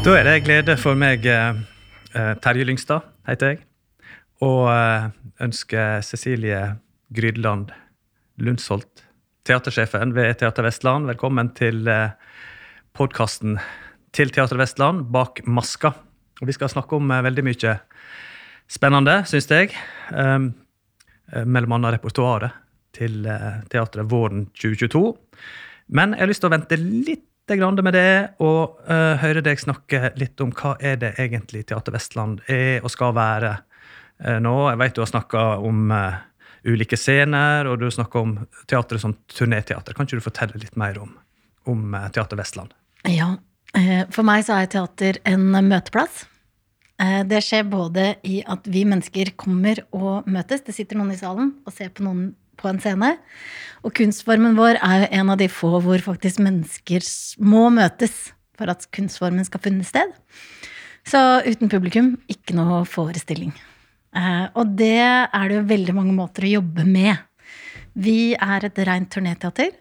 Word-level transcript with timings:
Da 0.00 0.14
er 0.16 0.24
det 0.24 0.46
glede 0.46 0.78
for 0.80 0.96
meg, 0.96 1.26
eh, 1.28 1.58
eh, 2.16 2.30
Terje 2.40 2.64
Lyngstad 2.64 3.04
heter 3.28 3.50
jeg, 3.50 3.58
og 4.40 4.70
eh, 4.72 5.10
ønsker 5.44 6.00
Cecilie 6.00 6.60
Grydland 7.12 7.68
Lundsholt, 8.40 9.04
teatersjefen 9.44 10.14
ved 10.16 10.38
Teater 10.40 10.64
Vestland, 10.64 11.04
velkommen 11.04 11.52
til 11.52 11.84
podkasten 12.96 13.58
til 14.16 14.32
Teater 14.32 14.56
Vestland, 14.56 15.04
Bak 15.12 15.44
maska. 15.44 15.92
Og 16.40 16.48
vi 16.48 16.56
skal 16.56 16.72
snakke 16.72 16.96
om 16.96 17.12
veldig 17.12 17.44
mye 17.44 17.76
spennende, 18.72 19.20
syns 19.28 19.52
jeg. 19.52 19.76
Um, 20.16 20.54
eh, 21.28 21.44
mellom 21.44 21.76
annet 21.76 21.98
repertoaret 21.98 22.56
til 22.96 23.28
teatret 23.68 24.08
våren 24.08 24.48
2022. 24.56 25.10
Men 25.92 26.16
jeg 26.16 26.24
har 26.24 26.32
lyst 26.32 26.40
til 26.40 26.48
å 26.48 26.56
vente 26.56 26.80
litt 26.80 27.29
grann 27.56 27.78
med 27.82 27.94
det, 27.94 28.34
og 28.38 28.78
uh, 28.86 29.16
høre 29.18 29.42
deg 29.42 29.58
snakke 29.58 30.12
litt 30.20 30.40
om 30.40 30.52
hva 30.52 30.76
er 30.80 30.96
det 31.00 31.14
egentlig 31.18 31.66
Teater 31.66 31.92
Vestland 31.92 32.40
er 32.46 32.84
og 32.84 32.90
skal 32.90 33.14
være 33.16 33.56
uh, 34.26 34.38
nå. 34.38 34.56
Jeg 34.70 34.78
vet 34.78 34.94
du 34.94 35.00
har 35.02 35.10
snakka 35.10 35.44
om 35.58 35.90
uh, 35.90 36.18
ulike 36.64 36.96
scener, 36.96 37.66
og 37.66 37.78
du 37.80 37.86
har 37.86 37.94
snakka 37.94 38.20
om 38.20 38.34
teatret 38.68 39.00
som 39.00 39.14
turnéteater. 39.32 39.94
Kan 39.96 40.06
ikke 40.06 40.20
du 40.20 40.24
fortelle 40.24 40.60
litt 40.60 40.76
mer 40.76 40.98
om, 41.00 41.14
om 41.64 41.94
eh, 41.94 42.10
Teater 42.12 42.36
Vestland? 42.36 42.74
Ja. 43.08 43.30
eh, 43.72 44.02
For 44.12 44.26
meg 44.28 44.44
så 44.44 44.58
er 44.60 44.68
teater 44.68 45.20
en 45.24 45.46
møteplass. 45.48 46.26
Eh, 47.00 47.22
Det 47.24 47.40
skjer 47.46 47.64
både 47.70 48.10
i 48.28 48.42
at 48.44 48.68
vi 48.68 48.84
mennesker 48.84 49.32
kommer 49.40 49.80
og 49.96 50.28
møtes. 50.28 50.60
Det 50.66 50.76
sitter 50.76 51.00
noen 51.00 51.14
i 51.14 51.20
salen 51.20 51.54
og 51.64 51.72
ser 51.72 51.88
på 51.96 52.04
noen 52.04 52.34
på 52.60 52.68
en 52.70 52.80
scene. 52.82 53.14
Og 53.84 53.94
kunstformen 53.96 54.58
vår 54.58 54.78
er 54.84 55.04
jo 55.04 55.08
en 55.20 55.32
av 55.32 55.40
de 55.40 55.48
få 55.48 55.78
hvor 55.80 56.04
faktisk 56.04 56.42
mennesker 56.44 57.04
må 57.40 57.68
møtes 57.72 58.30
for 58.60 58.68
at 58.72 58.84
kunstformen 58.92 59.46
skal 59.48 59.62
funne 59.64 59.86
sted. 59.88 60.12
Så 61.08 61.18
uten 61.46 61.70
publikum, 61.72 62.14
ikke 62.28 62.54
noe 62.58 62.82
forestilling. 62.84 63.54
Eh, 64.14 64.46
Og 64.54 64.76
det 64.76 65.00
er 65.00 65.48
det 65.48 65.56
jo 65.56 65.68
veldig 65.70 65.94
mange 65.96 66.12
måter 66.16 66.44
å 66.44 66.54
jobbe 66.58 66.84
med. 66.84 67.16
Vi 67.96 68.34
er 68.34 68.66
et 68.66 68.78
rent 68.86 69.10
turnéteater. 69.10 69.72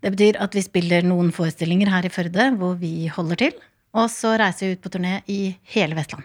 Det 0.00 0.12
betyr 0.14 0.38
at 0.40 0.54
vi 0.56 0.62
spiller 0.64 1.04
noen 1.04 1.32
forestillinger 1.32 1.90
her 1.92 2.06
i 2.06 2.12
Førde, 2.12 2.50
hvor 2.56 2.76
vi 2.80 3.08
holder 3.08 3.36
til. 3.36 3.56
Og 3.96 4.08
så 4.12 4.36
reiser 4.38 4.68
vi 4.68 4.76
ut 4.76 4.84
på 4.84 4.92
turné 4.94 5.20
i 5.28 5.56
hele 5.74 5.96
Vestland. 5.98 6.24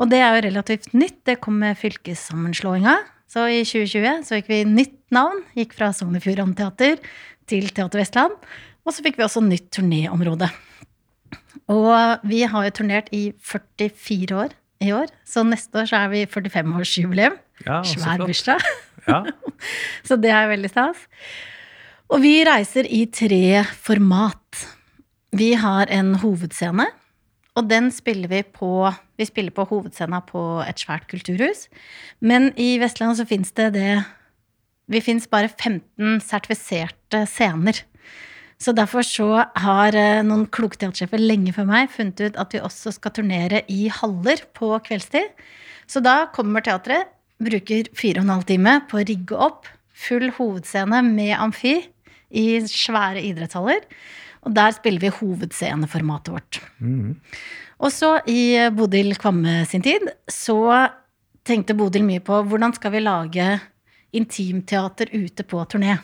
Og 0.00 0.08
det 0.10 0.20
er 0.22 0.36
jo 0.36 0.46
relativt 0.48 0.92
nytt. 0.94 1.20
Det 1.26 1.40
kom 1.42 1.58
med 1.60 1.78
fylkessammenslåinga. 1.78 2.94
Så 3.30 3.44
i 3.46 3.60
2020 3.62 4.24
så 4.26 4.38
fikk 4.40 4.48
vi 4.50 4.64
nytt 4.66 4.96
navn. 5.14 5.44
Gikk 5.54 5.76
fra 5.78 5.92
Sognefjord 5.94 6.42
Amteater 6.42 6.98
til 7.50 7.68
Teater 7.70 8.02
Vestland. 8.02 8.34
Og 8.82 8.94
så 8.96 9.04
fikk 9.06 9.20
vi 9.20 9.26
også 9.26 9.42
nytt 9.44 9.68
turnéområde. 9.76 10.48
Og 11.70 12.26
vi 12.26 12.42
har 12.50 12.66
jo 12.66 12.74
turnert 12.80 13.10
i 13.14 13.28
44 13.38 14.34
år 14.34 14.56
i 14.82 14.90
år. 14.96 15.12
Så 15.28 15.44
neste 15.46 15.78
år 15.78 15.86
så 15.90 16.00
er 16.02 16.10
vi 16.10 16.24
45-årsjubileum. 16.26 17.36
Ja, 17.66 17.82
Svær 17.86 18.24
bursdag. 18.24 18.64
Ja. 19.06 19.22
Så 20.08 20.18
det 20.20 20.32
er 20.34 20.50
veldig 20.50 20.70
stas. 20.72 21.04
Og 22.10 22.24
vi 22.24 22.40
reiser 22.48 22.88
i 22.90 23.04
tre 23.14 23.62
format. 23.78 24.64
Vi 25.36 25.52
har 25.60 25.92
en 25.94 26.16
hovedscene, 26.18 26.88
og 27.58 27.66
den 27.70 27.90
spiller 27.94 28.30
vi 28.30 28.42
på 28.46 28.90
Vi 29.18 29.26
spiller 29.28 29.52
på 29.52 29.66
hovedscena 29.68 30.22
på 30.24 30.40
et 30.64 30.80
svært 30.80 31.08
kulturhus. 31.10 31.66
Men 32.20 32.54
i 32.56 32.78
Vestland 32.80 33.18
så 33.18 33.26
fins 33.28 33.52
det 33.52 33.72
det 33.74 34.04
Vi 34.90 35.00
fins 35.00 35.28
bare 35.30 35.48
15 35.48 36.20
sertifiserte 36.24 37.26
scener. 37.26 37.84
Så 38.60 38.74
derfor 38.76 39.04
så 39.06 39.44
har 39.56 39.96
eh, 39.96 40.20
noen 40.26 40.44
kloke 40.52 40.76
teatersjefer 40.76 41.20
lenge 41.20 41.54
før 41.56 41.68
meg 41.68 41.92
funnet 41.94 42.20
ut 42.20 42.36
at 42.36 42.52
vi 42.52 42.60
også 42.60 42.92
skal 42.92 43.14
turnere 43.16 43.62
i 43.72 43.88
haller 43.88 44.42
på 44.52 44.74
kveldstid. 44.84 45.30
Så 45.88 46.02
da 46.04 46.26
kommer 46.34 46.60
teatret, 46.60 47.08
bruker 47.40 47.88
fire 47.96 48.20
og 48.20 48.26
en 48.26 48.34
halv 48.34 48.48
time 48.50 48.74
på 48.90 48.98
å 49.00 49.06
rigge 49.06 49.38
opp 49.38 49.70
full 49.96 50.28
hovedscene 50.36 51.00
med 51.06 51.32
amfi 51.38 51.78
i 52.30 52.46
svære 52.68 53.22
idrettshaller. 53.30 53.80
Og 54.46 54.54
der 54.56 54.72
spiller 54.72 55.02
vi 55.02 55.12
hovedsceneformatet 55.12 56.32
vårt. 56.32 56.60
Mm. 56.78 57.16
Og 57.80 57.92
så 57.92 58.14
i 58.28 58.56
Bodil 58.76 59.14
Kvamme 59.20 59.64
sin 59.68 59.84
tid 59.84 60.08
så 60.30 60.58
tenkte 61.46 61.76
Bodil 61.76 62.04
mye 62.06 62.22
på 62.24 62.42
hvordan 62.48 62.74
skal 62.76 62.94
vi 62.94 63.02
lage 63.04 63.50
intimteater 64.16 65.12
ute 65.12 65.44
på 65.46 65.62
turné. 65.70 65.98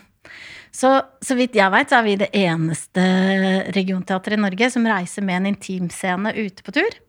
Så, 0.71 0.91
så 1.23 1.37
vidt 1.37 1.55
jeg 1.57 1.71
veit, 1.73 1.89
så 1.89 1.99
er 1.99 2.05
vi 2.05 2.17
det 2.19 2.29
eneste 2.35 3.03
regionteatret 3.75 4.37
i 4.37 4.41
Norge 4.41 4.69
som 4.73 4.85
reiser 4.87 5.25
med 5.25 5.41
en 5.41 5.51
intimscene 5.53 6.33
ute 6.37 6.65
på 6.65 6.75
tur. 6.75 6.99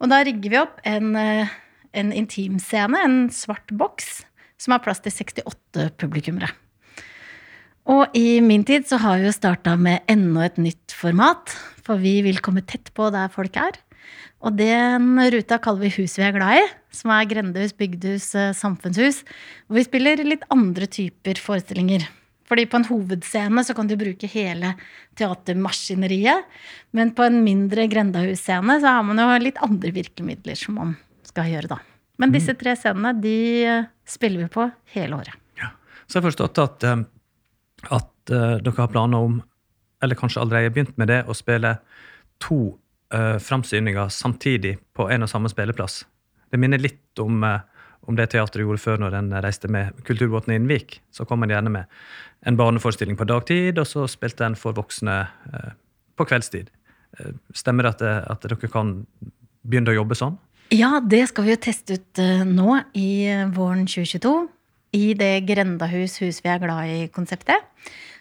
Og 0.00 0.12
da 0.12 0.22
rigger 0.24 0.52
vi 0.52 0.60
opp 0.60 0.78
en, 0.88 1.10
eh, 1.18 1.50
en 1.98 2.14
intimscene, 2.16 3.02
en 3.04 3.18
svart 3.34 3.74
boks, 3.74 4.22
som 4.58 4.74
har 4.74 4.82
plass 4.84 5.02
til 5.04 5.12
68 5.14 5.90
publikummere. 6.00 6.50
Og 7.88 8.16
i 8.16 8.38
min 8.44 8.66
tid 8.68 8.84
så 8.88 8.98
har 9.00 9.16
vi 9.16 9.28
jo 9.28 9.32
starta 9.32 9.72
med 9.80 10.04
enda 10.12 10.44
et 10.44 10.58
nytt 10.60 10.92
format, 10.92 11.54
for 11.84 12.00
vi 12.02 12.18
vil 12.26 12.42
komme 12.44 12.60
tett 12.68 12.90
på 12.96 13.08
der 13.14 13.30
folk 13.32 13.56
er. 13.56 13.78
Og 14.44 14.54
den 14.58 15.16
ruta 15.32 15.56
kaller 15.62 15.86
vi 15.86 15.94
Hus 15.96 16.18
vi 16.18 16.26
er 16.26 16.36
glad 16.36 16.60
i, 16.60 16.66
som 16.94 17.10
er 17.14 17.26
grendehus, 17.30 17.74
bygdehus, 17.74 18.28
eh, 18.38 18.52
samfunnshus. 18.54 19.24
Hvor 19.66 19.80
vi 19.80 19.86
spiller 19.88 20.22
litt 20.22 20.44
andre 20.52 20.86
typer 20.86 21.40
forestillinger. 21.42 22.06
Fordi 22.48 22.64
på 22.68 22.78
en 22.78 22.86
hovedscene 22.88 23.64
så 23.66 23.74
kan 23.76 23.88
du 23.88 23.96
bruke 23.98 24.30
hele 24.30 24.74
teatermaskineriet. 25.18 26.46
Men 26.96 27.12
på 27.16 27.26
en 27.26 27.42
mindre 27.44 27.88
grendahusscene 27.90 28.78
så 28.80 28.94
har 28.98 29.04
man 29.04 29.20
jo 29.20 29.28
litt 29.42 29.60
andre 29.64 29.92
virkemidler 29.96 30.56
som 30.56 30.78
man 30.80 30.96
skal 31.28 31.50
gjøre 31.50 31.74
da. 31.74 31.82
Men 32.18 32.32
disse 32.34 32.54
tre 32.58 32.74
scenene 32.78 33.12
de 33.20 33.36
eh, 33.64 33.90
spiller 34.08 34.46
vi 34.46 34.52
på 34.54 34.70
hele 34.94 35.18
året. 35.18 35.34
Ja. 35.60 35.74
Så 36.06 36.18
jeg 36.18 36.22
har 36.22 36.30
forstått 36.30 36.62
at, 36.62 36.86
eh, 36.88 37.04
at 37.86 38.32
eh, 38.32 38.58
dere 38.62 38.76
har 38.76 38.92
planer 38.92 39.24
om, 39.28 39.40
eller 40.02 40.18
kanskje 40.18 40.42
allerede 40.42 40.74
begynt 40.74 40.96
med 41.00 41.10
det, 41.10 41.22
å 41.26 41.34
spille 41.34 41.76
to 42.38 42.78
uh, 43.14 43.38
framsyninger 43.42 44.12
samtidig 44.14 44.76
på 44.94 45.08
en 45.10 45.26
og 45.26 45.30
samme 45.32 45.50
spilleplass. 45.50 46.04
Det 46.52 46.60
minner 46.62 46.78
litt 46.78 47.18
om, 47.18 47.42
uh, 47.42 47.64
om 48.06 48.14
det 48.14 48.28
teatret 48.30 48.62
gjorde 48.62 48.82
før 48.82 49.02
når 49.02 49.16
den 49.16 49.32
reiste 49.42 49.70
med 49.74 49.98
Kulturbåten 50.06 50.54
i 50.54 50.58
Innvik. 50.60 51.00
Så 51.10 51.26
kom 51.26 51.42
en 51.42 51.50
gjerne 51.50 51.72
med 51.74 51.90
en 52.46 52.58
barneforestilling 52.60 53.18
på 53.18 53.26
dagtid, 53.26 53.80
og 53.82 53.90
så 53.90 54.06
spilte 54.06 54.46
en 54.46 54.58
for 54.58 54.78
voksne 54.78 55.18
uh, 55.26 55.72
på 56.14 56.28
kveldstid. 56.30 56.70
Uh, 57.18 57.34
stemmer 57.58 57.88
det 57.88 57.96
at, 57.96 58.30
at 58.36 58.46
dere 58.46 58.70
kan 58.70 59.00
begynne 59.66 59.90
å 59.90 59.98
jobbe 59.98 60.18
sånn? 60.18 60.38
Ja, 60.74 60.98
det 61.00 61.22
skal 61.30 61.46
vi 61.46 61.54
jo 61.54 61.60
teste 61.64 61.96
ut 61.96 62.20
eh, 62.20 62.44
nå 62.44 62.76
i 62.98 63.24
eh, 63.30 63.46
våren 63.56 63.86
2022. 63.88 64.32
I 64.96 65.12
det 65.18 65.46
Grendahus 65.48 66.16
hus 66.22 66.40
vi 66.44 66.52
er 66.52 66.62
glad 66.62 66.92
i-konseptet. 66.94 67.66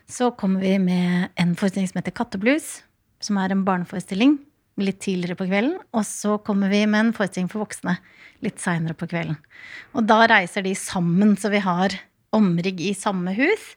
Så 0.08 0.32
kommer 0.40 0.64
vi 0.64 0.78
med 0.80 1.30
en 1.40 1.56
forestilling 1.60 1.90
som 1.92 2.00
heter 2.00 2.16
Katteblues, 2.16 2.82
som 3.24 3.40
er 3.42 3.52
en 3.52 3.66
barneforestilling 3.68 4.38
litt 4.78 5.00
tidligere 5.04 5.38
på 5.40 5.48
kvelden. 5.50 5.78
Og 5.96 6.06
så 6.08 6.38
kommer 6.44 6.72
vi 6.72 6.84
med 6.86 7.08
en 7.08 7.16
forestilling 7.16 7.50
for 7.52 7.66
voksne 7.66 7.98
litt 8.46 8.62
seinere 8.62 8.96
på 8.98 9.10
kvelden. 9.10 9.40
Og 9.98 10.06
da 10.08 10.22
reiser 10.30 10.66
de 10.66 10.76
sammen, 10.78 11.36
så 11.40 11.52
vi 11.54 11.64
har 11.64 11.96
omrigg 12.36 12.82
i 12.84 12.94
samme 12.98 13.34
hus. 13.38 13.68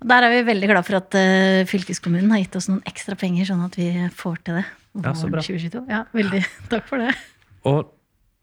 Og 0.00 0.08
der 0.10 0.26
er 0.26 0.32
vi 0.32 0.44
veldig 0.48 0.70
glad 0.70 0.86
for 0.88 0.98
at 0.98 1.16
uh, 1.18 1.62
fylkeskommunen 1.68 2.32
har 2.34 2.42
gitt 2.42 2.58
oss 2.58 2.68
noen 2.70 2.82
ekstra 2.88 3.16
penger, 3.20 3.46
sånn 3.52 3.64
at 3.66 3.78
vi 3.78 3.88
får 4.16 4.40
til 4.46 4.60
det. 4.60 4.66
Ja, 5.02 5.14
så 5.16 5.30
bra. 5.32 5.44
2022. 5.44 5.84
Ja, 5.92 6.04
veldig 6.16 6.42
takk 6.72 6.88
for 6.88 7.04
det. 7.04 7.12
Og 7.68 7.92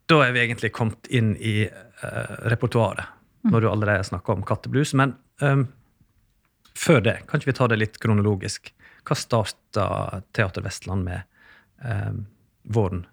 da 0.10 0.24
er 0.26 0.34
vi 0.34 0.44
egentlig 0.46 0.72
kommet 0.74 1.10
inn 1.14 1.34
i 1.36 1.62
uh, 1.68 2.36
repertoaret, 2.50 3.19
når 3.48 3.64
du 3.64 3.70
allerede 3.70 4.08
snakker 4.08 4.36
om 4.36 4.46
katteblues. 4.48 4.94
Men 4.98 5.16
um, 5.42 5.68
før 6.78 7.04
det, 7.06 7.18
kan 7.28 7.40
ikke 7.40 7.52
vi 7.52 7.58
ta 7.60 7.70
det 7.72 7.80
litt 7.80 8.00
kronologisk? 8.04 8.74
Hva 9.08 9.18
starta 9.18 9.86
Teater 10.36 10.66
Vestland 10.66 11.08
med 11.08 11.24
um, 11.84 12.26
våren 12.64 13.06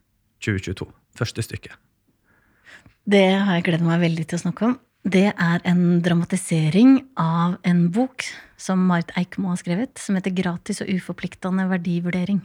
2022? 0.45 0.89
Første 1.17 1.45
stykke. 1.47 1.77
Det 3.07 3.29
har 3.39 3.59
jeg 3.59 3.69
gledet 3.69 3.87
meg 3.87 4.03
veldig 4.03 4.27
til 4.27 4.39
å 4.39 4.45
snakke 4.49 4.69
om. 4.73 4.77
Det 5.07 5.29
er 5.31 5.63
en 5.71 6.01
dramatisering 6.03 6.97
av 7.23 7.61
en 7.63 7.85
bok 7.95 8.25
som 8.59 8.81
Marit 8.89 9.13
Eikmo 9.15 9.53
har 9.53 9.61
skrevet, 9.61 10.01
som 10.03 10.19
heter 10.19 10.35
'Gratis 10.35 10.83
og 10.83 10.91
uforpliktende 10.91 11.69
verdivurdering'. 11.71 12.43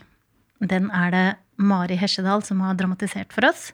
Den 0.61 0.91
er 0.93 1.09
det 1.09 1.27
Mari 1.57 1.97
Hesjedal 1.97 2.43
som 2.45 2.61
har 2.61 2.77
dramatisert 2.77 3.33
for 3.33 3.47
oss. 3.49 3.71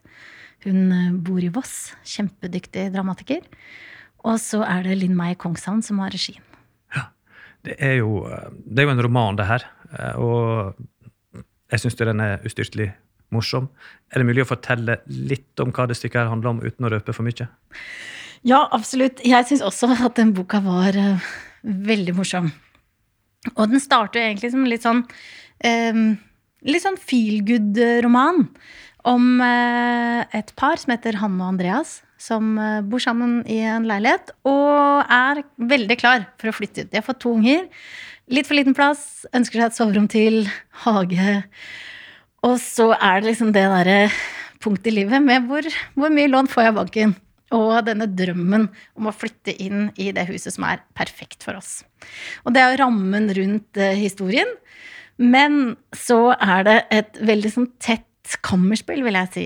Hun 0.63 0.91
eh, 0.91 1.11
bor 1.11 1.43
i 1.43 1.51
Voss. 1.51 1.91
Kjempedyktig 2.07 2.93
dramatiker. 2.95 3.43
Og 4.27 4.37
så 4.43 4.61
er 4.67 4.83
det 4.85 4.99
Linn 4.99 5.15
May 5.17 5.37
Kongshavn 5.39 5.83
som 5.85 6.03
har 6.03 6.13
regien. 6.13 6.43
Det 7.65 7.73
er 7.83 7.97
jo, 7.99 8.21
det 8.63 8.83
er 8.83 8.87
jo 8.87 8.93
en 8.93 9.01
roman, 9.03 9.35
det 9.35 9.47
her. 9.49 9.63
Og 10.21 10.77
jeg 11.73 11.81
syns 11.83 11.97
den 11.99 12.21
er 12.23 12.43
ustyrtelig 12.47 12.91
morsom. 13.33 13.67
Er 14.11 14.21
det 14.21 14.27
mulig 14.29 14.45
å 14.45 14.51
fortelle 14.51 15.01
litt 15.07 15.59
om 15.59 15.73
hva 15.75 15.87
det 15.89 15.97
stykket 15.99 16.21
her 16.21 16.31
handler 16.31 16.53
om, 16.53 16.61
uten 16.63 16.87
å 16.87 16.91
røpe 16.93 17.15
for 17.15 17.27
mye? 17.27 17.49
Ja, 18.47 18.61
absolutt. 18.71 19.19
Jeg 19.25 19.49
syns 19.49 19.65
også 19.65 19.89
at 19.95 20.15
den 20.19 20.31
boka 20.37 20.61
var 20.63 20.95
uh, 20.95 21.27
veldig 21.63 22.15
morsom. 22.15 22.51
Og 23.55 23.67
den 23.71 23.83
starter 23.83 24.23
egentlig 24.23 24.53
som 24.53 24.63
litt 24.67 24.85
sånn 24.85 25.03
um, 25.03 26.07
litt 26.67 26.83
sånn 26.83 26.97
feel 26.99 27.43
good-roman 27.47 28.45
om 29.07 29.41
eh, 29.43 30.25
et 30.35 30.51
par 30.59 30.79
som 30.81 30.93
heter 30.93 31.17
Hanne 31.21 31.39
og 31.43 31.55
Andreas, 31.55 32.01
som 32.21 32.55
eh, 32.59 32.81
bor 32.85 33.01
sammen 33.03 33.39
i 33.49 33.59
en 33.67 33.87
leilighet 33.87 34.33
og 34.47 35.07
er 35.13 35.43
veldig 35.57 35.97
klar 35.99 36.27
for 36.41 36.51
å 36.51 36.55
flytte 36.57 36.85
ut. 36.85 36.91
De 36.91 36.99
har 36.99 37.05
fått 37.05 37.21
to 37.23 37.35
unger. 37.37 37.67
Litt 38.27 38.49
for 38.49 38.57
liten 38.59 38.75
plass, 38.75 39.23
ønsker 39.35 39.61
seg 39.61 39.69
et 39.69 39.77
soverom 39.77 40.09
til, 40.11 40.41
hage. 40.83 41.37
Og 42.47 42.57
så 42.61 42.91
er 42.97 43.21
det 43.21 43.31
liksom 43.31 43.53
det 43.55 43.63
derre 43.71 44.01
punktet 44.63 44.91
i 44.91 44.97
livet 44.97 45.23
med 45.23 45.47
hvor, 45.47 45.63
hvor 45.95 46.11
mye 46.13 46.31
lån 46.31 46.51
får 46.51 46.65
jeg 46.65 46.73
av 46.73 46.81
banken? 46.81 47.15
Og 47.55 47.77
denne 47.87 48.09
drømmen 48.11 48.65
om 48.99 49.07
å 49.07 49.15
flytte 49.15 49.53
inn 49.63 49.87
i 49.95 50.09
det 50.11 50.25
huset 50.27 50.51
som 50.57 50.65
er 50.67 50.83
perfekt 50.97 51.45
for 51.47 51.55
oss. 51.55 51.85
Og 52.43 52.51
det 52.51 52.59
er 52.59 52.73
jo 52.73 52.81
rammen 52.83 53.31
rundt 53.37 53.79
eh, 53.79 53.95
historien. 53.95 54.51
Men 55.17 55.77
så 55.95 56.35
er 56.35 56.67
det 56.67 56.77
et 56.93 57.21
veldig 57.25 57.53
sånn 57.53 57.71
tett 57.81 58.03
kammerspill, 58.43 59.03
vil 59.05 59.17
jeg 59.17 59.31
si. 59.33 59.45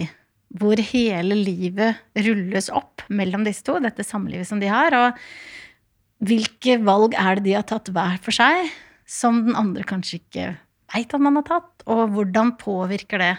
Hvor 0.61 0.79
hele 0.83 1.37
livet 1.37 2.01
rulles 2.25 2.69
opp 2.73 3.05
mellom 3.13 3.45
disse 3.47 3.63
to, 3.67 3.77
dette 3.83 4.03
samlivet 4.03 4.49
som 4.49 4.59
de 4.61 4.71
har. 4.71 4.95
Og 4.97 6.27
hvilke 6.27 6.79
valg 6.83 7.15
er 7.17 7.39
det 7.39 7.45
de 7.49 7.55
har 7.57 7.67
tatt 7.69 7.91
hver 7.93 8.17
for 8.23 8.35
seg, 8.35 8.71
som 9.07 9.43
den 9.45 9.57
andre 9.59 9.85
kanskje 9.87 10.19
ikke 10.21 10.49
veit 10.91 11.13
at 11.15 11.23
man 11.23 11.39
har 11.39 11.47
tatt? 11.47 11.85
Og 11.87 12.11
hvordan 12.15 12.55
påvirker 12.61 13.23
det 13.23 13.33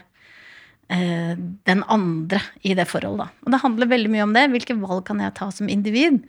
eh, 0.93 1.37
den 1.69 1.85
andre 1.93 2.43
i 2.65 2.77
det 2.79 2.89
forholdet, 2.91 3.29
da. 3.29 3.44
Og 3.44 3.55
det 3.55 3.62
handler 3.65 3.93
veldig 3.93 4.12
mye 4.12 4.27
om 4.27 4.37
det. 4.37 4.49
Hvilke 4.55 4.79
valg 4.81 5.05
kan 5.09 5.23
jeg 5.23 5.37
ta 5.39 5.50
som 5.55 5.71
individ 5.73 6.23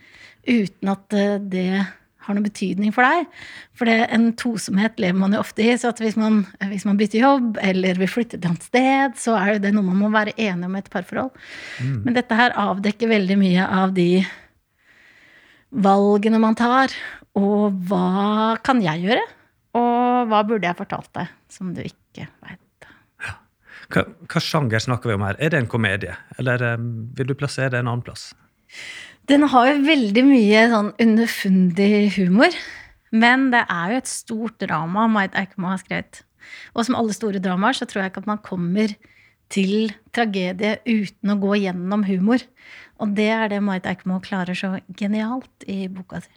uten 0.43 0.91
at 0.91 1.15
eh, 1.15 1.37
det 1.39 1.85
har 2.23 2.35
noen 2.35 2.45
betydning 2.45 2.93
for 2.95 3.05
deg. 3.05 3.27
For 3.77 3.89
det, 3.89 3.97
en 4.15 4.29
tosomhet 4.39 4.99
lever 5.01 5.19
man 5.19 5.35
jo 5.35 5.41
ofte 5.43 5.65
i. 5.65 5.73
Så 5.79 5.91
hvis 5.99 6.17
man, 6.19 6.43
hvis, 6.71 6.85
man, 6.87 6.99
bytter 6.99 7.23
jobb 7.23 7.59
eller 7.63 7.99
vil 7.99 8.11
flytte 8.11 8.37
til 8.37 8.43
et 8.43 8.49
annet 8.51 8.69
sted, 8.69 9.19
så 9.19 9.37
er 9.39 9.61
det 9.63 9.73
noe 9.75 9.87
man 9.87 10.01
må 10.01 10.11
være 10.13 10.35
enig 10.37 10.69
om 10.69 10.77
i 10.77 10.81
et 10.83 10.91
parforhold. 10.93 11.33
Mm. 11.83 11.99
Men 12.07 12.17
dette 12.17 12.39
her 12.39 12.55
avdekker 12.63 13.11
veldig 13.11 13.39
mye 13.41 13.69
av 13.83 13.95
de 13.97 14.09
valgene 15.83 16.41
man 16.41 16.57
tar. 16.59 16.93
Og 17.39 17.79
hva 17.89 18.57
kan 18.65 18.81
jeg 18.83 19.07
gjøre? 19.07 19.23
Og 19.77 20.29
hva 20.29 20.43
burde 20.45 20.69
jeg 20.69 20.77
fortalt 20.77 21.09
deg 21.17 21.31
som 21.51 21.73
du 21.73 21.81
ikke 21.85 22.27
veit? 22.43 22.59
Hva, 23.93 24.05
hva, 24.25 24.41
sjanger 24.41 24.81
snakker 24.81 25.11
vi 25.11 25.17
om 25.17 25.25
her? 25.25 25.37
Er 25.43 25.53
det 25.53 25.59
en 25.59 25.69
komedie, 25.69 26.15
eller 26.41 26.61
um, 26.77 26.87
vil 27.17 27.29
du 27.29 27.35
plassere 27.37 27.73
det 27.73 27.81
en 27.83 27.91
annen 27.91 28.05
plass? 28.05 28.31
Den 29.31 29.47
har 29.47 29.69
jo 29.69 29.83
veldig 29.85 30.23
mye 30.27 30.67
sånn 30.71 30.91
underfundig 31.01 31.93
humor. 32.17 32.55
Men 33.13 33.51
det 33.53 33.63
er 33.69 33.93
jo 33.93 34.01
et 34.01 34.09
stort 34.09 34.59
drama 34.63 35.05
Maid 35.11 35.35
Eikmo 35.37 35.69
har 35.69 35.81
skrevet. 35.83 36.23
Og 36.73 36.87
som 36.87 36.97
alle 36.99 37.15
store 37.15 37.41
dramaer 37.43 37.77
så 37.77 37.87
tror 37.87 38.03
jeg 38.03 38.13
ikke 38.13 38.23
at 38.25 38.31
man 38.31 38.41
kommer 38.43 38.95
til 39.53 39.93
tragedie 40.15 40.79
uten 40.87 41.31
å 41.31 41.39
gå 41.39 41.59
gjennom 41.61 42.03
humor. 42.07 42.43
Og 43.01 43.13
det 43.17 43.29
er 43.35 43.51
det 43.53 43.61
Maid 43.63 43.87
Eikmo 43.89 44.19
klarer 44.23 44.57
så 44.57 44.75
genialt 44.99 45.67
i 45.69 45.85
boka 45.91 46.23
si. 46.23 46.33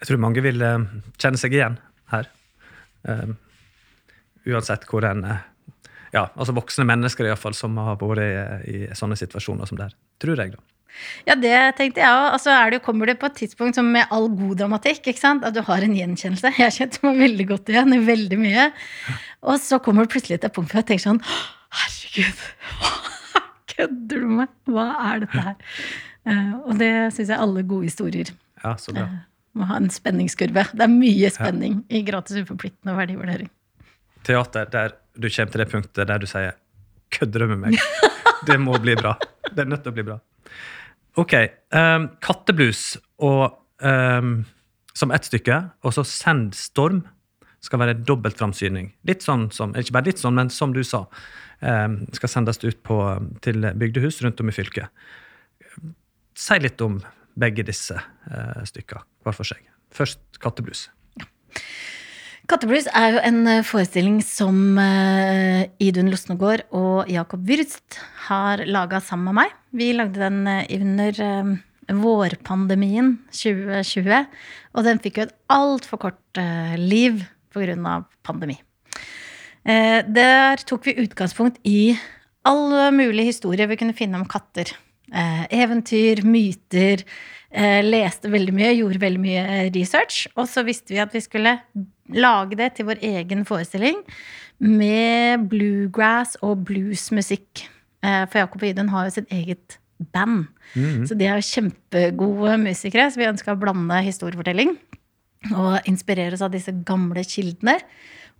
Jeg 0.00 0.08
tror 0.08 0.22
mange 0.24 0.42
vil 0.42 0.62
uh, 0.64 0.82
kjenne 1.20 1.38
seg 1.38 1.54
igjen 1.54 1.76
her. 2.10 2.26
Uh, 3.06 3.36
uansett 4.48 4.88
hvor 4.88 5.06
en 5.06 5.22
uh, 5.28 5.42
Ja, 6.14 6.28
altså 6.38 6.54
voksne 6.56 6.86
mennesker 6.88 7.26
i 7.26 7.30
hvert 7.32 7.42
fall, 7.42 7.56
som 7.58 7.76
har 7.82 7.98
vært 8.00 8.22
i, 8.24 8.32
i 8.70 8.96
sånne 8.96 9.18
situasjoner 9.18 9.68
som 9.68 9.78
det 9.78 9.88
her. 9.88 9.96
Tror 10.22 10.40
jeg, 10.40 10.54
da. 10.54 10.73
Ja, 11.28 11.36
det 11.38 11.54
tenkte 11.78 12.02
jeg 12.02 12.10
òg. 12.10 12.34
Og 12.34 12.40
så 12.42 12.52
altså, 12.52 12.80
kommer 12.84 13.10
det 13.10 13.16
på 13.20 13.28
et 13.30 13.36
tidspunkt 13.42 13.78
som 13.78 13.90
med 13.94 14.10
all 14.14 14.28
god 14.32 14.60
dramatikk. 14.62 15.10
At 15.10 15.54
du 15.54 15.62
har 15.66 15.84
en 15.84 15.96
gjenkjennelse. 15.96 16.54
Jeg 16.58 16.76
kjente 16.78 17.02
meg 17.06 17.20
veldig 17.24 17.48
godt 17.50 17.72
igjen 17.72 17.96
i 17.96 18.00
veldig 18.04 18.38
mye. 18.40 18.70
Og 19.44 19.60
så 19.62 19.80
kommer 19.82 20.04
det 20.06 20.14
plutselig 20.14 20.40
til 20.40 20.50
et 20.50 20.56
punkt 20.56 20.72
hvor 20.72 20.82
jeg 20.82 20.90
tenker 20.92 21.06
sånn 21.08 21.22
Herregud, 21.74 22.42
hva 22.78 23.44
kødder 23.74 24.20
du 24.22 24.34
med? 24.38 24.50
Hva 24.70 24.88
er 25.10 25.24
dette 25.24 25.44
her? 25.48 25.56
Uh, 26.24 26.52
og 26.70 26.76
det 26.80 26.92
syns 27.12 27.32
jeg 27.32 27.36
alle 27.36 27.64
gode 27.68 27.90
historier 27.90 28.30
ja, 28.30 28.76
så 28.80 28.94
bra. 28.94 29.08
Uh, 29.10 29.16
må 29.58 29.66
ha 29.68 29.78
en 29.80 29.90
spenningskurve. 29.92 30.64
Det 30.72 30.86
er 30.86 30.92
mye 30.92 31.30
spenning 31.34 31.80
ja. 31.82 31.98
i 31.98 32.04
gratis 32.06 32.38
uforpliktende 32.40 32.94
verdivurdering. 32.96 33.50
Teater 34.24 34.70
der 34.72 34.94
du 35.14 35.28
kommer 35.28 35.52
til 35.52 35.62
det 35.62 35.68
punktet 35.70 36.08
der 36.08 36.22
du 36.22 36.26
sier 36.26 36.54
'kødder 37.10 37.44
du 37.44 37.54
med 37.54 37.66
meg'? 37.66 37.82
Det 38.48 38.56
må 38.60 38.78
bli 38.78 38.94
bra. 38.98 39.14
Det 39.50 39.62
er 39.62 39.68
nødt 39.68 39.84
til 39.84 39.92
å 39.92 39.96
bli 39.96 40.06
bra. 40.06 40.18
Ok. 41.20 41.34
Um, 41.74 42.08
katteblues 42.24 42.96
og, 43.22 43.58
um, 43.82 44.44
som 44.94 45.12
ett 45.14 45.26
stykke, 45.28 45.60
og 45.82 45.94
så 45.94 46.04
Send 46.06 46.54
storm 46.58 47.04
skal 47.64 47.80
være 47.80 47.96
dobbeltframsyning. 48.04 48.90
Litt 49.08 49.24
sånn 49.24 49.48
som, 49.54 49.72
Ikke 49.78 49.94
bare 49.96 50.10
litt 50.10 50.20
sånn, 50.20 50.36
men 50.36 50.50
som 50.52 50.74
du 50.74 50.82
sa. 50.84 51.06
Um, 51.60 52.02
skal 52.12 52.28
sendes 52.28 52.60
ut 52.64 52.82
på, 52.82 52.98
til 53.40 53.70
bygdehus 53.74 54.20
rundt 54.24 54.42
om 54.42 54.50
i 54.50 54.56
fylket. 54.56 54.90
Si 56.34 56.58
litt 56.60 56.80
om 56.84 56.98
begge 57.38 57.64
disse 57.66 57.94
uh, 57.96 58.60
stykkene 58.66 59.06
hver 59.24 59.38
for 59.38 59.48
seg. 59.48 59.62
Først 59.94 60.20
Katteblues. 60.42 60.88
Katteblues 62.44 62.84
er 62.92 63.14
jo 63.14 63.20
en 63.24 63.46
eh, 63.48 63.62
forestilling 63.64 64.18
som 64.20 64.76
uh, 64.76 65.62
Idun 65.80 66.10
Losnegård 66.12 66.66
og 66.76 67.08
Jakob 67.08 67.40
Wyrst 67.48 67.96
har 68.26 68.60
laga 68.68 68.98
sammen 69.00 69.30
med 69.30 69.38
meg. 69.38 69.54
Vi 69.72 69.86
lagde 69.96 70.20
den 70.20 70.42
uh, 70.44 70.60
under 70.76 72.02
vårpandemien 72.02 73.14
2020, 73.32 74.28
og 74.76 74.84
den 74.84 75.00
fikk 75.04 75.22
jo 75.22 75.24
et 75.24 75.32
altfor 75.52 76.02
kort 76.04 76.40
liv 76.80 77.24
pga. 77.52 77.96
pandemi. 78.24 78.56
der 79.64 80.64
tok 80.64 80.86
vi 80.86 80.96
utgangspunkt 81.02 81.60
i 81.64 81.94
alle 82.44 82.90
mulige 82.90 83.28
historier 83.28 83.68
vi 83.68 83.76
kunne 83.76 83.96
finne 83.96 84.16
om 84.16 84.24
katter. 84.24 84.72
eventyr, 85.50 86.24
myter. 86.24 87.04
leste 87.84 88.32
veldig 88.32 88.54
mye, 88.56 88.72
gjorde 88.80 89.00
veldig 89.00 89.20
mye 89.20 89.70
research. 89.76 90.26
Og 90.36 90.48
så 90.48 90.64
visste 90.64 90.94
vi 90.94 91.04
at 91.04 91.12
vi 91.12 91.20
skulle 91.20 91.58
lage 92.12 92.58
det 92.58 92.74
til 92.76 92.88
vår 92.88 93.00
egen 93.02 93.44
forestilling 93.48 94.00
med 94.58 95.48
bluegrass 95.50 96.36
og 96.42 96.64
bluesmusikk. 96.68 97.64
Eh, 98.04 98.24
for 98.28 98.42
Jakob 98.42 98.62
og 98.62 98.68
Idun 98.68 98.92
har 98.92 99.06
jo 99.06 99.16
sitt 99.16 99.32
eget 99.32 99.78
band. 100.12 100.46
Mm 100.74 100.84
-hmm. 100.84 101.06
Så 101.06 101.14
de 101.14 101.24
er 101.24 101.34
jo 101.34 101.40
kjempegode 101.40 102.58
musikere, 102.58 103.10
så 103.10 103.16
vi 103.16 103.26
ønska 103.26 103.52
å 103.52 103.60
blande 103.60 104.02
historiefortelling 104.02 104.78
og 105.52 105.80
inspireres 105.86 106.42
av 106.42 106.50
disse 106.50 106.72
gamle 106.84 107.24
kildene 107.24 107.78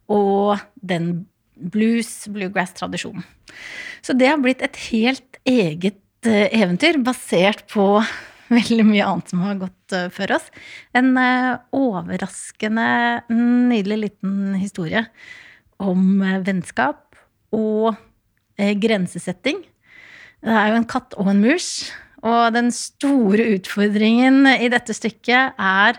og 0.08 0.58
den 0.82 1.26
blues, 1.54 2.28
bluegrass-tradisjonen. 2.28 3.24
Så 4.02 4.12
det 4.12 4.28
har 4.28 4.40
blitt 4.42 4.62
et 4.62 4.76
helt 4.90 5.38
eget 5.44 6.26
eh, 6.26 6.48
eventyr 6.52 6.98
basert 7.04 7.66
på 7.72 8.02
veldig 8.58 8.86
mye 8.88 9.06
annet 9.06 9.30
som 9.32 9.42
har 9.44 9.60
gått 9.60 9.94
uh, 9.96 10.08
før 10.12 10.36
oss. 10.38 10.48
En 10.96 11.12
uh, 11.16 11.60
overraskende 11.74 12.86
nydelig 13.32 14.00
liten 14.06 14.56
historie 14.60 15.06
om 15.82 16.22
uh, 16.22 16.40
vennskap 16.44 17.00
og 17.54 17.94
grensesetting. 18.54 19.64
Det 20.44 20.52
er 20.54 20.68
jo 20.70 20.76
en 20.78 20.86
katt 20.86 21.16
og 21.18 21.26
en 21.32 21.40
mus. 21.42 21.88
Og 22.22 22.52
den 22.54 22.68
store 22.74 23.48
utfordringen 23.56 24.46
i 24.46 24.68
dette 24.70 24.94
stykket 24.94 25.58
er 25.58 25.98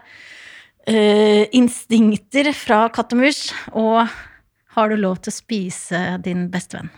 instinkter 1.56 2.48
fra 2.56 2.86
katt 2.96 3.12
og 3.12 3.26
mus. 3.26 3.42
Og 3.76 4.08
har 4.78 4.92
du 4.92 4.96
lov 4.96 5.20
til 5.20 5.34
å 5.34 5.36
spise 5.36 6.02
din 6.24 6.48
bestevenn? 6.54 6.94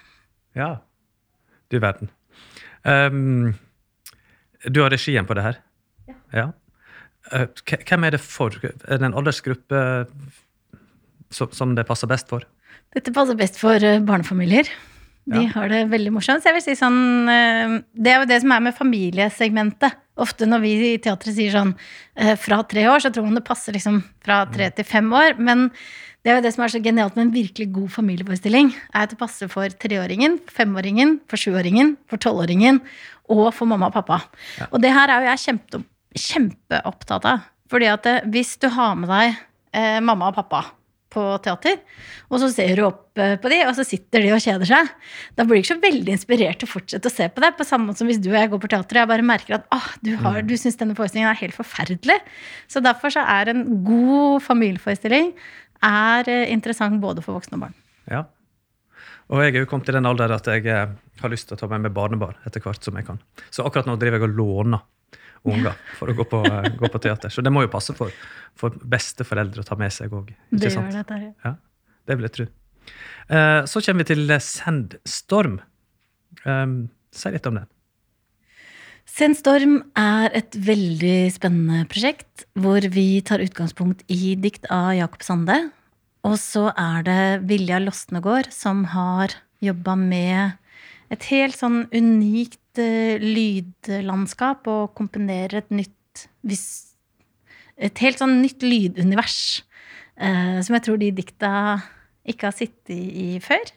Ja. 0.58 0.76
Du 1.74 1.80
verden. 1.82 2.14
Um, 2.86 3.58
du 4.70 4.82
har 4.84 4.94
regien 4.94 5.28
på 5.28 5.38
det 5.38 5.46
her? 5.46 5.60
Ja. 6.08 6.16
ja. 6.34 6.48
Eh, 7.36 7.48
hvem 7.88 8.08
er 8.08 8.16
det 8.16 8.24
for? 8.24 8.56
Er 8.64 9.00
det 9.00 9.08
en 9.08 9.18
aldersgruppe 9.18 9.82
som 11.32 11.76
det 11.76 11.88
passer 11.88 12.10
best 12.10 12.30
for? 12.32 12.46
Dette 12.96 13.14
passer 13.16 13.38
best 13.40 13.60
for 13.60 13.84
eh, 13.84 14.00
barnefamilier. 14.04 14.70
De 15.28 15.44
ja. 15.44 15.52
har 15.58 15.72
det 15.72 15.82
veldig 15.92 16.14
morsomt. 16.16 16.44
Så 16.44 16.52
jeg 16.52 16.60
vil 16.60 16.66
si 16.70 16.78
sånn, 16.80 17.28
eh, 17.32 17.80
Det 17.92 18.14
er 18.14 18.22
jo 18.22 18.30
det 18.32 18.42
som 18.44 18.54
er 18.56 18.68
med 18.70 18.78
familiesegmentet. 18.78 20.04
Ofte 20.18 20.48
når 20.50 20.64
vi 20.64 20.74
i 20.88 20.98
teatret 20.98 21.36
sier 21.36 21.54
sånn 21.54 21.76
fra 22.42 22.64
tre 22.66 22.88
år, 22.90 23.04
så 23.04 23.12
tror 23.14 23.28
man 23.28 23.38
det 23.38 23.46
passer 23.46 23.76
liksom 23.76 24.00
fra 24.26 24.40
tre 24.50 24.72
til 24.74 24.88
fem 24.88 25.12
år. 25.14 25.36
Men 25.38 25.68
det 26.26 26.32
er 26.32 26.40
jo 26.40 26.44
det 26.44 26.54
som 26.56 26.64
er 26.66 26.72
så 26.74 26.82
genialt 26.82 27.14
med 27.16 27.28
en 27.28 27.36
virkelig 27.36 27.68
god 27.76 27.92
familieforestilling. 27.94 28.72
er 28.92 29.06
at 29.06 29.12
Det 29.14 29.20
passer 29.20 29.48
for 29.48 29.70
treåringen, 29.70 30.40
femåringen, 30.50 31.20
for 31.30 31.38
sjuåringen, 31.38 31.98
for 32.10 32.18
tolvåringen 32.18 32.82
og 33.34 33.50
for 33.56 33.70
mamma 33.70 33.92
og 33.92 33.98
pappa. 33.98 34.22
Ja. 34.60 34.70
Og 34.72 34.82
det 34.84 34.94
her 34.96 35.12
er 35.12 35.24
jo 35.24 35.32
jeg 35.32 35.44
kjempe, 35.46 35.84
kjempeopptatt 36.28 37.30
av. 37.30 37.46
Fordi 37.72 37.92
at 37.92 38.10
eh, 38.10 38.26
hvis 38.32 38.56
du 38.62 38.70
har 38.74 38.96
med 39.00 39.12
deg 39.12 39.38
eh, 39.76 40.00
mamma 40.04 40.32
og 40.32 40.38
pappa 40.38 40.64
på 41.14 41.24
teater, 41.44 41.80
og 42.28 42.42
så 42.42 42.50
ser 42.52 42.78
du 42.78 42.84
opp 42.88 43.20
eh, 43.22 43.36
på 43.40 43.52
de, 43.52 43.62
og 43.68 43.74
så 43.78 43.86
sitter 43.88 44.24
de 44.24 44.32
og 44.36 44.44
kjeder 44.44 44.70
seg, 44.70 44.92
da 45.40 45.46
blir 45.48 45.58
du 45.60 45.64
ikke 45.64 45.74
så 45.76 45.84
veldig 45.84 46.14
inspirert 46.14 46.62
til 46.62 46.70
å 46.70 46.74
fortsette 46.74 47.12
å 47.12 47.14
se 47.14 47.28
på 47.32 47.44
det. 47.44 47.54
På 47.58 47.68
samme 47.68 47.90
måte 47.90 48.04
som 48.04 48.12
hvis 48.12 48.22
du 48.24 48.30
og 48.34 48.40
jeg 48.40 48.52
går 48.54 48.64
på 48.64 48.72
teater 48.74 49.00
og 49.00 49.04
jeg 49.04 49.12
bare 49.14 49.28
merker 49.28 49.60
at 49.60 49.68
ah, 49.76 49.90
du, 50.04 50.14
har, 50.20 50.42
mm. 50.42 50.50
du 50.50 50.56
syns 50.60 50.80
denne 50.80 50.98
forestillingen 50.98 51.32
er 51.32 51.42
helt 51.42 51.58
forferdelig. 51.58 52.20
Så 52.72 52.84
derfor 52.84 53.14
så 53.14 53.24
er 53.38 53.54
en 53.54 53.66
god 53.88 54.44
familieforestilling 54.48 55.34
er 55.86 56.32
eh, 56.32 56.48
interessant 56.54 57.00
både 57.04 57.24
for 57.26 57.38
voksne 57.38 57.60
og 57.60 57.68
barn. 57.68 57.78
Ja, 58.08 58.24
Og 59.28 59.42
jeg 59.44 59.56
er 59.56 59.64
jo 59.66 59.70
kommet 59.70 59.90
til 59.90 59.98
den 59.98 60.08
alderen 60.08 60.38
at 60.38 60.48
jeg 60.48 60.68
eh, 60.72 60.94
har 61.22 61.32
lyst 61.34 61.50
til 61.50 61.58
å 61.58 61.60
ta 61.60 61.68
med 61.72 61.84
meg 61.84 61.96
barnebarn 61.96 62.38
etter 62.48 62.64
hvert 62.64 62.84
som 62.84 62.96
jeg 62.96 63.08
kan. 63.10 63.20
Så 63.52 63.66
akkurat 63.68 63.90
nå 63.90 63.98
driver 64.00 64.22
jeg 64.22 64.30
og 64.30 64.38
låner 64.40 64.86
unger 65.48 65.76
for 65.98 66.12
å 66.12 66.16
gå 66.16 66.26
på, 66.28 66.42
eh, 66.48 66.70
gå 66.80 66.90
på 66.92 67.02
teater. 67.04 67.34
Så 67.34 67.44
det 67.44 67.52
må 67.54 67.66
jo 67.66 67.72
passe 67.72 67.96
for, 67.98 68.14
for 68.58 68.76
besteforeldre 68.96 69.64
å 69.64 69.68
ta 69.68 69.78
med 69.80 69.94
seg 69.94 70.16
òg. 70.16 70.32
Det 70.52 70.72
gjør 70.72 70.92
det, 70.96 71.06
Terje. 71.10 71.34
Ja, 71.44 71.56
det 72.08 72.18
vil 72.18 72.30
jeg 72.30 72.36
tro. 72.38 72.48
Eh, 73.28 73.62
så 73.68 73.84
kommer 73.84 74.06
vi 74.06 74.14
til 74.14 74.38
Sendstorm. 74.44 75.60
Um, 76.46 76.78
si 77.12 77.32
litt 77.34 77.48
om 77.50 77.60
den. 77.60 77.68
Sendstorm 79.08 79.80
er 79.98 80.34
et 80.36 80.56
veldig 80.68 81.32
spennende 81.34 81.88
prosjekt 81.90 82.44
hvor 82.60 82.84
vi 82.94 83.22
tar 83.26 83.42
utgangspunkt 83.44 84.04
i 84.12 84.36
dikt 84.40 84.68
av 84.72 84.92
Jakob 84.98 85.24
Sande. 85.26 85.56
Og 86.28 86.36
så 86.42 86.68
er 86.76 87.06
det 87.08 87.48
Vilja 87.48 87.80
Losnegård 87.80 88.50
som 88.52 88.84
har 88.92 89.32
jobba 89.64 89.96
med 89.96 90.58
et 91.14 91.28
helt 91.32 91.56
sånn 91.56 91.86
unikt 91.94 92.82
uh, 92.82 93.16
lydlandskap 93.22 94.68
og 94.68 94.92
komponerer 94.98 95.62
et 95.62 95.72
nytt 95.72 95.94
Et 97.78 98.00
helt 98.02 98.20
sånn 98.20 98.40
nytt 98.42 98.64
lydunivers. 98.66 99.64
Uh, 100.18 100.60
som 100.66 100.76
jeg 100.76 100.84
tror 100.88 100.98
de 101.00 101.12
dikta 101.14 101.52
ikke 102.28 102.50
har 102.50 102.58
sittet 102.58 102.96
i, 102.96 103.02
i 103.24 103.28
før. 103.40 103.72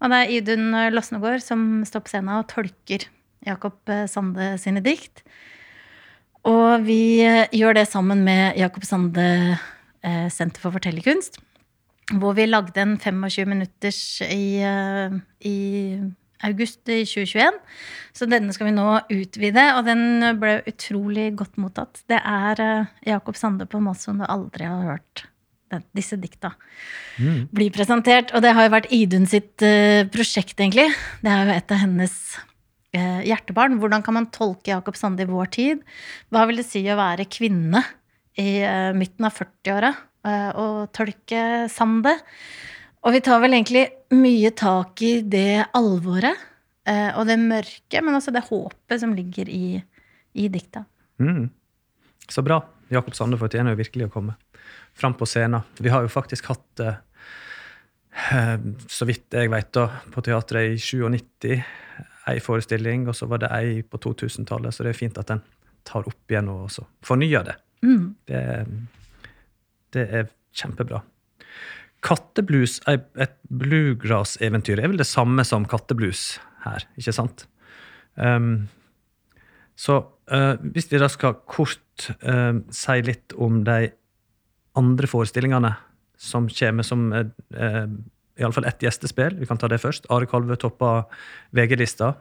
Og 0.00 0.10
det 0.10 0.20
er 0.22 0.34
Idun 0.38 0.70
Losnegård 0.94 1.42
som 1.44 1.82
står 1.86 2.06
på 2.06 2.14
scenen 2.14 2.38
og 2.38 2.48
tolker 2.50 3.04
Jakob 3.46 3.76
eh, 3.90 4.06
Sande 4.10 4.54
sine 4.58 4.80
dikt. 4.82 5.22
Og 6.48 6.82
vi 6.86 7.22
gjør 7.22 7.76
det 7.78 7.84
sammen 7.90 8.24
med 8.26 8.58
Jakob 8.58 8.86
Sande 8.86 9.58
Senter 10.02 10.58
for 10.58 10.74
fortellerkunst. 10.74 11.38
Hvor 12.10 12.34
vi 12.34 12.48
lagde 12.48 12.82
en 12.82 12.96
25 12.98 13.48
minutters 13.48 14.00
i, 14.26 14.58
eh, 14.66 15.14
i 15.46 15.56
august 16.42 16.88
i 16.90 17.04
2021. 17.06 17.60
Så 18.12 18.26
denne 18.26 18.52
skal 18.52 18.68
vi 18.68 18.74
nå 18.74 18.86
utvide, 19.14 19.68
og 19.78 19.86
den 19.86 20.24
ble 20.40 20.56
utrolig 20.66 21.30
godt 21.38 21.60
mottatt. 21.62 22.02
Det 22.10 22.18
er 22.18 22.88
Jakob 23.06 23.38
Sande 23.38 23.68
på 23.70 23.78
som 23.94 24.18
du 24.18 24.26
aldri 24.26 24.66
har 24.66 24.82
hørt 24.90 25.28
disse 25.96 26.18
dikta 26.20 26.50
mm. 27.16 27.48
bli 27.54 27.70
presentert. 27.72 28.34
Og 28.34 28.42
det 28.42 28.52
har 28.52 28.66
jo 28.66 28.74
vært 28.74 28.90
Idun 28.92 29.24
sitt 29.30 29.62
prosjekt, 30.12 30.58
egentlig. 30.58 30.90
Det 31.22 31.30
er 31.30 31.46
jo 31.46 31.54
et 31.54 31.72
av 31.72 31.80
hennes 31.86 32.18
Eh, 32.92 33.22
hjertebarn. 33.24 33.78
Hvordan 33.80 34.02
kan 34.04 34.18
man 34.18 34.28
tolke 34.28 34.68
Jakob 34.68 34.98
Sande 35.00 35.24
i 35.24 35.28
vår 35.28 35.48
tid? 35.54 35.84
Hva 36.28 36.44
vil 36.48 36.60
det 36.60 36.66
si 36.68 36.82
å 36.92 36.98
være 36.98 37.24
kvinne 37.24 37.80
i 38.36 38.60
eh, 38.60 38.92
midten 38.92 39.24
av 39.24 39.32
40-åra 39.38 39.88
eh, 39.88 40.02
og 40.22 40.92
tolke 40.94 41.68
Sande? 41.72 42.14
Og 43.02 43.16
vi 43.16 43.20
tar 43.24 43.40
vel 43.42 43.56
egentlig 43.56 43.88
mye 44.14 44.52
tak 44.54 45.02
i 45.02 45.16
det 45.26 45.64
alvoret 45.74 46.48
og 47.16 47.26
det 47.26 47.36
mørke, 47.38 48.00
men 48.02 48.14
også 48.18 48.32
det 48.34 48.44
håpet 48.48 49.02
som 49.02 49.12
ligger 49.14 49.46
i, 49.50 49.76
i 50.34 50.46
dikta. 50.50 50.84
Mm. 51.22 51.44
Så 52.26 52.42
bra. 52.42 52.60
Jakob 52.90 53.14
Sande 53.14 53.38
fortjener 53.38 53.74
jo 53.74 53.78
virkelig 53.78 54.08
å 54.08 54.12
komme 54.14 54.34
fram 54.98 55.14
på 55.18 55.26
scenen. 55.30 55.62
Vi 55.78 55.90
har 55.94 56.02
jo 56.02 56.10
faktisk 56.10 56.50
hatt 56.50 56.82
så 58.98 59.08
vidt 59.08 59.34
jeg 59.34 59.50
vet, 59.50 59.70
da, 59.74 59.86
på 60.12 60.22
teatret 60.26 60.74
i 60.74 60.78
97 60.78 61.62
ei 62.30 62.38
forestilling, 62.42 63.08
og 63.10 63.16
så 63.18 63.26
var 63.30 63.42
det 63.42 63.50
ei 63.54 63.82
på 63.82 63.98
2000-tallet. 63.98 64.74
Så 64.74 64.84
det 64.84 64.92
er 64.92 64.98
fint 64.98 65.18
at 65.18 65.30
den 65.32 65.42
tar 65.86 66.06
opp 66.06 66.30
igjen 66.30 66.50
og 66.52 66.70
fornyer 67.04 67.46
det. 67.48 67.56
Mm. 67.82 68.14
det. 68.30 68.42
Det 69.92 70.06
er 70.08 70.30
kjempebra. 70.56 71.02
Katteblues, 72.02 72.80
et 72.90 73.36
bluegrass-eventyr, 73.46 74.80
er 74.80 74.90
vel 74.90 75.00
det 75.00 75.06
samme 75.06 75.44
som 75.46 75.66
katteblues 75.70 76.40
her, 76.64 76.86
ikke 76.98 77.14
sant? 77.14 77.46
Um, 78.16 78.66
så 79.78 80.00
uh, 80.32 80.56
hvis 80.74 80.90
vi 80.90 81.00
da 81.00 81.08
skal 81.10 81.38
kort 81.48 82.08
uh, 82.26 82.58
si 82.74 82.98
litt 83.06 83.36
om 83.38 83.62
de 83.66 83.92
andre 84.78 85.08
forestillingene 85.08 85.72
som 86.22 86.48
kommer 86.50 86.86
som 86.86 87.08
uh, 87.14 87.86
iallfall 88.40 88.66
ett 88.68 88.82
gjestespill. 88.82 89.36
Vi 89.40 89.48
kan 89.48 89.60
ta 89.60 89.68
det 89.70 89.80
først. 89.82 90.06
Are 90.12 90.28
Kalve 90.28 90.56
toppa 90.60 91.02
VG-lista. 91.56 92.14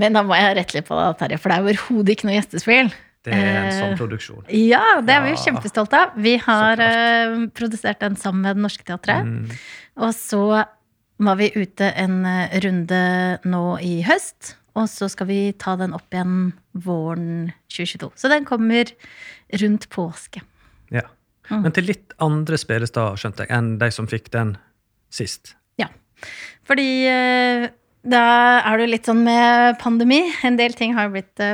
Men 0.00 0.16
da 0.16 0.24
må 0.26 0.36
jeg 0.38 0.56
rette 0.58 0.78
litt 0.78 0.88
på 0.88 0.96
det, 0.98 1.10
Terje, 1.20 1.38
for 1.38 1.50
det 1.50 1.58
er 1.58 1.66
overhodet 1.66 2.14
ikke 2.14 2.28
noe 2.28 2.38
gjestespill. 2.38 2.90
Det 3.24 3.32
er 3.32 3.58
en 3.62 3.72
sånn 3.72 3.94
produksjon. 3.96 4.44
Ja, 4.52 5.00
det 5.00 5.14
er 5.14 5.22
vi 5.24 5.32
ja. 5.32 5.40
kjempestolte 5.46 6.00
av. 6.02 6.16
Vi 6.20 6.34
har 6.44 6.80
uh, 6.80 7.36
produsert 7.56 8.02
den 8.04 8.18
sammen 8.20 8.44
med 8.44 8.58
Det 8.58 8.64
Norske 8.66 8.84
Teatret. 8.84 9.24
Mm. 9.24 9.54
Og 10.04 10.12
så 10.16 10.44
var 11.24 11.38
vi 11.38 11.52
ute 11.54 11.88
en 11.94 12.24
eh, 12.26 12.56
runde 12.64 13.00
nå 13.46 13.64
i 13.82 14.00
høst. 14.06 14.56
Og 14.74 14.88
så 14.90 15.06
skal 15.10 15.28
vi 15.30 15.38
ta 15.58 15.76
den 15.78 15.94
opp 15.94 16.10
igjen 16.14 16.52
våren 16.84 17.52
2022. 17.70 18.10
Så 18.18 18.30
den 18.32 18.46
kommer 18.48 18.90
rundt 19.62 19.86
påske. 19.94 20.42
Ja. 20.90 21.06
Mm. 21.50 21.60
Men 21.66 21.76
til 21.76 21.86
litt 21.92 22.16
andre 22.24 22.58
spillesteder, 22.58 23.20
skjønte 23.20 23.46
jeg, 23.46 23.54
enn 23.54 23.76
de 23.78 23.90
som 23.94 24.10
fikk 24.10 24.32
den 24.34 24.56
sist. 25.14 25.54
Ja. 25.78 25.92
Fordi 26.66 26.88
eh, 27.06 27.68
da 28.04 28.24
er 28.66 28.82
det 28.82 28.90
litt 28.90 29.08
sånn 29.08 29.22
med 29.24 29.78
pandemi. 29.80 30.24
En 30.44 30.58
del 30.58 30.74
ting 30.76 30.96
har 30.98 31.08
jo 31.08 31.14
blitt 31.16 31.46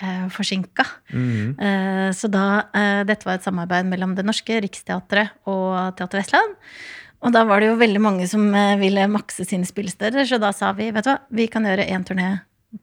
eh, 0.00 0.26
forsinka. 0.32 0.86
Mm. 1.12 1.56
Eh, 1.58 2.08
så 2.16 2.30
da 2.32 2.46
Dette 3.06 3.28
var 3.28 3.38
et 3.38 3.46
samarbeid 3.46 3.88
mellom 3.88 4.14
Det 4.16 4.24
Norske, 4.26 4.60
Riksteatret 4.64 5.34
og 5.50 5.96
Teater 5.98 6.22
Vestland. 6.22 6.56
Og 7.24 7.32
da 7.32 7.42
var 7.48 7.62
det 7.62 7.70
jo 7.70 7.78
veldig 7.80 8.02
mange 8.02 8.26
som 8.28 8.44
ville 8.78 9.06
makse 9.08 9.46
sine 9.48 9.66
spillesteder, 9.66 10.26
så 10.28 10.38
da 10.38 10.52
sa 10.54 10.70
vi 10.76 10.90
vet 10.92 11.06
du 11.06 11.10
hva, 11.10 11.16
vi 11.32 11.48
kan 11.50 11.64
gjøre 11.64 11.88
én 11.88 12.04
turné 12.06 12.28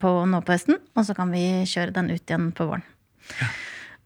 på, 0.01 0.09
nå 0.25 0.41
på 0.41 0.55
høsten, 0.55 0.79
og 0.97 1.05
så 1.05 1.13
kan 1.15 1.29
vi 1.31 1.43
kjøre 1.69 1.93
den 1.95 2.09
ut 2.11 2.23
igjen 2.23 2.49
på 2.57 2.65
våren. 2.71 2.87
Ja. 3.37 3.51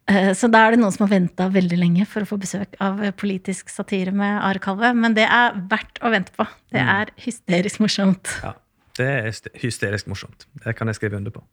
Eh, 0.07 0.31
så 0.37 0.47
da 0.51 0.63
er 0.63 0.75
det 0.75 0.79
noen 0.79 0.93
som 0.95 1.03
har 1.05 1.11
venta 1.11 1.49
veldig 1.51 1.79
lenge 1.79 2.05
for 2.07 2.23
å 2.23 2.29
få 2.29 2.39
besøk 2.39 2.77
av 2.83 3.01
politisk 3.19 3.71
satire 3.71 4.13
med 4.15 4.39
Are 4.39 4.61
Kalve. 4.63 4.93
Men 4.95 5.17
det 5.17 5.27
er 5.27 5.57
verdt 5.71 5.99
å 5.99 6.11
vente 6.13 6.33
på. 6.35 6.47
Det 6.71 6.83
mm. 6.83 6.93
er 6.95 7.11
hysterisk 7.25 7.83
morsomt. 7.83 8.31
Ja, 8.43 8.53
det 8.99 9.09
er 9.11 9.29
hysterisk 9.63 10.07
morsomt. 10.11 10.47
Det 10.63 10.75
kan 10.79 10.87
jeg 10.87 10.99
skrive 10.99 11.19
under 11.19 11.35
på. 11.35 11.43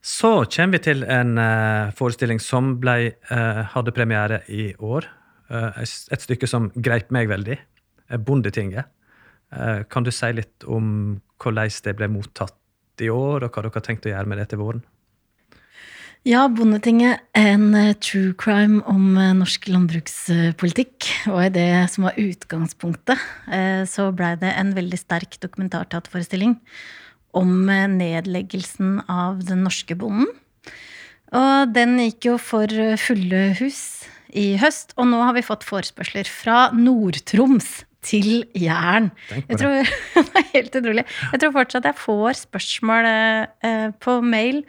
Så 0.00 0.46
kommer 0.48 0.78
vi 0.78 0.84
til 0.84 1.02
en 1.04 1.36
uh, 1.36 1.92
forestilling 1.96 2.40
som 2.40 2.78
ble, 2.80 3.12
uh, 3.28 3.64
hadde 3.74 3.92
premiere 3.92 4.40
i 4.48 4.70
år. 4.80 5.04
Uh, 5.52 5.76
et 5.76 6.22
stykke 6.24 6.48
som 6.48 6.70
greip 6.74 7.12
meg 7.12 7.28
veldig. 7.28 7.58
Bondetinget. 8.26 8.90
kan 9.90 10.02
du 10.02 10.10
si 10.10 10.28
litt 10.34 10.64
om 10.66 11.20
hvordan 11.42 11.70
det 11.84 11.92
ble 11.98 12.08
mottatt 12.10 13.02
i 13.02 13.08
år, 13.10 13.44
og 13.44 13.50
hva 13.50 13.62
dere 13.62 13.74
har 13.74 13.84
tenkt 13.86 14.06
å 14.06 14.10
gjøre 14.10 14.30
med 14.30 14.38
det 14.38 14.48
til 14.50 14.58
våren? 14.58 14.80
Ja, 16.26 16.48
Bondetinget. 16.48 17.22
En 17.38 17.74
uh, 17.74 17.92
true 18.02 18.34
crime 18.34 18.82
om 18.90 19.14
norsk 19.38 19.68
landbrukspolitikk. 19.70 21.06
Og 21.30 21.44
i 21.44 21.52
det 21.54 21.68
som 21.92 22.08
var 22.08 22.18
utgangspunktet, 22.18 23.22
så 23.86 24.10
blei 24.10 24.32
det 24.42 24.56
en 24.58 24.74
veldig 24.74 24.98
sterk 24.98 25.38
dokumentarteaterforestilling 25.42 26.58
om 27.36 27.68
nedleggelsen 27.94 29.00
av 29.10 29.44
den 29.48 29.64
norske 29.66 29.96
bonden. 29.98 30.28
Og 31.30 31.70
den 31.74 31.98
gikk 32.02 32.26
jo 32.32 32.38
for 32.42 32.70
fulle 32.98 33.42
hus 33.60 33.82
i 34.34 34.56
høst, 34.58 34.96
og 34.98 35.08
nå 35.10 35.20
har 35.22 35.36
vi 35.36 35.46
fått 35.46 35.66
forespørsler 35.66 36.26
fra 36.26 36.68
Nord-Troms 36.74 37.84
til 38.06 38.44
Jæren. 38.56 39.10
Jeg 39.34 39.58
tror, 39.60 39.90
det 40.16 40.42
er 40.42 40.48
helt 40.54 40.78
utrolig. 40.80 41.04
Jeg 41.32 41.42
tror 41.42 41.54
fortsatt 41.58 41.86
jeg 41.90 42.00
får 42.02 42.40
spørsmål 42.46 43.10
på 44.02 44.20
mail 44.26 44.64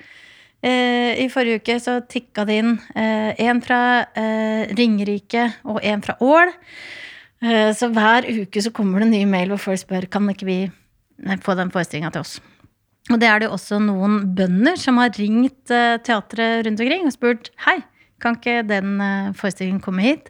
Eh, 0.61 1.17
I 1.17 1.29
forrige 1.33 1.57
uke 1.61 1.75
så 1.81 1.97
tikka 2.05 2.45
det 2.45 2.59
inn 2.61 2.75
én 2.93 3.57
eh, 3.57 3.61
fra 3.65 3.81
eh, 4.13 4.69
Ringerike 4.77 5.47
og 5.65 5.81
én 5.81 6.03
fra 6.05 6.17
Ål. 6.21 6.53
Så 7.41 7.87
hver 7.89 8.27
uke 8.29 8.61
så 8.61 8.69
kommer 8.69 9.01
det 9.01 9.07
en 9.07 9.15
ny 9.15 9.21
mail 9.25 9.49
hvor 9.49 9.63
folk 9.63 9.79
spør 9.81 10.05
kan 10.13 10.27
ikke 10.29 10.45
vi 10.45 10.57
få 11.43 11.55
den 11.59 11.71
forestillinga 11.73 12.11
til 12.13 12.23
oss. 12.25 12.39
Og 13.11 13.19
det 13.21 13.27
er 13.27 13.41
det 13.41 13.49
jo 13.49 13.55
også 13.57 13.79
noen 13.81 14.19
bønder 14.37 14.77
som 14.79 14.99
har 15.01 15.13
ringt 15.17 15.71
teatret 16.05 16.65
rundt 16.67 16.83
omkring 16.83 17.07
og 17.09 17.15
spurt 17.15 17.49
hei, 17.65 17.79
kan 18.21 18.37
ikke 18.37 18.61
den 18.69 19.01
forestillingen 19.37 19.81
komme 19.81 20.05
hit? 20.05 20.29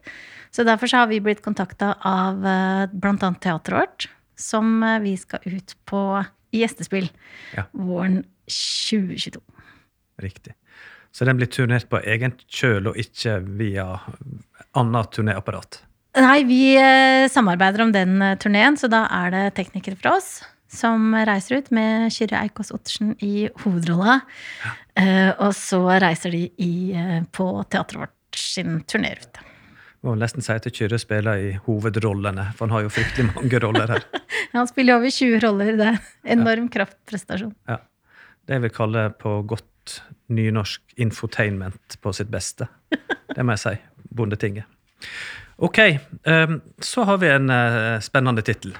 Så 0.55 0.63
derfor 0.67 0.87
så 0.87 1.03
har 1.03 1.09
vi 1.11 1.19
blitt 1.23 1.43
kontakta 1.43 1.93
av 2.07 2.39
bl.a. 2.95 3.31
teatret 3.43 3.75
vårt, 3.75 4.07
som 4.39 4.79
vi 5.03 5.17
skal 5.19 5.43
ut 5.45 5.75
på 5.87 6.01
gjestespill 6.55 7.09
ja. 7.55 7.67
våren 7.71 8.21
2022. 8.47 9.41
Riktig. 10.23 10.55
Så 11.11 11.25
den 11.27 11.39
blir 11.39 11.49
turnert 11.51 11.89
på 11.91 11.99
egen 12.07 12.35
kjøl 12.47 12.91
og 12.91 12.99
ikke 12.99 13.39
via 13.59 13.87
annet 14.77 15.11
turnéapparat? 15.15 15.81
Nei, 16.19 16.41
vi 16.47 16.63
eh, 16.75 17.27
samarbeider 17.31 17.85
om 17.85 17.91
den 17.95 18.17
eh, 18.23 18.37
turneen, 18.39 18.77
så 18.79 18.89
da 18.91 19.05
er 19.15 19.31
det 19.31 19.43
teknikere 19.59 19.99
fra 19.99 20.17
oss 20.17 20.41
som 20.71 21.11
reiser 21.27 21.59
ut 21.59 21.69
med 21.75 22.09
Kyrre 22.15 22.45
Eikås 22.45 22.71
Ottersen 22.71 23.13
i 23.19 23.49
hovedrolla. 23.63 24.21
Ja. 24.63 24.73
Uh, 24.95 25.31
og 25.47 25.55
så 25.57 25.83
reiser 26.01 26.33
de 26.35 26.45
i, 26.63 26.73
på 27.35 27.47
teatret 27.71 28.05
vårt 28.05 28.39
sin 28.39 28.81
turnerute. 28.87 29.43
Må 30.01 30.15
nesten 30.17 30.41
si 30.41 30.53
at 30.55 30.65
Kyrre 30.73 30.97
spiller 31.01 31.37
i 31.37 31.49
hovedrollene, 31.67 32.47
for 32.57 32.65
han 32.65 32.73
har 32.73 32.85
jo 32.87 32.93
fryktelig 32.93 33.27
mange 33.35 33.59
roller 33.61 33.97
her. 33.97 34.05
Han 34.55 34.67
spiller 34.67 34.97
over 34.97 35.13
20 35.13 35.39
roller. 35.45 35.75
Det 35.79 35.85
er 35.87 35.99
enorm 36.33 36.65
kraftprestasjon. 36.73 37.53
Ja. 37.69 37.77
Det 38.43 38.57
jeg 38.57 38.63
vil 38.65 38.73
kalle 38.75 39.03
på 39.15 39.37
godt 39.47 40.01
nynorsk 40.33 40.95
infotainment 40.99 41.95
på 42.01 42.11
sitt 42.17 42.31
beste. 42.33 42.67
Det 42.91 43.45
må 43.45 43.55
jeg 43.55 43.61
si. 43.61 43.75
Bondetinget. 44.11 44.65
Ok, 45.61 45.79
um, 46.25 46.57
så 46.81 47.05
har 47.07 47.21
vi 47.21 47.29
en 47.31 47.53
uh, 47.53 48.01
spennende 48.03 48.43
tittel. 48.43 48.73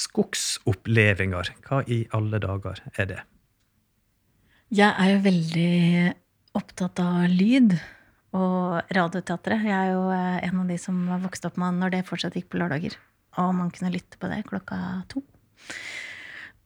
Skogsopplevinger. 0.00 1.52
Hva 1.66 1.82
i 1.86 2.02
alle 2.16 2.40
dager 2.42 2.80
er 2.96 3.10
det? 3.10 3.20
Jeg 4.70 4.94
er 4.94 5.14
jo 5.16 5.22
veldig 5.24 5.70
opptatt 6.58 7.02
av 7.02 7.24
lyd 7.30 7.74
og 8.38 8.92
Radioteatret. 8.94 9.64
Jeg 9.66 9.74
er 9.74 9.92
jo 9.94 10.04
eh, 10.14 10.36
en 10.46 10.60
av 10.62 10.70
de 10.70 10.76
som 10.78 10.98
vokste 11.24 11.50
opp 11.50 11.58
med 11.60 11.80
når 11.80 11.96
det 11.96 12.04
fortsatt 12.08 12.36
gikk 12.38 12.52
på 12.52 12.60
lørdager. 12.62 12.94
Og 13.42 13.50
man 13.54 13.72
kunne 13.74 13.92
lytte 13.94 14.18
på 14.20 14.30
det 14.30 14.44
klokka 14.48 14.78
to. 15.10 15.22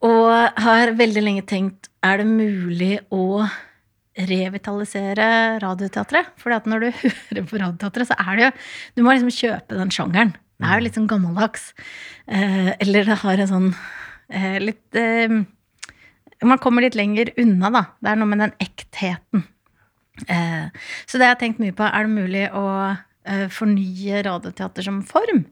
Og 0.05 0.29
har 0.61 0.93
veldig 0.99 1.23
lenge 1.25 1.47
tenkt 1.49 1.89
er 2.05 2.21
det 2.21 2.29
mulig 2.29 2.99
å 3.15 3.45
revitalisere 4.15 5.59
Radioteatret? 5.63 6.35
For 6.41 6.55
når 6.69 6.85
du 6.85 6.89
hører 7.01 7.49
på 7.49 7.61
Radioteatret, 7.61 8.11
så 8.11 8.19
er 8.21 8.37
det 8.37 8.47
jo 8.47 8.53
Du 8.97 9.05
må 9.05 9.15
liksom 9.15 9.33
kjøpe 9.33 9.81
den 9.81 9.95
sjangeren. 9.95 10.35
Det 10.55 10.69
er 10.69 10.79
jo 10.79 10.85
litt 10.87 10.99
sånn 10.99 11.11
gammeldags. 11.11 11.73
Eh, 12.31 12.71
eller 12.83 13.09
det 13.09 13.19
har 13.25 13.41
en 13.43 13.51
sånn 13.51 13.71
eh, 14.31 14.59
litt 14.63 14.99
eh, 14.99 15.41
Man 16.45 16.61
kommer 16.63 16.85
litt 16.85 16.99
lenger 16.99 17.33
unna, 17.41 17.71
da. 17.75 17.83
Det 17.99 18.13
er 18.13 18.21
noe 18.21 18.31
med 18.31 18.43
den 18.45 18.55
ektheten. 18.63 19.47
Eh, 20.29 20.69
så 21.09 21.19
det 21.19 21.27
jeg 21.27 21.35
har 21.35 21.41
tenkt 21.41 21.63
mye 21.63 21.75
på. 21.75 21.87
Er 21.89 22.07
det 22.07 22.15
mulig 22.15 22.47
å 22.53 22.69
fornye 23.25 24.19
radioteater 24.21 24.85
som 24.85 24.99
form? 25.09 25.47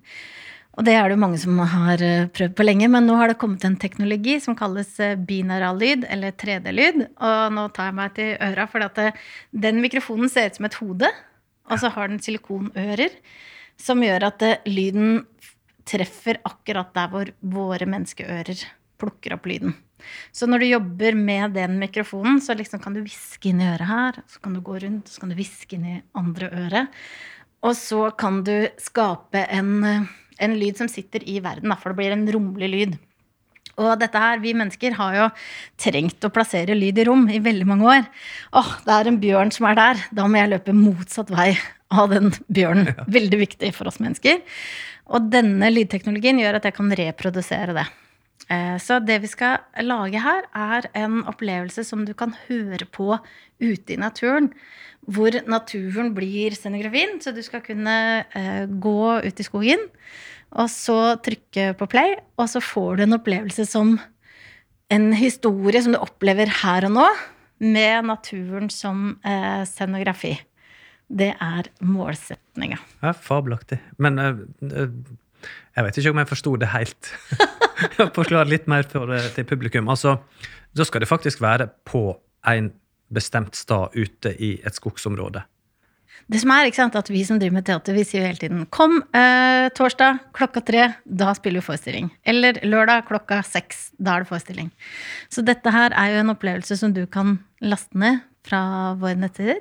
Og 0.76 0.84
det 0.84 0.92
er 0.92 1.06
det 1.08 1.14
jo 1.16 1.22
mange 1.22 1.38
som 1.40 1.56
har 1.56 2.02
prøvd 2.36 2.52
på 2.56 2.66
lenge, 2.66 2.90
men 2.92 3.06
nå 3.08 3.16
har 3.16 3.32
det 3.32 3.38
kommet 3.40 3.64
en 3.64 3.78
teknologi 3.80 4.34
som 4.44 4.56
kalles 4.56 4.90
binaural-lyd, 5.24 6.04
eller 6.12 6.36
3D-lyd. 6.36 7.00
Og 7.16 7.56
nå 7.56 7.64
tar 7.72 7.88
jeg 7.88 7.96
meg 7.96 8.12
til 8.18 8.34
øra, 8.44 8.66
for 8.68 9.08
den 9.64 9.80
mikrofonen 9.84 10.32
ser 10.32 10.52
ut 10.52 10.60
som 10.60 10.68
et 10.68 10.78
hode. 10.82 11.10
Og 11.72 11.80
så 11.80 11.88
har 11.96 12.12
den 12.12 12.20
silikonører, 12.20 13.16
som 13.82 14.02
gjør 14.04 14.28
at 14.30 14.44
lyden 14.68 15.24
treffer 15.88 16.38
akkurat 16.46 16.92
der 16.94 17.10
hvor 17.10 17.32
våre 17.40 17.88
menneskeører 17.90 18.62
plukker 19.02 19.34
opp 19.36 19.48
lyden. 19.50 19.74
Så 20.34 20.48
når 20.50 20.62
du 20.62 20.66
jobber 20.66 21.16
med 21.18 21.54
den 21.56 21.76
mikrofonen, 21.78 22.40
så 22.42 22.56
liksom 22.58 22.82
kan 22.82 22.94
du 22.94 23.02
hviske 23.02 23.50
inn 23.50 23.62
i 23.62 23.68
øret 23.70 23.90
her, 23.90 24.18
så 24.30 24.42
kan 24.42 24.56
du 24.56 24.62
gå 24.64 24.78
rundt, 24.82 25.10
så 25.10 25.22
kan 25.22 25.30
du 25.30 25.38
hviske 25.38 25.78
inn 25.78 25.86
i 25.86 26.00
andre 26.18 26.50
øret. 26.64 26.98
Og 27.62 27.76
så 27.78 28.08
kan 28.18 28.42
du 28.46 28.66
skape 28.82 29.44
en, 29.54 29.72
en 30.42 30.58
lyd 30.58 30.80
som 30.80 30.90
sitter 30.90 31.22
i 31.30 31.38
verden, 31.44 31.74
for 31.78 31.92
det 31.92 32.00
blir 32.00 32.14
en 32.16 32.26
romlig 32.34 32.70
lyd. 32.72 32.96
Og 33.80 33.94
dette 33.96 34.20
her, 34.20 34.42
vi 34.42 34.52
mennesker 34.58 34.98
har 34.98 35.14
jo 35.16 35.28
trengt 35.80 36.26
å 36.26 36.32
plassere 36.34 36.74
lyd 36.76 36.98
i 36.98 37.06
rom 37.08 37.22
i 37.32 37.40
veldig 37.40 37.68
mange 37.68 37.86
år. 37.88 38.10
Åh, 38.58 38.72
det 38.84 38.96
er 38.96 39.08
en 39.08 39.22
bjørn 39.22 39.54
som 39.54 39.70
er 39.70 39.78
der. 39.78 40.02
Da 40.12 40.26
må 40.28 40.42
jeg 40.42 40.50
løpe 40.52 40.74
motsatt 40.76 41.30
vei 41.32 41.54
av 41.92 42.12
den 42.12 42.32
bjørnen. 42.48 42.92
Veldig 43.12 43.40
viktig 43.44 43.72
for 43.76 43.90
oss 43.90 44.00
mennesker. 44.02 44.40
Og 45.12 45.28
denne 45.32 45.68
lydteknologien 45.72 46.40
gjør 46.40 46.58
at 46.58 46.68
jeg 46.68 46.76
kan 46.78 46.94
reprodusere 47.02 47.76
det. 47.76 47.88
Eh, 48.50 48.76
så 48.82 48.98
det 49.04 49.20
vi 49.22 49.30
skal 49.30 49.84
lage 49.84 50.22
her, 50.22 50.46
er 50.52 50.88
en 50.98 51.22
opplevelse 51.30 51.84
som 51.86 52.06
du 52.06 52.14
kan 52.18 52.34
høre 52.48 52.86
på 52.90 53.14
ute 53.62 53.94
i 53.94 54.00
naturen. 54.00 54.50
Hvor 55.02 55.34
naturen 55.50 56.12
blir 56.14 56.54
scenografien, 56.54 57.18
så 57.22 57.34
du 57.34 57.42
skal 57.42 57.64
kunne 57.64 57.96
eh, 58.22 58.64
gå 58.66 59.02
ut 59.24 59.40
i 59.40 59.46
skogen. 59.46 59.88
Og 60.52 60.68
så 60.68 61.16
trykke 61.24 61.72
på 61.78 61.88
play, 61.90 62.16
og 62.36 62.50
så 62.52 62.60
får 62.62 62.98
du 62.98 63.06
en 63.06 63.16
opplevelse 63.16 63.66
som 63.68 63.96
en 64.92 65.12
historie 65.16 65.80
som 65.80 65.94
du 65.94 66.00
opplever 66.02 66.50
her 66.62 66.86
og 66.88 66.96
nå, 66.98 67.06
med 67.62 68.08
naturen 68.08 68.68
som 68.74 69.14
eh, 69.24 69.62
scenografi. 69.70 70.34
Det 71.12 71.32
er 71.34 71.68
målsetninga. 71.84 72.78
Ja, 73.02 73.12
fabelaktig. 73.12 73.78
Men 74.00 74.20
jeg 74.20 75.84
vet 75.84 75.98
ikke 75.98 76.12
om 76.14 76.20
jeg 76.22 76.30
forsto 76.30 76.54
det 76.60 76.70
helt. 76.72 77.12
Forklar 78.16 78.48
litt 78.48 78.68
mer 78.70 78.86
for, 78.88 79.12
til 79.36 79.48
publikum. 79.48 79.90
Altså, 79.92 80.18
da 80.72 80.86
skal 80.88 81.04
det 81.04 81.10
faktisk 81.10 81.42
være 81.44 81.68
på 81.88 82.06
en 82.48 82.70
bestemt 83.12 83.58
sted 83.58 83.92
ute 83.96 84.32
i 84.40 84.54
et 84.64 84.78
skogsområde. 84.78 85.44
Det 86.30 86.38
som 86.40 86.52
er, 86.54 86.68
ikke 86.68 86.78
sant, 86.78 86.96
at 86.96 87.08
Vi 87.10 87.22
som 87.26 87.38
driver 87.40 87.56
med 87.58 87.66
teater, 87.66 87.96
vi 87.96 88.04
sier 88.06 88.22
jo 88.22 88.28
hele 88.28 88.38
tiden 88.38 88.66
'Kom 88.70 89.02
eh, 89.12 89.68
torsdag 89.74 90.20
klokka 90.32 90.60
tre, 90.64 90.94
da 91.04 91.32
spiller 91.34 91.60
vi 91.60 91.66
forestilling'. 91.66 92.10
Eller 92.24 92.60
lørdag 92.62 93.06
klokka 93.08 93.42
seks, 93.42 93.90
da 93.98 94.16
er 94.16 94.18
det 94.20 94.28
forestilling. 94.28 94.70
Så 95.28 95.44
dette 95.44 95.70
her 95.70 95.90
er 95.92 96.14
jo 96.14 96.20
en 96.20 96.30
opplevelse 96.30 96.78
som 96.78 96.92
du 96.92 97.06
kan 97.06 97.40
laste 97.60 97.98
ned 97.98 98.20
fra 98.44 98.94
våre 98.94 99.16
nettsider. 99.16 99.60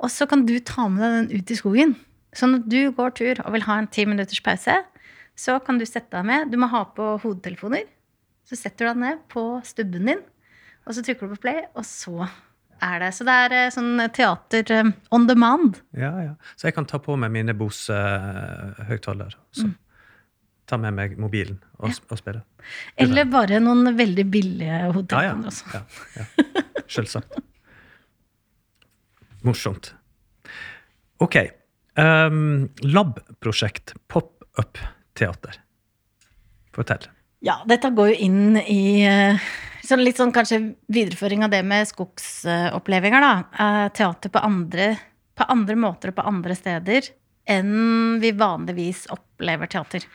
Og 0.00 0.10
så 0.10 0.26
kan 0.30 0.46
du 0.48 0.56
ta 0.64 0.88
med 0.90 1.02
deg 1.02 1.18
den 1.18 1.42
ut 1.42 1.52
i 1.52 1.58
skogen. 1.58 1.96
Så 2.32 2.48
når 2.48 2.64
du 2.70 2.80
går 2.96 3.12
tur 3.18 3.42
og 3.44 3.52
vil 3.54 3.66
ha 3.66 3.78
en 3.78 3.90
ti 3.92 4.06
minutters 4.08 4.40
pause, 4.44 4.78
så 5.38 5.58
kan 5.64 5.78
du 5.80 5.84
sette 5.88 6.12
deg 6.14 6.26
med. 6.28 6.52
Du 6.52 6.58
må 6.60 6.68
ha 6.72 6.84
på 6.96 7.16
hodetelefoner. 7.22 7.84
Så 8.48 8.58
setter 8.58 8.88
du 8.88 8.92
deg 8.92 9.02
ned 9.02 9.20
på 9.32 9.44
stubben 9.64 10.08
din, 10.10 10.24
og 10.82 10.96
så 10.96 11.04
trykker 11.04 11.28
du 11.28 11.36
på 11.36 11.44
play, 11.44 11.60
og 11.78 11.86
så 11.86 12.26
er 12.82 13.04
det. 13.04 13.12
Så 13.16 13.26
det 13.26 13.36
er 13.44 13.54
eh, 13.56 13.70
sånn 13.72 14.02
teater 14.14 14.74
eh, 14.74 14.90
on 15.14 15.28
demand. 15.28 15.78
Ja, 15.96 16.10
ja. 16.24 16.34
Så 16.58 16.68
jeg 16.68 16.76
kan 16.76 16.88
ta 16.90 17.00
på 17.02 17.16
meg 17.20 17.32
mine 17.34 17.54
Bose-høyttalere. 17.56 19.38
Uh, 19.60 19.70
mm. 19.70 19.78
Ta 20.68 20.78
med 20.80 20.96
meg 20.96 21.14
mobilen 21.20 21.60
og, 21.78 21.92
ja. 21.92 21.96
og 22.08 22.18
spille. 22.20 22.42
Eller 23.00 23.26
bare 23.30 23.62
noen 23.62 23.94
veldig 23.98 24.26
billige 24.30 24.82
hodetelefoner 24.90 25.22
ja, 25.22 25.38
ja. 25.38 25.54
også. 25.54 26.18
Ja, 26.18 26.26
ja. 26.42 26.84
Selvsagt. 26.98 27.38
Morsomt. 29.42 29.94
Ok. 31.22 31.36
Um, 31.98 32.70
Lab-prosjekt. 32.82 33.94
Pop-up 34.08 34.78
teater. 35.18 35.58
Fortell. 36.74 37.08
Ja, 37.42 37.58
dette 37.66 37.90
går 37.90 38.12
jo 38.12 38.18
inn 38.22 38.56
i 38.60 39.02
eh, 39.02 39.40
sånn 39.82 40.04
litt 40.06 40.20
sånn 40.20 40.32
kanskje 40.34 40.60
videreføring 40.92 41.42
av 41.42 41.50
det 41.52 41.64
med 41.66 41.88
skogsopplevelser, 41.90 43.24
da. 43.24 43.32
Eh, 43.64 43.88
teater 43.98 44.32
på 44.32 44.42
andre, 44.46 44.92
på 45.34 45.48
andre 45.50 45.76
måter 45.76 46.12
og 46.12 46.20
på 46.20 46.26
andre 46.30 46.56
steder 46.56 47.10
enn 47.50 48.20
vi 48.22 48.30
vanligvis 48.38 49.08
opplever 49.10 49.66
teater. 49.66 50.06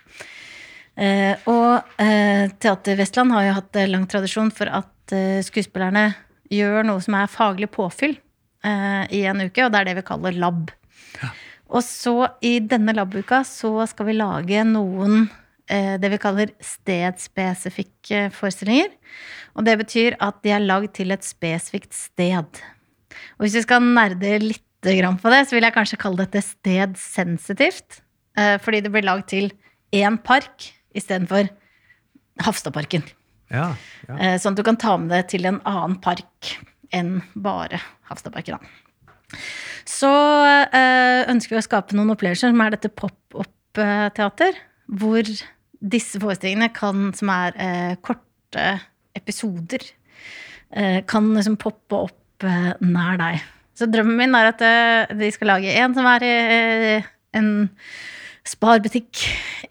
Eh, 0.97 1.35
og 1.51 1.99
Teater 1.99 2.95
Vestland 2.97 3.35
har 3.35 3.43
jo 3.45 3.57
hatt 3.59 3.77
lang 3.91 4.07
tradisjon 4.09 4.47
for 4.55 4.71
at 4.71 5.13
skuespillerne 5.45 6.07
gjør 6.49 6.87
noe 6.87 7.03
som 7.03 7.19
er 7.19 7.29
faglig 7.29 7.67
påfyll 7.75 8.15
i 8.67 9.21
en 9.29 9.45
uke, 9.45 9.63
og 9.63 9.71
det 9.73 9.79
er 9.79 9.89
det 9.89 9.97
vi 9.99 10.07
kaller 10.07 10.35
lab. 10.35 10.71
Ja. 11.21 11.29
Og 11.67 11.83
så 11.83 12.15
i 12.45 12.57
denne 12.63 12.95
labuka 12.95 13.41
så 13.47 13.71
skal 13.89 14.09
vi 14.09 14.15
lage 14.17 14.63
noen 14.67 15.27
eh, 15.71 15.95
det 15.99 16.11
vi 16.13 16.19
kaller 16.21 16.53
stedspesifikke 16.63 18.27
forestillinger. 18.35 18.93
Og 19.57 19.67
det 19.67 19.77
betyr 19.81 20.17
at 20.23 20.39
de 20.45 20.53
er 20.55 20.63
lagd 20.63 20.93
til 20.99 21.11
et 21.15 21.25
spesifikt 21.27 21.95
sted. 21.97 22.61
Og 23.37 23.45
hvis 23.45 23.57
vi 23.57 23.65
skal 23.65 23.83
nerde 23.83 24.37
litt 24.43 24.63
på 24.87 25.31
det, 25.33 25.41
så 25.49 25.55
vil 25.55 25.65
jeg 25.65 25.73
kanskje 25.75 25.97
kalle 25.99 26.21
dette 26.21 26.39
stedsensitivt. 26.45 28.01
Eh, 28.37 28.55
fordi 28.61 28.83
det 28.85 28.93
blir 28.93 29.03
lagd 29.03 29.27
til 29.33 29.49
én 29.91 30.19
park 30.23 30.69
istedenfor 30.95 31.49
Hafstadparken. 32.45 33.03
Ja, 33.49 33.71
ja. 34.05 34.15
Eh, 34.15 34.35
sånn 34.39 34.53
at 34.53 34.61
du 34.61 34.63
kan 34.67 34.77
ta 34.79 34.93
med 35.01 35.09
det 35.11 35.23
til 35.33 35.47
en 35.49 35.57
annen 35.65 35.97
park 36.03 36.53
enn 36.95 37.19
bare 37.35 37.79
Hafstadparken. 38.09 38.61
Så 39.87 40.09
øh, 40.09 41.21
ønsker 41.31 41.55
vi 41.55 41.59
å 41.61 41.65
skape 41.65 41.95
noen 41.97 42.13
opplevelser 42.13 42.51
som 42.51 42.63
er 42.63 42.75
dette 42.75 42.91
pop-up-teater. 42.91 44.59
Hvor 44.87 45.27
disse 45.77 46.19
forestillingene 46.21 46.71
kan, 46.75 47.11
som 47.15 47.31
er 47.33 47.55
øh, 47.55 47.93
korte 48.03 48.67
episoder, 49.17 49.83
øh, 50.75 51.01
kan 51.07 51.31
liksom 51.35 51.59
poppe 51.61 52.03
opp 52.07 52.47
nær 52.85 53.17
deg. 53.17 53.41
Så 53.77 53.87
drømmen 53.89 54.19
min 54.19 54.35
er 54.37 54.51
at 54.51 54.61
de 55.17 55.29
skal 55.33 55.49
lage 55.55 55.73
en 55.73 55.95
som 55.97 56.05
er 56.11 56.25
i 56.25 56.33
en 57.37 57.49
sparbutikk, 58.45 59.23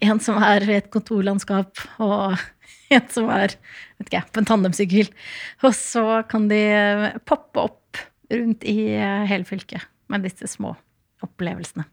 en 0.03 0.19
som 0.23 0.39
er 0.43 0.65
i 0.67 0.75
et 0.77 0.89
kontorlandskap, 0.91 1.79
og 2.03 2.35
en 2.97 3.11
som 3.13 3.29
er 3.33 3.55
vet 3.97 4.09
ikke, 4.09 4.23
på 4.31 4.43
en 4.43 4.49
tandemsykkel. 4.49 5.11
Og 5.65 5.77
så 5.77 6.05
kan 6.29 6.49
de 6.51 6.63
poppe 7.27 7.67
opp 7.67 8.03
rundt 8.33 8.65
i 8.67 8.91
hele 9.29 9.47
fylket 9.47 9.87
med 10.11 10.25
disse 10.27 10.49
små 10.51 10.75
opplevelsene. 11.25 11.87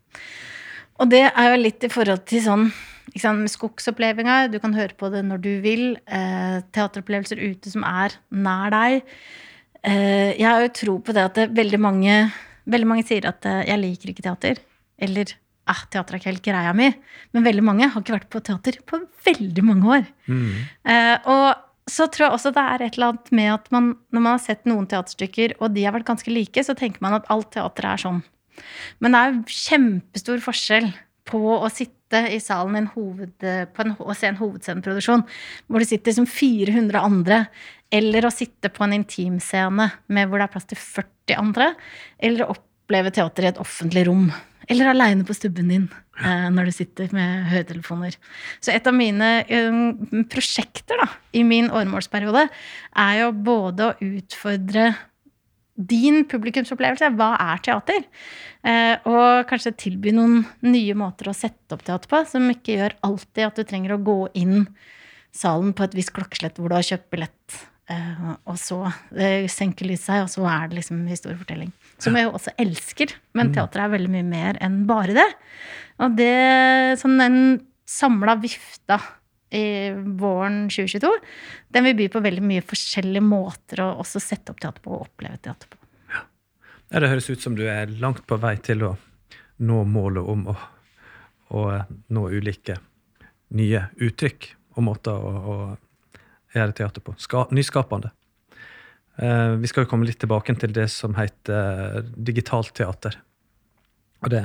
Og 1.03 1.11
det 1.11 1.25
er 1.27 1.49
jo 1.51 1.63
litt 1.63 1.87
i 1.87 1.91
forhold 1.91 2.23
til 2.31 2.43
sånn 2.45 2.69
liksom, 3.13 3.45
skogsopplevelser. 3.51 4.51
Du 4.53 4.61
kan 4.63 4.77
høre 4.77 4.95
på 4.99 5.11
det 5.13 5.25
når 5.27 5.43
du 5.43 5.53
vil. 5.65 5.85
Eh, 6.07 6.59
teateropplevelser 6.75 7.41
ute 7.43 7.73
som 7.73 7.87
er 7.89 8.15
nær 8.31 8.75
deg. 8.75 9.15
Eh, 9.85 10.35
jeg 10.39 10.47
har 10.47 10.63
jo 10.65 10.75
tro 10.81 10.99
på 11.05 11.17
det 11.17 11.27
at 11.29 11.41
det 11.41 11.49
veldig 11.57 11.81
mange, 11.83 12.19
veldig 12.71 12.91
mange 12.91 13.07
sier 13.09 13.27
at 13.29 13.45
eh, 13.49 13.65
jeg 13.71 13.83
liker 13.83 14.13
ikke 14.13 14.27
teater. 14.29 14.63
Eller 15.03 15.35
ah, 15.71 15.85
teater 15.91 16.17
er 16.17 16.21
ikke 16.21 16.33
helt 16.33 16.47
greia 16.47 16.73
mi. 16.77 16.91
Men 17.35 17.47
veldig 17.47 17.65
mange 17.65 17.89
har 17.91 18.03
ikke 18.03 18.17
vært 18.19 18.33
på 18.33 18.43
teater 18.45 18.81
på 18.89 19.01
veldig 19.27 19.65
mange 19.67 19.95
år. 19.99 20.11
Mm. 20.29 20.51
Eh, 20.93 21.31
og 21.31 21.91
så 21.91 22.07
tror 22.09 22.27
jeg 22.27 22.37
også 22.39 22.53
det 22.57 22.65
er 22.65 22.85
et 22.85 22.97
eller 22.97 23.13
annet 23.13 23.33
med 23.37 23.51
at 23.53 23.67
man, 23.75 23.91
når 24.15 24.25
man 24.25 24.37
har 24.37 24.45
sett 24.45 24.69
noen 24.69 24.87
teaterstykker, 24.89 25.59
og 25.61 25.75
de 25.75 25.85
har 25.85 25.97
vært 25.97 26.09
ganske 26.09 26.33
like, 26.33 26.65
så 26.65 26.77
tenker 26.79 27.05
man 27.05 27.19
at 27.19 27.29
alt 27.33 27.51
teater 27.53 27.89
er 27.91 28.01
sånn. 28.01 28.23
Men 29.03 29.15
det 29.15 29.21
er 29.21 29.33
jo 29.33 29.59
kjempestor 29.65 30.41
forskjell 30.45 30.89
på 31.29 31.41
å 31.57 31.69
sitte 31.73 32.21
i 32.31 32.39
salen 32.43 32.79
en 32.79 32.91
hoved, 32.95 33.35
på 33.41 33.85
en, 33.85 33.95
og 33.99 34.13
se 34.17 34.29
en 34.29 34.39
hovedsceneproduksjon 34.39 35.25
hvor 35.67 35.83
det 35.83 35.89
sitter 35.91 36.17
som 36.17 36.29
400 36.29 37.01
andre, 37.01 37.41
eller 37.95 38.27
å 38.27 38.33
sitte 38.33 38.71
på 38.73 38.85
en 38.87 38.97
intimscene 38.97 39.89
med 40.07 40.29
hvor 40.29 40.41
det 40.41 40.49
er 40.49 40.55
plass 40.55 40.69
til 40.71 40.81
40 40.81 41.41
andre, 41.41 41.73
eller 42.19 42.47
å 42.47 42.57
oppleve 42.57 43.13
teater 43.15 43.47
i 43.47 43.53
et 43.53 43.61
offentlig 43.63 44.07
rom. 44.09 44.29
Eller 44.71 44.91
aleine 44.91 45.27
på 45.27 45.37
stubben 45.37 45.71
din 45.73 45.89
eh, 46.21 46.47
når 46.53 46.69
du 46.69 46.75
sitter 46.77 47.11
med 47.17 47.49
høretelefoner. 47.53 48.17
Så 48.65 48.73
et 48.75 48.87
av 48.89 48.97
mine 48.97 49.33
um, 49.51 50.25
prosjekter 50.31 51.01
da, 51.03 51.09
i 51.37 51.45
min 51.47 51.71
åremålsperiode 51.73 52.47
er 52.49 53.19
jo 53.21 53.33
både 53.45 53.91
å 53.91 54.09
utfordre 54.15 54.93
din 55.75 56.23
publikumsopplevelse. 56.31 57.11
Hva 57.19 57.35
er 57.43 57.63
teater? 57.67 58.05
Eh, 58.65 58.97
og 59.11 59.45
kanskje 59.51 59.75
tilby 59.77 60.15
noen 60.15 60.45
nye 60.65 60.97
måter 60.97 61.29
å 61.29 61.37
sette 61.37 61.77
opp 61.77 61.85
teater 61.85 62.11
på, 62.11 62.23
som 62.31 62.47
ikke 62.53 62.79
gjør 62.79 62.99
alltid 63.05 63.49
at 63.49 63.59
du 63.59 63.67
trenger 63.69 63.97
å 63.97 64.03
gå 64.05 64.19
inn 64.41 64.69
salen 65.35 65.75
på 65.75 65.85
et 65.85 65.97
visst 65.99 66.15
klokkeslett 66.15 66.61
hvor 66.61 66.71
du 66.71 66.79
har 66.79 66.87
kjøpt 66.87 67.11
billett, 67.13 67.59
eh, 67.91 68.29
og 68.47 68.57
så 68.61 68.81
eh, 69.19 69.51
senker 69.51 69.91
lyset 69.91 70.07
seg, 70.07 70.23
og 70.25 70.31
så 70.33 70.47
er 70.49 70.71
det 70.71 70.79
liksom 70.79 71.03
historiefortelling. 71.11 71.75
Som 72.03 72.17
jeg 72.19 72.27
jo 72.27 72.35
også 72.35 72.53
elsker, 72.61 73.13
men 73.39 73.53
teater 73.55 73.85
er 73.85 73.93
veldig 73.93 74.11
mye 74.13 74.27
mer 74.27 74.59
enn 74.65 74.83
bare 74.89 75.15
det. 75.17 75.29
Og 76.03 76.17
det 76.19 76.35
sånn 77.01 77.21
den 77.21 77.39
samla 77.89 78.35
vifta 78.43 78.99
i 79.55 79.93
våren 80.19 80.65
2022, 80.73 81.11
den 81.75 81.87
vil 81.87 81.97
by 81.99 82.09
på 82.11 82.23
veldig 82.25 82.43
mye 82.43 82.65
forskjellige 82.67 83.23
måter 83.23 83.85
å 83.85 83.93
også 84.03 84.23
sette 84.23 84.51
opp 84.51 84.63
teater 84.63 84.83
på 84.83 84.97
og 84.97 85.07
oppleve 85.07 85.39
teater 85.45 85.71
på. 85.71 85.79
Ja, 86.91 87.03
det 87.03 87.13
høres 87.13 87.31
ut 87.31 87.45
som 87.45 87.55
du 87.59 87.63
er 87.71 87.93
langt 88.03 88.25
på 88.27 88.39
vei 88.43 88.57
til 88.65 88.83
å 88.89 88.95
nå 89.63 89.85
målet 89.87 90.27
om 90.27 90.49
å, 90.51 90.57
å 91.55 91.63
nå 91.87 92.27
ulike 92.35 92.81
nye 93.55 93.87
uttrykk 94.03 94.51
og 94.75 94.87
måter 94.89 95.15
å, 95.15 95.33
å 95.55 96.57
gjøre 96.57 96.77
teater 96.81 97.05
på. 97.05 97.15
Ska, 97.23 97.47
nyskapende. 97.55 98.11
Eh, 99.17 99.51
vi 99.61 99.71
skal 99.71 99.85
jo 99.85 99.91
komme 99.91 100.09
litt 100.09 100.19
tilbake 100.23 100.55
til 100.59 100.75
det 100.75 100.89
som 100.93 101.15
heter 101.19 101.99
eh, 101.99 102.11
digitalt 102.17 102.75
teater. 102.75 103.19
Og 104.25 104.33
det, 104.33 104.43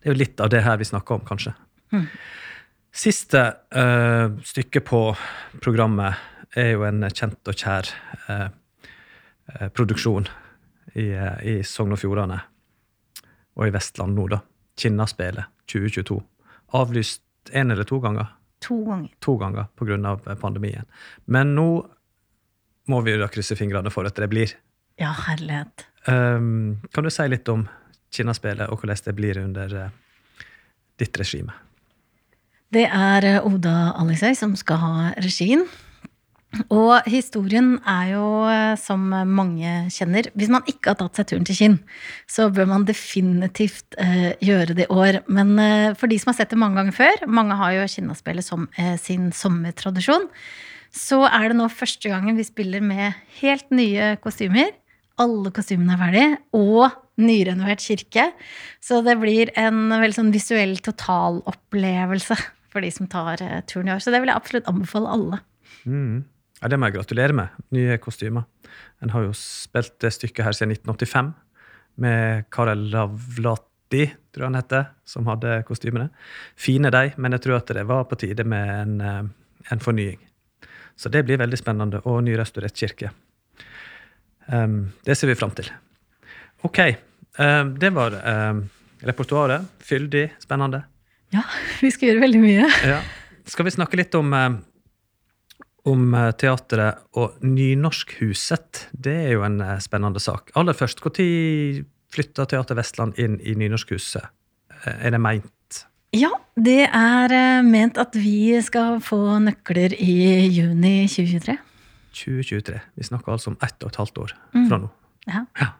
det, 0.00 0.08
er 0.08 0.14
jo 0.14 0.20
litt 0.22 0.40
av 0.40 0.50
det 0.52 0.62
her 0.64 0.78
vi 0.80 0.88
snakker 0.88 1.18
om, 1.18 1.26
kanskje. 1.26 1.52
Mm. 1.92 2.06
Siste 2.96 3.42
eh, 3.76 4.38
stykke 4.46 4.80
på 4.86 5.02
programmet 5.60 6.56
er 6.56 6.72
jo 6.72 6.86
en 6.88 7.04
kjent 7.10 7.50
og 7.50 7.58
kjær 7.58 7.90
eh, 8.28 8.46
eh 9.52 9.68
produksjon 9.76 10.24
i, 10.96 11.12
i 11.12 11.60
Sogn 11.66 11.92
og 11.92 12.00
Fjordane 12.00 12.38
og 13.56 13.68
i 13.68 13.74
Vestland 13.74 14.16
nå, 14.16 14.26
da. 14.32 14.40
Kinnaspelet 14.76 15.52
2022. 15.72 16.18
Avlyst 16.76 17.22
én 17.52 17.72
eller 17.72 17.84
to 17.88 18.00
ganger? 18.00 18.32
To 18.64 18.84
ganger. 18.84 19.12
To 19.20 19.36
ganger 19.36 19.68
pga. 19.76 20.36
pandemien. 20.40 20.84
Men 21.24 21.54
nå 21.54 21.86
må 22.90 23.02
vi 23.06 23.16
da 23.20 23.28
krysse 23.32 23.56
fingrene 23.58 23.92
for 23.94 24.08
at 24.08 24.18
det 24.18 24.28
blir. 24.32 24.54
Ja, 25.00 25.12
herlighet. 25.26 25.86
Um, 26.06 26.78
kan 26.94 27.04
du 27.04 27.10
si 27.12 27.26
litt 27.28 27.48
om 27.52 27.66
Kinnaspillet, 28.14 28.70
og 28.70 28.80
hvordan 28.80 29.02
det 29.04 29.16
blir 29.18 29.40
under 29.42 29.74
uh, 29.74 29.88
ditt 31.00 31.18
regime? 31.18 31.54
Det 32.74 32.86
er 32.90 33.26
eh, 33.26 33.44
Oda 33.46 33.92
Alisøy 34.00 34.34
som 34.34 34.54
skal 34.58 34.80
ha 34.82 34.94
regien. 35.22 35.66
Og 36.72 37.04
historien 37.10 37.74
er 37.88 38.12
jo, 38.14 38.26
eh, 38.48 38.74
som 38.80 39.02
mange 39.10 39.72
kjenner 39.92 40.30
Hvis 40.34 40.50
man 40.52 40.64
ikke 40.70 40.92
har 40.92 40.98
tatt 41.00 41.18
seg 41.18 41.28
turen 41.28 41.46
til 41.46 41.58
Kinn, 41.58 41.76
så 42.30 42.48
bør 42.50 42.68
man 42.70 42.86
definitivt 42.88 43.96
eh, 44.00 44.32
gjøre 44.40 44.76
det 44.78 44.86
i 44.86 44.94
år. 44.94 45.20
Men 45.28 45.58
eh, 45.58 45.94
for 45.98 46.10
de 46.10 46.18
som 46.18 46.32
har 46.32 46.38
sett 46.40 46.54
det 46.54 46.60
mange 46.60 46.80
ganger 46.80 46.96
før, 46.96 47.26
mange 47.28 47.58
har 47.60 47.76
jo 47.76 47.90
Kinnaspillet 47.92 48.46
som 48.46 48.68
eh, 48.78 48.96
sin 49.00 49.30
sommertradisjon, 49.36 50.30
så 50.94 51.22
er 51.28 51.50
det 51.50 51.58
nå 51.58 51.68
første 51.72 52.10
gangen 52.12 52.38
vi 52.38 52.46
spiller 52.46 52.84
med 52.84 53.16
helt 53.40 53.70
nye 53.74 54.14
kostymer. 54.22 54.72
Alle 55.20 55.52
kostymene 55.54 55.96
er 55.96 56.02
ferdige, 56.02 56.38
og 56.56 56.92
nyrenovert 57.16 57.80
kirke. 57.80 58.30
Så 58.84 59.00
det 59.04 59.16
blir 59.20 59.52
en 59.56 59.88
veldig 59.92 60.18
sånn 60.18 60.34
visuell 60.34 60.76
totalopplevelse 60.84 62.36
for 62.72 62.84
de 62.84 62.92
som 62.92 63.08
tar 63.08 63.40
eh, 63.44 63.62
turen 63.68 63.88
i 63.88 63.94
år. 63.94 64.02
Så 64.04 64.12
det 64.12 64.20
vil 64.20 64.32
jeg 64.32 64.36
absolutt 64.36 64.68
anbefale 64.68 65.12
alle. 65.12 65.40
Mm. 65.88 66.24
Ja, 66.60 66.68
Det 66.68 66.78
må 66.80 66.88
jeg 66.88 66.98
gratulere 66.98 67.36
med. 67.36 67.64
Nye 67.72 67.96
kostymer. 68.02 68.44
En 69.04 69.12
har 69.12 69.26
jo 69.26 69.32
spilt 69.36 69.96
det 70.04 70.12
stykket 70.16 70.44
her 70.44 70.56
siden 70.56 70.76
1985 70.76 71.32
med 72.00 72.46
Karel 72.52 72.86
Lavlati, 72.92 74.06
tror 74.32 74.44
jeg 74.44 74.50
han 74.50 74.58
heter, 74.58 74.86
som 75.08 75.28
hadde 75.30 75.62
kostymene. 75.68 76.10
Fine 76.60 76.92
de, 76.92 77.10
men 77.16 77.36
jeg 77.36 77.46
tror 77.46 77.60
at 77.60 77.72
det 77.76 77.86
var 77.88 78.04
på 78.08 78.18
tide 78.20 78.44
med 78.44 78.72
en, 78.74 79.00
eh, 79.00 79.22
en 79.72 79.80
fornying. 79.84 80.20
Så 80.96 81.12
det 81.12 81.24
blir 81.28 81.40
veldig 81.40 81.58
spennende. 81.60 82.00
Og 82.08 82.22
nyrestaurert 82.24 82.76
kirke. 82.76 83.10
Um, 84.46 84.92
det 85.04 85.16
ser 85.18 85.30
vi 85.30 85.38
fram 85.38 85.52
til. 85.56 85.68
OK. 86.64 86.80
Um, 87.38 87.74
det 87.80 87.92
var 87.96 88.16
um, 88.16 88.62
repertoaret. 89.04 89.66
Fyldig, 89.84 90.30
spennende. 90.42 90.84
Ja, 91.34 91.44
vi 91.84 91.92
skal 91.92 92.12
gjøre 92.12 92.24
veldig 92.24 92.40
mye. 92.44 92.70
Ja. 92.86 93.02
Skal 93.46 93.68
vi 93.68 93.74
snakke 93.76 93.98
litt 94.00 94.14
om, 94.18 94.32
om 95.86 96.16
teatret 96.40 97.04
og 97.20 97.36
Nynorskhuset? 97.46 98.88
Det 98.90 99.14
er 99.28 99.36
jo 99.36 99.44
en 99.46 99.60
eh, 99.62 99.76
spennende 99.84 100.18
sak. 100.18 100.50
Aller 100.58 100.74
først, 100.74 101.04
når 101.04 101.84
flytta 102.16 102.46
Teater 102.50 102.78
Vestland 102.78 103.18
inn 103.22 103.38
i 103.40 103.54
Nynorskhuset? 103.58 104.26
Eh, 104.82 105.06
er 105.06 105.14
det 105.14 105.20
meint 105.22 105.46
ja, 106.14 106.30
det 106.54 106.84
er 106.86 107.32
eh, 107.34 107.64
ment 107.66 107.98
at 107.98 108.14
vi 108.18 108.54
skal 108.64 109.00
få 109.04 109.38
nøkler 109.42 109.96
i 109.98 110.46
juni 110.46 111.06
2023. 111.10 111.56
2023. 112.16 112.78
Vi 112.96 113.08
snakker 113.08 113.34
altså 113.34 113.52
om 113.52 113.58
ett 113.64 113.76
og 113.82 113.90
et 113.90 113.98
halvt 114.00 114.20
år 114.22 114.36
mm. 114.54 114.68
fra 114.68 114.78
nå. 114.84 114.90
Ja. 115.26 115.42
ja. 115.58 115.72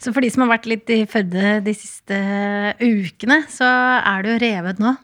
Så 0.00 0.12
for 0.16 0.24
de 0.24 0.30
som 0.32 0.46
har 0.46 0.54
vært 0.54 0.68
litt 0.70 0.88
i 0.92 1.02
fødde 1.08 1.58
de 1.66 1.74
siste 1.76 2.16
ukene, 2.80 3.42
så 3.52 3.68
er 4.00 4.24
det 4.24 4.32
jo 4.32 4.38
revet 4.46 4.80
nå. 4.82 4.94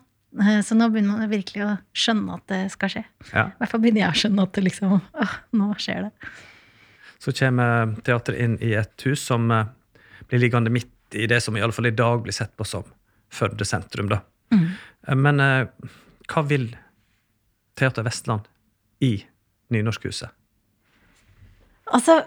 Eh, 0.41 0.63
så 0.65 0.77
nå 0.79 0.89
begynner 0.93 1.21
man 1.21 1.33
virkelig 1.33 1.67
å 1.67 1.75
skjønne 1.93 2.39
at 2.41 2.47
det 2.51 2.63
skal 2.73 2.95
skje. 2.95 3.05
Ja. 3.31 3.51
I 3.53 3.61
hvert 3.61 3.75
fall 3.75 3.85
begynner 3.85 4.07
jeg 4.07 4.15
å 4.15 4.21
skjønne 4.23 4.49
at 4.49 4.57
det 4.57 4.65
liksom 4.67 4.97
å, 4.97 5.29
nå 5.61 5.69
skjer 5.77 6.09
det. 6.09 6.33
Så 7.23 7.37
kommer 7.39 7.93
teatret 8.03 8.41
inn 8.43 8.57
i 8.65 8.73
et 8.81 9.07
hus 9.07 9.29
som 9.29 9.47
eh, 9.55 9.71
blir 10.27 10.43
liggende 10.43 10.73
midt 10.73 10.91
i 11.13 11.29
det 11.29 11.43
som 11.45 11.57
i 11.57 11.63
alle 11.63 11.77
fall 11.77 11.91
i 11.91 11.95
dag 11.95 12.25
blir 12.25 12.35
sett 12.35 12.57
på 12.57 12.67
som 12.67 12.89
Førde 13.33 13.65
sentrum. 13.65 14.11
da. 14.11 14.19
Mm. 14.53 14.69
Men 15.25 15.43
eh, 15.43 15.91
hva 16.31 16.45
vil 16.47 16.69
Teater 17.79 18.05
Vestland 18.07 18.47
i 19.03 19.17
Nynorskhuset? 19.73 20.31
Altså, 21.93 22.21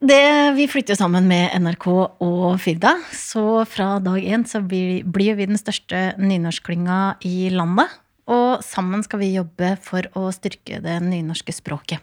det, 0.00 0.20
vi 0.56 0.66
flytter 0.70 0.94
jo 0.94 1.00
sammen 1.00 1.26
med 1.30 1.54
NRK 1.60 1.86
og 1.92 2.44
Firda, 2.62 2.94
så 3.16 3.62
fra 3.68 3.98
dag 4.02 4.20
én 4.20 4.46
så 4.48 4.62
blir, 4.64 5.02
blir 5.04 5.38
vi 5.38 5.48
den 5.50 5.60
største 5.60 6.14
nynorskklynga 6.20 7.00
i 7.26 7.50
landet. 7.54 7.90
Og 8.30 8.62
sammen 8.62 9.02
skal 9.02 9.22
vi 9.24 9.34
jobbe 9.34 9.74
for 9.82 10.06
å 10.16 10.28
styrke 10.34 10.78
det 10.84 11.00
nynorske 11.02 11.54
språket. 11.54 12.00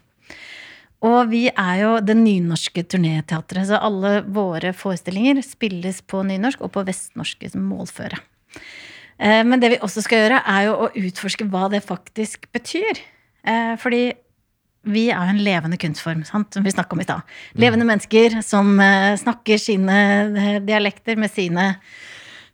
Og 1.05 1.29
vi 1.29 1.43
er 1.51 1.75
jo 1.83 1.91
det 2.01 2.17
nynorske 2.17 2.81
turnéteatret, 2.89 3.69
så 3.69 3.79
alle 3.79 4.23
våre 4.33 4.73
forestillinger 4.73 5.43
spilles 5.45 6.01
på 6.01 6.23
nynorsk 6.25 6.63
og 6.65 6.73
på 6.73 6.83
vestnorske 6.87 7.51
som 7.53 7.67
målføre. 7.69 8.17
Eh, 9.17 9.43
men 9.47 9.61
det 9.61 9.73
vi 9.73 9.81
også 9.83 10.03
skal 10.05 10.23
gjøre, 10.23 10.41
er 10.45 10.67
jo 10.67 10.77
å 10.85 10.89
utforske 11.01 11.47
hva 11.51 11.67
det 11.73 11.83
faktisk 11.85 12.49
betyr. 12.55 13.01
Eh, 13.47 13.73
fordi 13.81 14.03
vi 14.87 15.07
er 15.11 15.19
jo 15.19 15.35
en 15.35 15.43
levende 15.43 15.79
kunstform, 15.81 16.23
sant? 16.27 16.53
som 16.53 16.63
vi 16.63 16.71
snakka 16.71 16.95
om 16.95 17.01
i 17.03 17.07
stad. 17.07 17.33
Levende 17.59 17.87
mm. 17.87 17.91
mennesker 17.93 18.37
som 18.45 18.77
eh, 18.83 19.15
snakker 19.19 19.59
sine 19.61 19.97
dialekter 20.65 21.19
med 21.19 21.33
sine, 21.33 21.71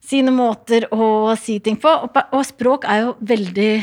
sine 0.04 0.34
måter 0.34 0.88
å 0.96 1.36
si 1.40 1.60
ting 1.64 1.78
på. 1.82 1.92
Og 2.24 2.42
språk 2.48 2.88
er 2.90 3.06
jo 3.06 3.18
veldig 3.34 3.74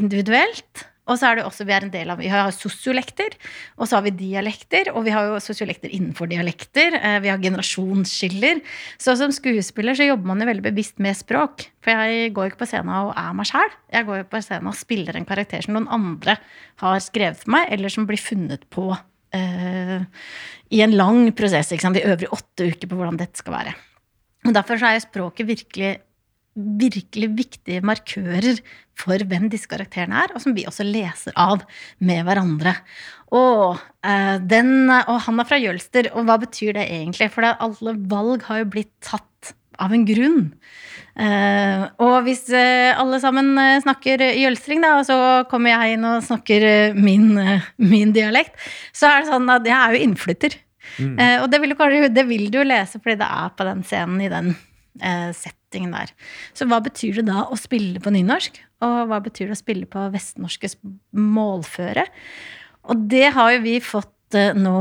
individuelt. 0.00 0.86
Og 1.10 1.18
så 1.18 1.30
er 1.30 1.40
det 1.40 1.46
også, 1.48 1.66
vi 1.66 1.74
er 1.74 1.86
en 1.86 1.92
del 1.92 2.12
av, 2.12 2.20
vi 2.22 2.30
har 2.30 2.52
sosiolekter, 2.54 3.34
og 3.76 3.88
så 3.88 3.98
har 3.98 4.06
vi 4.06 4.14
dialekter. 4.14 4.92
Og 4.94 5.04
vi 5.08 5.14
har 5.14 5.26
jo 5.26 5.40
sosiolekter 5.42 5.90
innenfor 5.90 6.30
dialekter. 6.30 6.94
Eh, 6.94 7.18
vi 7.24 7.32
har 7.32 7.42
generasjonsskiller. 7.42 8.62
Så 9.00 9.16
som 9.18 9.34
skuespiller 9.34 9.98
så 9.98 10.06
jobber 10.06 10.30
man 10.30 10.44
jo 10.44 10.50
veldig 10.52 10.66
bevisst 10.70 11.02
med 11.02 11.18
språk. 11.18 11.66
For 11.82 11.96
jeg 11.96 12.32
går 12.36 12.46
jo 12.46 12.52
ikke 12.52 12.62
på 12.62 12.70
scenen 12.70 12.94
og 12.94 13.14
er 13.18 13.36
meg 13.36 13.50
sjæl. 13.50 13.76
Jeg 13.96 14.08
går 14.08 14.22
jo 14.22 14.30
på 14.30 14.42
scenen 14.44 14.70
og 14.70 14.78
spiller 14.78 15.18
en 15.18 15.28
karakter 15.28 15.66
som 15.66 15.76
noen 15.76 15.90
andre 15.90 16.38
har 16.84 17.02
skrevet 17.02 17.42
for 17.42 17.56
meg, 17.56 17.70
eller 17.74 17.92
som 17.92 18.06
blir 18.08 18.20
funnet 18.20 18.66
på 18.72 18.90
uh, 18.92 19.98
i 20.70 20.82
en 20.84 20.96
lang 20.96 21.30
prosess. 21.36 21.72
Sant? 21.72 21.96
De 21.96 22.04
øvrige 22.06 22.32
åtte 22.36 22.70
uker 22.70 22.90
på 22.90 22.98
hvordan 22.98 23.18
dette 23.20 23.40
skal 23.40 23.56
være. 23.56 23.74
Og 24.48 24.54
Derfor 24.56 24.80
så 24.80 24.92
er 24.92 25.02
språket 25.02 25.48
virkelig 25.48 25.96
virkelig 26.54 27.30
viktige 27.38 27.84
markører 27.86 28.58
for 28.98 29.22
hvem 29.30 29.48
disse 29.52 29.70
karakterene 29.70 30.24
er, 30.24 30.34
og 30.34 30.42
som 30.42 30.54
vi 30.56 30.66
også 30.68 30.84
leser 30.84 31.34
av 31.38 31.62
med 32.04 32.24
hverandre. 32.26 32.74
Og, 33.36 33.78
eh, 34.04 34.36
den, 34.42 34.90
og 34.90 35.16
han 35.26 35.40
er 35.40 35.48
fra 35.48 35.60
Jølster, 35.60 36.10
og 36.14 36.26
hva 36.28 36.40
betyr 36.42 36.74
det 36.76 36.88
egentlig? 36.90 37.30
For 37.32 37.46
alle 37.46 37.96
valg 38.10 38.44
har 38.48 38.64
jo 38.64 38.72
blitt 38.74 38.92
tatt 39.00 39.54
av 39.80 39.94
en 39.96 40.04
grunn. 40.04 40.40
Eh, 41.20 41.84
og 42.04 42.16
hvis 42.26 42.46
eh, 42.54 42.90
alle 42.96 43.20
sammen 43.22 43.52
eh, 43.58 43.80
snakker 43.82 44.22
jølstring, 44.38 44.82
da, 44.84 44.96
og 45.00 45.06
så 45.08 45.18
kommer 45.50 45.72
jeg 45.72 45.96
inn 45.96 46.06
og 46.08 46.24
snakker 46.26 46.66
eh, 46.66 46.98
min, 46.98 47.32
eh, 47.40 47.68
min, 47.82 48.14
dialekt, 48.16 48.56
så 48.96 49.10
er 49.10 49.22
det 49.22 49.32
sånn 49.32 49.48
at 49.52 49.68
jeg 49.68 49.76
er 49.76 49.96
jo 49.96 50.02
innflytter. 50.08 50.58
Mm. 50.98 51.12
og 51.44 51.44
det 51.52 51.60
vil, 51.62 51.70
du, 51.76 52.04
det 52.10 52.22
vil, 52.26 52.48
du, 52.50 52.56
lese 52.66 52.98
fordi 52.98 53.20
det 53.20 53.26
er 53.30 53.52
på 53.54 53.62
den 53.68 53.84
scenen 53.86 54.24
i 54.24 54.30
den 54.32 54.48
settingen 54.98 55.59
der. 55.70 56.12
Så 56.54 56.66
hva 56.66 56.80
betyr 56.82 57.20
det 57.20 57.26
da 57.30 57.46
å 57.46 57.58
spille 57.58 58.00
på 58.02 58.12
nynorsk? 58.14 58.60
Og 58.82 59.10
hva 59.10 59.20
betyr 59.22 59.50
det 59.50 59.58
å 59.58 59.60
spille 59.60 59.86
på 59.86 60.06
vestnorskes 60.12 60.78
målføre? 61.12 62.06
Og 62.90 63.06
det 63.10 63.30
har 63.36 63.54
jo 63.54 63.62
vi 63.64 63.76
fått 63.84 64.38
nå 64.56 64.78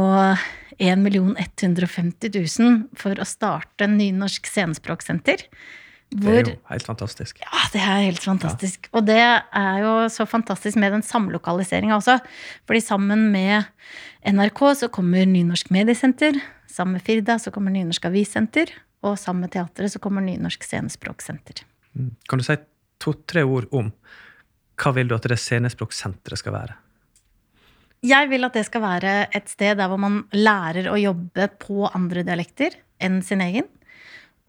1 0.79 1.03
150 1.03 2.31
000 2.31 2.81
for 2.97 3.19
å 3.19 3.27
starte 3.27 3.89
nynorsk 3.89 4.47
scenespråksenter. 4.47 5.45
Hvor, 6.09 6.39
det 6.41 6.55
er 6.55 6.55
jo 6.55 6.71
helt 6.71 6.87
fantastisk. 6.87 7.41
Ja, 7.43 7.65
det 7.69 7.81
er 7.83 7.99
helt 8.07 8.23
fantastisk. 8.23 8.87
Ja. 8.87 8.93
Og 8.97 9.05
det 9.05 9.19
er 9.21 9.81
jo 9.83 9.91
så 10.09 10.25
fantastisk 10.25 10.79
med 10.81 10.95
den 10.95 11.03
samlokaliseringa 11.05 11.99
også. 11.99 12.17
Fordi 12.65 12.81
sammen 12.81 13.27
med 13.33 13.67
NRK 14.25 14.63
så 14.79 14.89
kommer 14.89 15.27
Nynorsk 15.29 15.69
Mediesenter. 15.75 16.39
Sammen 16.69 16.97
med 16.97 17.05
Firda 17.05 17.37
så 17.37 17.53
kommer 17.53 17.75
Nynorsk 17.75 18.09
Avissenter. 18.09 18.73
Og 19.05 19.15
sammen 19.19 19.45
med 19.45 19.53
teatret 19.55 19.93
så 19.93 20.01
kommer 20.03 20.23
Nynorsk 20.25 20.65
Scenespråksenter. 20.67 21.63
Mm. 21.95 22.15
Kan 22.27 22.41
du 22.41 22.45
si 22.45 22.57
to-tre 22.99 23.45
ord 23.47 23.69
om 23.75 23.93
hva 24.79 24.93
vil 24.95 25.09
du 25.09 25.15
at 25.15 25.27
det 25.27 25.39
scenespråksenteret 25.39 26.39
skal 26.39 26.55
være? 26.55 26.75
Jeg 28.05 28.29
vil 28.31 28.47
at 28.47 28.55
det 28.55 28.63
skal 28.67 28.83
være 28.83 29.15
et 29.35 29.49
sted 29.51 29.75
der 29.79 29.89
hvor 29.91 29.99
man 29.99 30.21
lærer 30.35 30.87
å 30.91 30.99
jobbe 30.99 31.49
på 31.59 31.89
andre 31.89 32.23
dialekter 32.27 32.77
enn 33.03 33.19
sin 33.25 33.43
egen. 33.43 33.67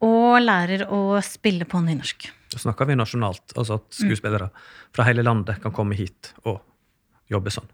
Og 0.06 0.38
lærer 0.40 0.86
å 0.88 1.18
spille 1.24 1.66
på 1.68 1.82
nynorsk. 1.84 2.30
Da 2.50 2.58
snakker 2.62 2.88
vi 2.88 2.96
nasjonalt, 2.98 3.52
altså 3.54 3.78
at 3.78 3.90
skuespillere 3.94 4.48
fra 4.94 5.06
hele 5.06 5.22
landet 5.26 5.60
kan 5.62 5.74
komme 5.74 5.98
hit 5.98 6.32
og 6.42 6.62
jobbe 7.30 7.52
sånn. 7.54 7.68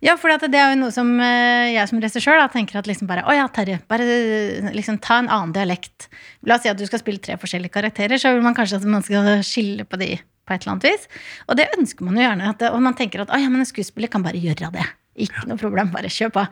Ja, 0.00 0.14
for 0.16 0.32
det 0.32 0.56
er 0.56 0.72
jo 0.72 0.80
noe 0.80 0.92
som 0.94 1.12
eh, 1.20 1.74
jeg 1.74 1.88
som 1.90 2.00
regissør 2.00 2.40
tenker 2.52 2.78
at 2.80 2.88
liksom 2.88 3.08
bare 3.10 3.26
Å 3.28 3.36
ja, 3.36 3.44
Terje, 3.52 3.82
bare 3.90 4.06
liksom 4.72 4.96
ta 5.04 5.18
en 5.20 5.28
annen 5.28 5.52
dialekt. 5.52 6.08
La 6.48 6.56
oss 6.56 6.64
si 6.64 6.72
at 6.72 6.80
du 6.80 6.86
skal 6.88 7.02
spille 7.02 7.20
tre 7.20 7.36
forskjellige 7.40 7.74
karakterer, 7.74 8.20
så 8.20 8.32
vil 8.32 8.44
man 8.44 8.56
kanskje 8.56 8.80
at 8.80 8.88
man 8.88 9.04
skal 9.04 9.44
skille 9.44 9.84
på 9.84 10.00
de 10.00 10.14
på 10.50 10.56
et 10.56 10.64
eller 10.64 10.74
annet 10.74 10.88
vis. 10.88 11.04
Og 11.46 11.58
det 11.60 11.68
ønsker 11.76 12.06
man 12.06 12.16
jo 12.16 12.24
gjerne. 12.24 12.54
Det, 12.58 12.70
og 12.72 12.82
man 12.82 12.96
tenker 12.98 13.22
at 13.22 13.34
ja, 13.36 13.52
men 13.52 13.62
en 13.62 13.68
skuespiller 13.68 14.10
kan 14.10 14.24
bare 14.24 14.40
gjøre 14.40 14.72
det. 14.74 14.86
Ikke 15.20 15.44
noe 15.50 15.60
problem, 15.60 15.90
bare 15.92 16.10
kjør 16.12 16.30
på. 16.32 16.44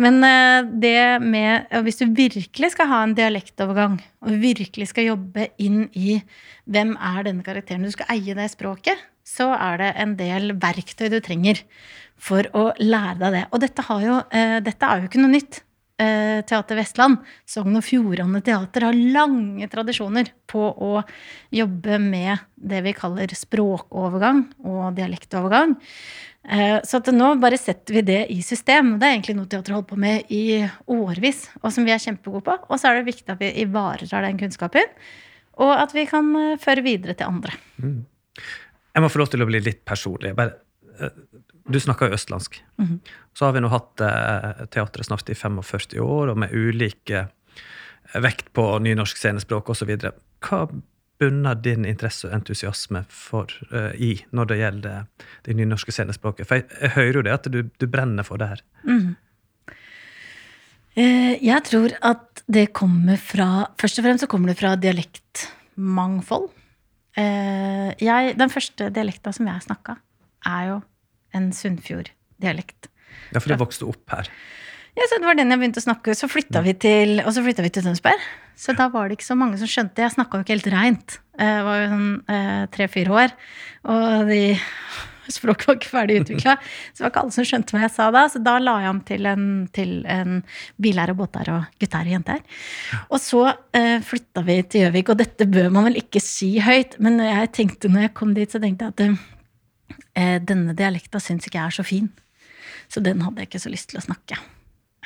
Men 0.00 0.22
uh, 0.24 0.64
det 0.64 1.20
med 1.20 1.66
Hvis 1.84 2.00
du 2.00 2.06
virkelig 2.16 2.72
skal 2.72 2.88
ha 2.88 3.02
en 3.04 3.16
dialektovergang, 3.18 3.98
og 4.24 4.40
virkelig 4.40 4.88
skal 4.92 5.10
jobbe 5.10 5.50
inn 5.62 5.84
i 5.92 6.20
hvem 6.64 6.94
er 6.96 7.26
denne 7.26 7.44
karakteren, 7.46 7.84
du 7.84 7.92
skal 7.92 8.08
eie 8.14 8.36
det 8.38 8.48
språket, 8.54 9.02
så 9.26 9.50
er 9.52 9.82
det 9.82 9.92
en 10.00 10.14
del 10.18 10.54
verktøy 10.62 11.10
du 11.10 11.18
trenger 11.20 11.60
for 12.18 12.48
å 12.56 12.68
lære 12.80 13.20
deg 13.22 13.38
det. 13.38 13.44
Og 13.52 13.62
dette, 13.62 13.86
jo, 14.02 14.18
uh, 14.22 14.58
dette 14.64 14.90
er 14.90 15.00
jo 15.00 15.10
ikke 15.10 15.22
noe 15.22 15.34
nytt. 15.34 15.62
Uh, 15.96 16.42
Teater 16.44 16.76
Vestland, 16.76 17.22
Sogn 17.48 17.78
og 17.78 17.84
Fjordane 17.86 18.42
Teater, 18.44 18.84
har 18.88 19.02
lange 19.16 19.68
tradisjoner 19.72 20.28
på 20.48 20.60
å 20.60 21.00
jobbe 21.56 22.00
med 22.02 22.42
det 22.56 22.82
vi 22.84 22.92
kaller 22.96 23.32
språkovergang 23.32 24.44
og 24.68 24.96
dialektovergang. 24.98 25.78
Eh, 26.46 26.78
så 26.86 27.00
nå 27.10 27.32
bare 27.42 27.58
setter 27.58 27.96
vi 27.98 28.02
det 28.06 28.20
i 28.30 28.38
system. 28.44 28.96
Det 29.00 29.06
er 29.06 29.16
egentlig 29.16 29.34
noe 29.38 29.50
teatret 29.50 29.74
holdt 29.74 29.88
på 29.90 29.98
med 29.98 30.28
i 30.30 30.60
årevis, 30.94 31.48
og 31.62 31.72
som 31.74 31.86
vi 31.86 31.94
er 31.94 32.02
kjempegode 32.02 32.44
på. 32.46 32.58
Og 32.70 32.78
så 32.78 32.90
er 32.90 33.00
det 33.00 33.08
viktig 33.08 33.34
at 33.34 33.42
vi 33.42 33.50
ivaretar 33.64 34.26
den 34.26 34.38
kunnskapen, 34.38 34.94
og 35.62 35.72
at 35.74 35.94
vi 35.96 36.06
kan 36.08 36.30
eh, 36.38 36.60
føre 36.62 36.84
videre 36.86 37.16
til 37.18 37.32
andre. 37.32 37.56
Mm. 37.82 37.98
Jeg 38.96 39.04
må 39.04 39.10
få 39.12 39.20
lov 39.20 39.32
til 39.32 39.42
å 39.42 39.48
bli 39.48 39.60
litt 39.64 39.82
personlig. 39.88 40.36
Bare, 40.38 40.54
eh, 41.00 41.18
du 41.68 41.80
snakker 41.80 42.08
jo 42.08 42.14
østlandsk. 42.14 42.62
Mm 42.78 42.86
-hmm. 42.86 42.98
Så 43.34 43.44
har 43.44 43.52
vi 43.52 43.60
nå 43.60 43.68
hatt 43.68 43.96
teatret 44.70 45.06
snart 45.06 45.30
i 45.30 45.34
45 45.34 46.00
år, 46.00 46.28
og 46.28 46.38
med 46.38 46.52
ulike 46.52 47.28
vekt 48.14 48.52
på 48.52 48.78
nynorsk 48.78 49.16
scenespråk 49.16 49.70
osv. 49.70 49.90
Hva 50.40 50.60
bunner 51.20 51.54
din 51.54 51.86
interesse 51.88 52.28
og 52.28 52.34
entusiasme 52.36 53.04
for, 53.12 53.52
uh, 53.72 53.92
i 53.94 54.18
når 54.36 54.50
det 54.50 54.58
gjelder 54.60 55.06
det 55.46 55.56
nynorske 55.56 55.94
scenespråket? 55.94 56.48
For 56.48 56.60
jeg, 56.60 56.68
jeg, 56.80 56.94
hører 56.96 57.20
jo 57.20 57.24
det 57.26 57.36
at 57.36 57.48
du, 57.52 57.62
du 57.80 57.86
brenner 57.90 58.26
for 58.26 58.40
det 58.40 58.50
her. 58.54 58.64
Mm. 58.84 59.14
Uh, 60.96 61.34
jeg 61.44 61.64
tror 61.68 61.96
at 62.12 62.44
det 62.46 62.68
kommer 62.76 63.18
fra 63.20 63.66
Først 63.80 63.98
og 63.98 64.06
fremst 64.06 64.22
så 64.22 64.30
kommer 64.30 64.52
det 64.52 64.60
fra 64.60 64.76
dialektmangfold. 64.80 66.52
Jeg, 67.16 68.34
den 68.36 68.50
første 68.52 68.90
dialekta 68.92 69.30
som 69.32 69.46
jeg 69.48 69.62
snakka, 69.64 69.94
er 70.44 70.64
jo 70.68 70.74
en 71.36 71.50
Sunnfjord-dialekt. 71.54 72.90
Ja, 73.32 73.40
for 73.40 73.52
du 73.52 73.60
vokste 73.60 73.88
opp 73.90 74.14
her? 74.14 74.30
Ja, 74.96 75.04
så 75.10 75.18
Det 75.20 75.28
var 75.28 75.36
den 75.36 75.52
jeg 75.52 75.60
begynte 75.60 75.82
å 75.82 75.84
snakke, 75.84 76.14
så 76.16 76.28
flytta 76.30 76.62
vi 76.64 76.72
til, 76.80 77.18
og 77.20 77.28
så 77.36 77.42
flytta 77.44 77.64
vi 77.64 77.72
til 77.74 77.84
Tønsberg. 77.84 78.22
Så 78.56 78.72
da 78.72 78.86
var 78.88 79.08
det 79.08 79.18
ikke 79.18 79.28
så 79.28 79.36
mange 79.36 79.58
som 79.60 79.68
skjønte. 79.68 80.00
Jeg 80.00 80.14
snakka 80.14 80.38
jo 80.38 80.46
ikke 80.46 80.54
helt 80.54 80.70
reint. 80.72 81.18
Jeg 81.36 81.66
var 81.66 81.82
jo 81.82 81.90
sånn 81.90 82.08
eh, 82.32 82.62
tre-fire 82.72 83.12
år, 83.12 83.34
og 83.92 84.30
de 84.30 84.40
språket 85.36 85.68
var 85.68 85.76
ikke 85.76 85.92
ferdig 85.92 86.18
utvikla. 86.22 86.56
Så 86.62 86.96
det 86.96 87.04
var 87.04 87.12
ikke 87.12 87.26
alle 87.26 87.36
som 87.36 87.48
skjønte 87.50 87.76
hva 87.76 87.84
jeg 87.84 87.92
sa 87.92 88.08
da. 88.14 88.24
Så 88.32 88.40
da 88.46 88.56
la 88.62 88.78
jeg 88.86 88.94
om 88.94 89.04
til 89.12 89.28
en, 89.28 89.46
til 89.76 89.94
en 90.08 90.40
billærer 90.80 91.12
og 91.12 91.20
båtær 91.20 91.52
og 91.58 91.78
gutter 91.82 92.08
og 92.08 92.16
jenter. 92.16 92.42
Og 93.10 93.20
så 93.20 93.44
eh, 93.76 94.00
flytta 94.00 94.48
vi 94.48 94.60
til 94.64 94.86
Gjøvik, 94.86 95.12
og 95.12 95.20
dette 95.20 95.50
bør 95.50 95.68
man 95.76 95.90
vel 95.90 96.00
ikke 96.00 96.24
si 96.24 96.54
høyt, 96.64 96.96
men 97.04 97.20
jeg 97.20 97.52
tenkte 97.60 97.92
når 97.92 98.08
jeg 98.08 98.16
kom 98.16 98.32
dit, 98.38 98.48
så 98.48 98.64
tenkte 98.64 98.88
jeg 98.88 98.96
at 98.96 99.08
eh, 99.10 99.24
denne 100.16 100.72
dialekta 100.76 101.20
syns 101.22 101.46
ikke 101.46 101.58
jeg 101.58 101.66
er 101.66 101.76
så 101.76 101.84
fin. 101.86 102.10
Så 102.92 103.02
den 103.04 103.22
hadde 103.24 103.42
jeg 103.42 103.50
ikke 103.50 103.62
så 103.62 103.72
lyst 103.72 103.90
til 103.90 104.00
å 104.00 104.04
snakke. 104.04 104.38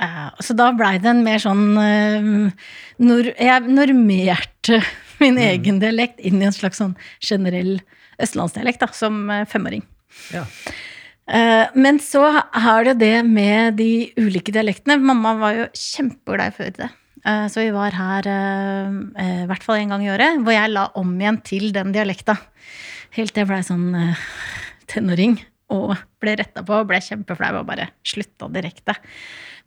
Uh, 0.01 0.31
så 0.41 0.57
da 0.57 0.71
blei 0.73 0.95
det 1.03 1.11
en 1.11 1.25
mer 1.27 1.43
sånn 1.43 1.75
nor 1.77 3.27
Jeg 3.29 3.67
normerte 3.69 4.79
min 5.21 5.37
mm. 5.37 5.43
egen 5.45 5.81
dialekt 5.83 6.23
inn 6.25 6.41
i 6.41 6.47
en 6.49 6.57
slags 6.57 6.81
sånn 6.81 6.95
generell 7.21 7.83
østlandsdialekt, 8.21 8.81
da, 8.81 8.89
som 8.97 9.29
femåring. 9.49 9.85
Ja. 10.35 10.43
men 11.79 12.01
så 12.03 12.25
har 12.35 12.85
det 12.85 12.97
det 13.01 13.23
med 13.25 13.77
de 13.79 14.11
ulike 14.19 14.53
dialektene. 14.53 14.99
Mamma 15.01 15.35
var 15.41 15.55
jo 15.57 15.69
kjempeglad 15.77 16.51
i 16.51 16.57
Førde. 16.57 16.89
så 17.53 17.63
vi 17.63 17.71
var 17.73 17.97
her 17.97 18.29
i 18.29 19.47
hvert 19.49 19.65
fall 19.65 19.81
en 19.81 19.95
gang 19.95 20.05
i 20.05 20.11
året, 20.13 20.41
hvor 20.45 20.57
jeg 20.57 20.73
la 20.75 20.89
om 21.01 21.15
igjen 21.17 21.41
til 21.47 21.71
den 21.77 21.95
dialekta. 21.97 22.37
Helt 23.17 23.33
til 23.33 23.45
jeg 23.45 23.51
blei 23.53 23.63
sånn 23.65 23.89
tenåring 24.91 25.39
og 25.71 25.95
ble 26.23 26.35
retta 26.41 26.65
på 26.67 26.81
og 26.81 26.89
ble 26.91 26.99
kjempeflau 27.05 27.61
og 27.61 27.69
bare 27.69 27.89
slutta 28.07 28.49
direkte. 28.53 28.97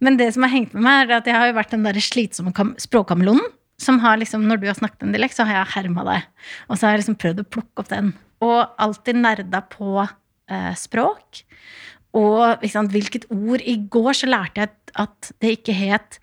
Men 0.03 0.17
det 0.19 0.33
som 0.35 0.43
har 0.45 0.51
hengt 0.51 0.73
med 0.75 0.83
meg, 0.83 1.05
er 1.07 1.21
at 1.21 1.29
jeg 1.29 1.37
har 1.37 1.49
jo 1.49 1.57
vært 1.57 1.75
den 1.75 1.85
der 1.87 1.99
slitsomme 2.03 2.53
språkkameleonen. 2.81 3.53
Som 3.81 3.97
har 4.03 4.19
liksom, 4.19 4.43
Når 4.47 4.61
du 4.61 4.67
har 4.67 4.77
snakket 4.77 5.03
en 5.03 5.15
dialekt, 5.15 5.35
så 5.35 5.47
har 5.47 5.57
jeg 5.63 5.73
herma 5.73 6.03
deg. 6.07 6.27
Og 6.69 6.77
så 6.77 6.85
har 6.85 6.93
jeg 6.93 7.03
liksom 7.03 7.17
prøvd 7.19 7.41
å 7.41 7.49
plukke 7.55 7.83
opp 7.83 7.89
den. 7.89 8.11
Og 8.43 8.59
alltid 8.77 9.17
nerda 9.17 9.63
på 9.71 10.03
eh, 10.03 10.73
språk. 10.77 11.41
Og 12.13 12.61
liksom, 12.61 12.91
hvilket 12.93 13.25
ord 13.33 13.63
I 13.65 13.77
går 13.89 14.19
så 14.19 14.29
lærte 14.29 14.63
jeg 14.63 14.73
at 15.01 15.31
det 15.41 15.55
ikke 15.57 15.73
het 15.73 16.19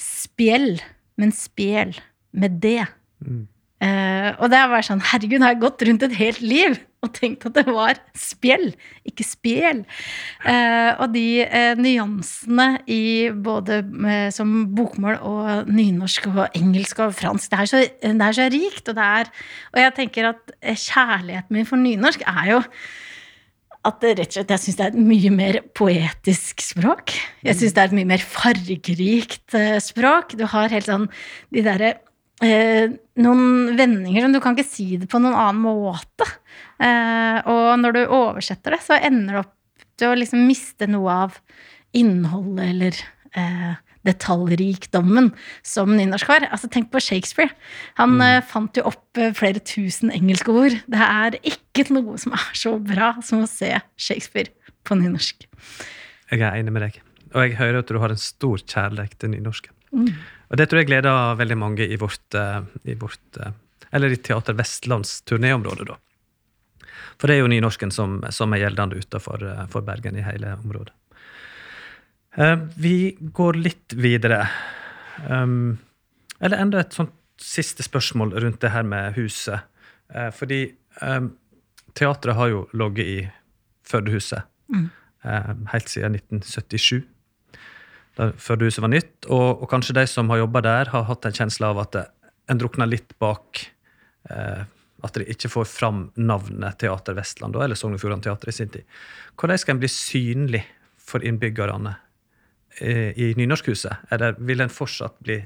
spjell, 0.00 0.78
men 1.18 1.34
spjel 1.34 1.96
med 2.34 2.60
det. 2.62 2.86
Mm. 3.24 3.46
Uh, 3.84 4.32
og 4.40 4.48
det 4.52 4.60
var 4.70 4.84
sånn 4.86 5.02
Herregud, 5.04 5.42
har 5.44 5.52
jeg 5.52 5.60
gått 5.64 5.82
rundt 5.84 6.04
et 6.06 6.16
helt 6.16 6.42
liv 6.44 6.76
og 7.04 7.10
tenkt 7.12 7.42
at 7.44 7.56
det 7.58 7.66
var 7.68 7.98
spjell, 8.16 8.70
ikke 9.04 9.26
spjel. 9.28 9.82
Uh, 10.46 10.96
og 11.02 11.10
de 11.12 11.44
uh, 11.44 11.74
nyansene 11.76 12.68
i 12.88 13.28
både 13.28 13.82
som 14.32 14.54
bokmål 14.76 15.18
og 15.20 15.68
nynorsk 15.68 16.30
og 16.32 16.44
engelsk 16.56 17.02
og 17.04 17.16
fransk, 17.18 17.50
det 17.52 17.60
er 17.60 17.70
så, 17.72 17.82
det 18.06 18.28
er 18.28 18.38
så 18.38 18.46
rikt. 18.54 18.86
Og, 18.88 18.96
det 18.96 19.08
er, 19.20 19.32
og 19.74 19.82
jeg 19.82 19.96
tenker 19.98 20.30
at 20.30 20.54
kjærligheten 20.62 21.58
min 21.58 21.68
for 21.68 21.82
nynorsk 21.82 22.24
er 22.30 22.54
jo 22.54 22.62
at 23.84 24.00
det, 24.00 24.14
rett 24.16 24.30
og 24.30 24.38
slett, 24.38 24.52
jeg 24.54 24.62
syns 24.62 24.78
det 24.78 24.84
er 24.86 24.94
et 24.94 25.08
mye 25.10 25.30
mer 25.34 25.56
poetisk 25.76 26.62
språk. 26.64 27.12
Jeg 27.44 27.58
syns 27.58 27.76
det 27.76 27.82
er 27.82 27.90
et 27.90 27.98
mye 27.98 28.08
mer 28.14 28.24
fargerikt 28.24 29.58
språk. 29.84 30.32
Du 30.40 30.46
har 30.48 30.72
helt 30.72 30.88
sånn 30.88 31.04
de 31.52 31.64
derre 31.66 31.90
eh, 32.42 32.90
noen 33.22 33.76
vendinger 33.78 34.24
som 34.24 34.34
du 34.34 34.40
kan 34.42 34.56
ikke 34.56 34.66
si 34.66 34.88
det 34.98 35.10
på 35.10 35.20
noen 35.22 35.36
annen 35.36 35.62
måte. 35.62 36.28
Eh, 36.82 37.38
og 37.50 37.78
når 37.82 37.96
du 37.96 38.02
oversetter 38.06 38.76
det, 38.76 38.82
så 38.86 38.98
ender 38.98 39.38
du 39.38 39.42
opp 39.44 39.54
til 40.00 40.10
å 40.10 40.18
liksom 40.18 40.46
miste 40.48 40.88
noe 40.90 41.18
av 41.28 41.40
innholdet 41.94 42.70
eller 42.72 43.00
eh, 43.38 43.74
detaljrikdommen 44.04 45.30
som 45.66 45.94
nynorsk 45.96 46.32
har. 46.32 46.48
Altså, 46.50 46.68
tenk 46.72 46.90
på 46.92 47.02
Shakespeare. 47.02 47.54
Han 48.00 48.18
mm. 48.18 48.44
fant 48.50 48.76
jo 48.78 48.86
opp 48.90 49.20
eh, 49.20 49.32
flere 49.36 49.62
tusen 49.64 50.12
engelske 50.14 50.52
ord. 50.52 50.76
Det 50.90 51.06
er 51.06 51.38
ikke 51.40 51.86
noe 51.94 52.18
som 52.20 52.36
er 52.36 52.50
så 52.58 52.76
bra 52.82 53.14
som 53.24 53.44
å 53.44 53.50
se 53.50 53.72
Shakespeare 53.94 54.52
på 54.84 54.98
nynorsk. 55.00 55.46
Jeg 56.32 56.42
er 56.42 56.58
enig 56.58 56.74
med 56.74 56.88
deg. 56.88 57.02
Og 57.34 57.42
jeg 57.42 57.58
hører 57.58 57.80
at 57.82 57.90
du 57.90 57.98
har 58.02 58.12
en 58.14 58.20
stor 58.20 58.60
kjærlighet 58.62 59.16
til 59.18 59.32
nynorsken. 59.32 59.72
Og 60.50 60.58
det 60.60 60.68
tror 60.68 60.82
jeg 60.82 60.90
gleder 60.90 61.38
veldig 61.38 61.56
mange 61.58 61.86
i 61.86 61.98
vårt, 62.00 62.34
eh, 62.36 62.60
i 62.84 62.96
vårt 62.98 63.38
eh, 63.40 63.54
eller 63.94 64.12
i 64.12 64.18
Teater 64.18 64.56
Vestlands 64.58 65.20
turnéområde, 65.28 65.86
da. 65.88 65.98
For 67.18 67.30
det 67.30 67.36
er 67.36 67.44
jo 67.44 67.50
nynorsken 67.52 67.92
som, 67.94 68.18
som 68.34 68.52
er 68.52 68.64
gjeldende 68.64 68.98
utenfor 68.98 69.44
eh, 69.46 69.80
Bergen 69.86 70.18
i 70.18 70.26
hele 70.26 70.56
området. 70.58 70.94
Vi 72.74 73.14
går 73.14 73.54
litt 73.62 73.94
videre. 73.94 74.40
Um, 75.30 75.76
eller 76.42 76.58
enda 76.58 76.80
et 76.82 76.96
sånt 76.96 77.12
siste 77.38 77.84
spørsmål 77.86 78.32
rundt 78.42 78.58
det 78.64 78.72
her 78.74 78.82
med 78.82 79.14
huset. 79.14 79.62
Fordi 80.34 80.58
um, 80.98 81.28
teatret 81.94 82.34
har 82.34 82.50
jo 82.50 82.64
ligget 82.74 83.06
i 83.06 83.20
Førdehuset 83.86 84.42
mm. 84.74 84.88
helt 85.70 85.94
siden 85.94 86.18
1977 86.18 87.06
da 88.16 88.30
som 88.38 88.86
var 88.86 88.92
nytt. 88.92 89.26
Og, 89.26 89.62
og 89.62 89.68
kanskje 89.70 89.96
de 89.98 90.06
som 90.10 90.30
har 90.30 90.42
jobba 90.44 90.62
der, 90.64 90.92
har 90.92 91.08
hatt 91.08 91.26
en 91.26 91.36
kjensle 91.36 91.72
av 91.72 91.82
at 91.82 91.96
det, 91.96 92.04
en 92.50 92.60
drukner 92.60 92.88
litt 92.90 93.14
bak 93.22 93.62
eh, 94.30 94.64
at 95.04 95.18
de 95.18 95.26
ikke 95.32 95.50
får 95.52 95.68
fram 95.68 96.06
navnet 96.16 96.78
Teater 96.80 97.16
Vestland, 97.16 97.56
eller 97.56 97.78
Sogn 97.78 97.96
og 97.96 98.02
Fjordane 98.02 98.24
Teater 98.24 98.50
i 98.50 98.56
sin 98.56 98.72
tid. 98.72 98.84
Hvordan 99.36 99.60
skal 99.60 99.76
en 99.76 99.82
bli 99.82 99.90
synlig 99.92 100.62
for 101.00 101.24
innbyggerne 101.24 101.96
eh, 102.80 103.10
i 103.16 103.32
Nynorskhuset? 103.36 104.08
Eller 104.14 104.38
vil 104.38 104.64
en 104.64 104.72
fortsatt 104.72 105.18
bli 105.24 105.42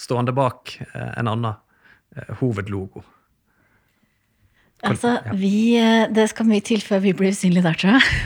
stående 0.00 0.34
bak 0.36 0.76
eh, 0.80 1.10
en 1.20 1.28
annen 1.28 1.52
eh, 1.52 2.32
hovedlogo? 2.40 3.04
Altså, 4.82 5.18
vi, 5.38 5.76
eh, 5.78 6.08
det 6.10 6.28
skal 6.32 6.48
mye 6.48 6.64
til 6.64 6.82
før 6.82 7.04
vi 7.04 7.12
blir 7.16 7.36
usynlige 7.36 7.66
der, 7.68 7.76
tror 7.78 7.98
jeg. 7.98 8.22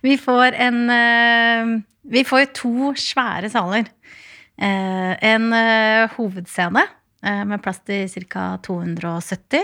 Vi 0.00 0.16
får 0.18 0.56
en 0.56 0.90
eh, 0.90 1.80
Vi 2.10 2.24
får 2.24 2.52
to 2.56 2.92
svære 2.96 3.50
saler. 3.52 3.90
Eh, 4.60 5.12
En 5.32 5.52
eh, 5.52 6.08
hovedscene 6.16 6.86
med 7.20 7.60
plass 7.60 7.82
til 7.84 8.08
ca. 8.32 8.56
270. 8.64 9.60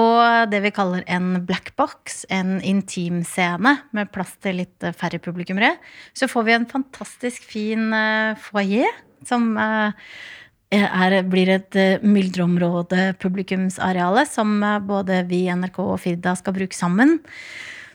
Og 0.00 0.48
det 0.48 0.62
vi 0.64 0.70
kaller 0.72 1.02
en 1.12 1.42
black 1.44 1.74
box, 1.76 2.22
en 2.32 2.54
intimscene 2.64 3.74
med 3.92 4.08
plass 4.14 4.32
til 4.40 4.62
litt 4.62 4.86
færre 4.96 5.20
publikummere. 5.20 5.74
Så 6.16 6.24
får 6.24 6.46
vi 6.46 6.54
en 6.54 6.64
fantastisk 6.70 7.44
fin 7.44 7.92
foyer 8.40 8.88
som 9.28 9.58
er, 9.60 11.18
blir 11.28 11.52
et 11.52 11.80
myldreområde, 12.00 13.10
publikumsareale, 13.20 14.24
som 14.24 14.56
både 14.88 15.20
vi, 15.28 15.52
NRK 15.52 15.82
og 15.84 16.00
Firda 16.00 16.32
skal 16.40 16.56
bruke 16.62 16.80
sammen. 16.80 17.18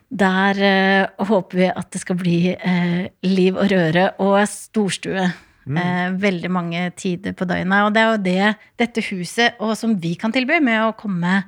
Der 0.10 0.60
eh, 0.62 1.26
håper 1.28 1.58
vi 1.58 1.72
at 1.72 1.90
det 1.94 2.02
skal 2.04 2.18
bli 2.20 2.38
eh, 2.54 3.08
liv 3.26 3.58
og 3.58 3.72
røre 3.72 4.12
og 4.24 4.38
storstue. 4.50 5.26
Eh, 5.66 6.10
veldig 6.22 6.52
mange 6.54 6.84
tider 6.98 7.34
på 7.34 7.48
døgnet. 7.50 7.88
Og 7.88 7.94
det 7.96 8.02
er 8.02 8.12
jo 8.12 8.22
det 8.26 8.52
dette 8.82 9.06
huset, 9.10 9.58
og 9.60 9.74
som 9.80 9.96
vi 10.02 10.14
kan 10.20 10.34
tilby, 10.34 10.60
med 10.62 10.84
å 10.84 10.96
komme 10.98 11.42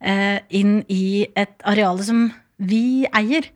eh, 0.00 0.38
inn 0.52 0.82
i 0.92 1.24
et 1.32 1.56
areal 1.64 2.02
som 2.04 2.26
vi 2.60 3.06
eier, 3.16 3.48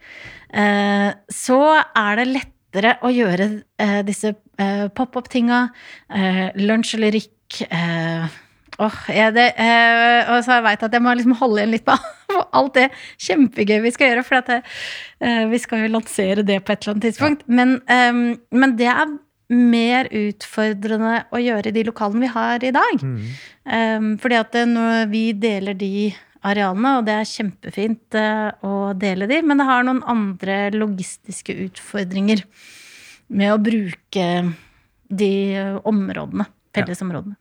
eh, 0.49 1.11
så 1.29 1.61
er 1.79 2.19
det 2.19 2.29
lettere 2.33 2.97
å 3.05 3.13
gjøre 3.13 3.51
eh, 3.81 4.01
disse 4.07 4.35
pop-up-tinga. 4.59 5.69
Eh, 6.11 6.45
lunsj 6.59 6.97
eller 6.97 7.15
rikk. 7.15 7.61
Eh, 7.69 8.39
åh, 8.85 8.99
jeg, 9.13 9.35
det, 9.37 9.47
eh, 9.61 10.33
og 10.33 10.43
så 10.47 10.59
jeg 10.59 10.67
veit 10.69 10.85
at 10.87 10.97
jeg 10.97 11.05
må 11.05 11.15
liksom 11.19 11.37
holde 11.41 11.63
igjen 11.63 11.75
litt 11.77 11.87
på 11.89 12.43
alt 12.59 12.75
det 12.79 12.89
kjempegøy 13.29 13.81
vi 13.87 13.95
skal 13.95 14.13
gjøre. 14.13 14.27
For 14.27 14.41
at 14.41 14.53
det, 14.53 14.61
eh, 15.25 15.47
vi 15.53 15.63
skal 15.63 15.85
jo 15.85 15.95
lansere 15.97 16.47
det 16.47 16.61
på 16.65 16.75
et 16.75 16.83
eller 16.83 16.97
annet 16.97 17.09
tidspunkt. 17.09 17.49
Men, 17.51 17.81
eh, 17.91 18.23
men 18.55 18.77
det 18.79 18.91
er 18.93 19.19
mer 19.49 20.09
utfordrende 20.13 21.23
å 21.33 21.41
gjøre 21.41 21.71
i 21.71 21.77
de 21.79 21.85
lokalene 21.89 22.27
vi 22.27 22.33
har 22.35 22.65
i 22.65 22.73
dag. 22.75 23.05
Um, 23.65 24.11
fordi 24.21 24.37
at 24.37 24.59
når 24.69 25.07
vi 25.09 25.23
deler 25.41 25.77
de 25.79 26.11
arealene, 26.47 26.99
og 26.99 27.07
det 27.09 27.17
er 27.17 27.29
kjempefint 27.29 28.19
eh, 28.19 28.51
å 28.65 28.93
dele 28.99 29.29
de, 29.31 29.41
men 29.43 29.61
det 29.61 29.67
har 29.69 29.87
noen 29.87 30.05
andre 30.09 30.69
logistiske 30.75 31.57
utfordringer 31.67 32.45
med 33.29 33.55
å 33.55 33.61
bruke 33.61 34.29
de 35.09 35.33
eh, 35.57 35.77
områdene, 35.89 36.49
fellesområdene. 36.77 37.39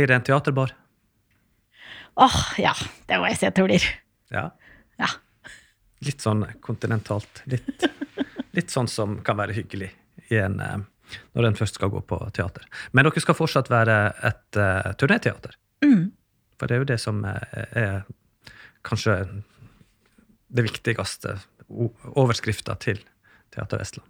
Blir 0.00 0.06
det 0.06 0.14
en 0.14 0.22
teaterbar? 0.22 0.74
Åh, 2.14 2.36
ja. 2.56 2.72
Det 3.06 3.18
må 3.20 3.26
jeg 3.28 3.36
si 3.36 3.48
at 3.50 3.58
det 3.58 3.64
blir. 3.66 3.84
Ja. 4.32 4.46
Ja. 4.96 5.10
Litt 6.00 6.24
sånn 6.24 6.46
kontinentalt. 6.64 7.42
Litt, 7.52 7.84
litt 8.56 8.72
sånn 8.72 8.88
som 8.88 9.18
kan 9.26 9.36
være 9.36 9.58
hyggelig 9.58 9.90
i 10.32 10.38
en, 10.40 10.56
eh, 10.64 11.18
når 11.36 11.50
en 11.50 11.58
først 11.60 11.76
skal 11.76 11.92
gå 11.92 12.00
på 12.00 12.16
teater. 12.32 12.64
Men 12.96 13.04
dere 13.04 13.20
skal 13.20 13.36
fortsatt 13.36 13.68
være 13.68 13.98
et 14.30 14.56
uh, 14.56 14.88
turnéteater. 14.96 15.60
Mm. 15.84 16.08
For 16.56 16.64
det 16.64 16.78
er 16.78 16.80
jo 16.80 16.90
det 16.94 17.00
som 17.04 17.20
er, 17.28 17.68
er 17.76 18.00
kanskje 18.80 19.20
det 20.48 20.64
viktigste 20.64 21.36
overskrifta 21.68 22.80
til 22.80 23.04
Teater 23.52 23.84
Vestland. 23.84 24.08